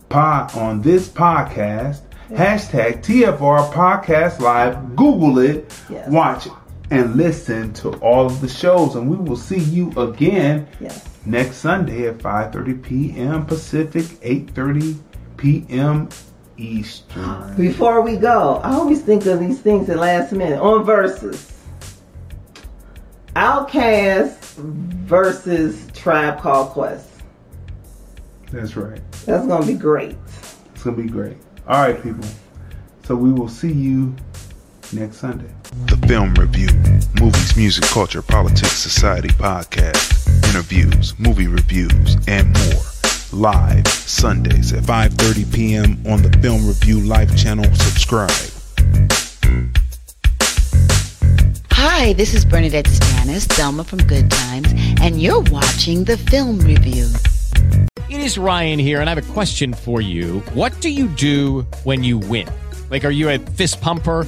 [0.07, 1.99] pod on this podcast.
[2.29, 4.95] Hashtag TFR Podcast Live.
[4.95, 6.07] Google it, Yes.
[6.09, 6.53] watch it,
[6.89, 8.95] and listen to all of the shows.
[8.95, 11.05] And we will see you again Yes.
[11.25, 13.45] Next Sunday at 5:30 p.m.
[13.45, 14.97] Pacific, 8:30
[15.37, 16.09] p.m.
[16.57, 17.55] Eastern.
[17.55, 21.51] Before we go, I always think of these things at last minute on verses.
[23.35, 27.07] OutKast versus Tribe Called Quest.
[28.51, 29.01] That's right.
[29.25, 30.17] That's gonna be great.
[30.73, 31.37] It's gonna be great.
[31.67, 32.27] All right, people.
[33.03, 34.15] So we will see you
[34.93, 35.49] next Sunday.
[35.85, 36.69] The Film Review,
[37.19, 42.83] Movies, Music, Culture, Politics, Society podcast, interviews, movie reviews, and more.
[43.31, 46.03] Live Sundays at 5:30 p.m.
[46.07, 47.65] on the Film Review Live channel.
[47.75, 48.31] Subscribe.
[51.71, 57.07] Hi, this is Bernadette Stanis, Thelma from Good Times, and you're watching the Film Review.
[58.09, 60.39] It is Ryan here, and I have a question for you.
[60.53, 62.49] What do you do when you win?
[62.89, 64.27] Like, are you a fist pumper?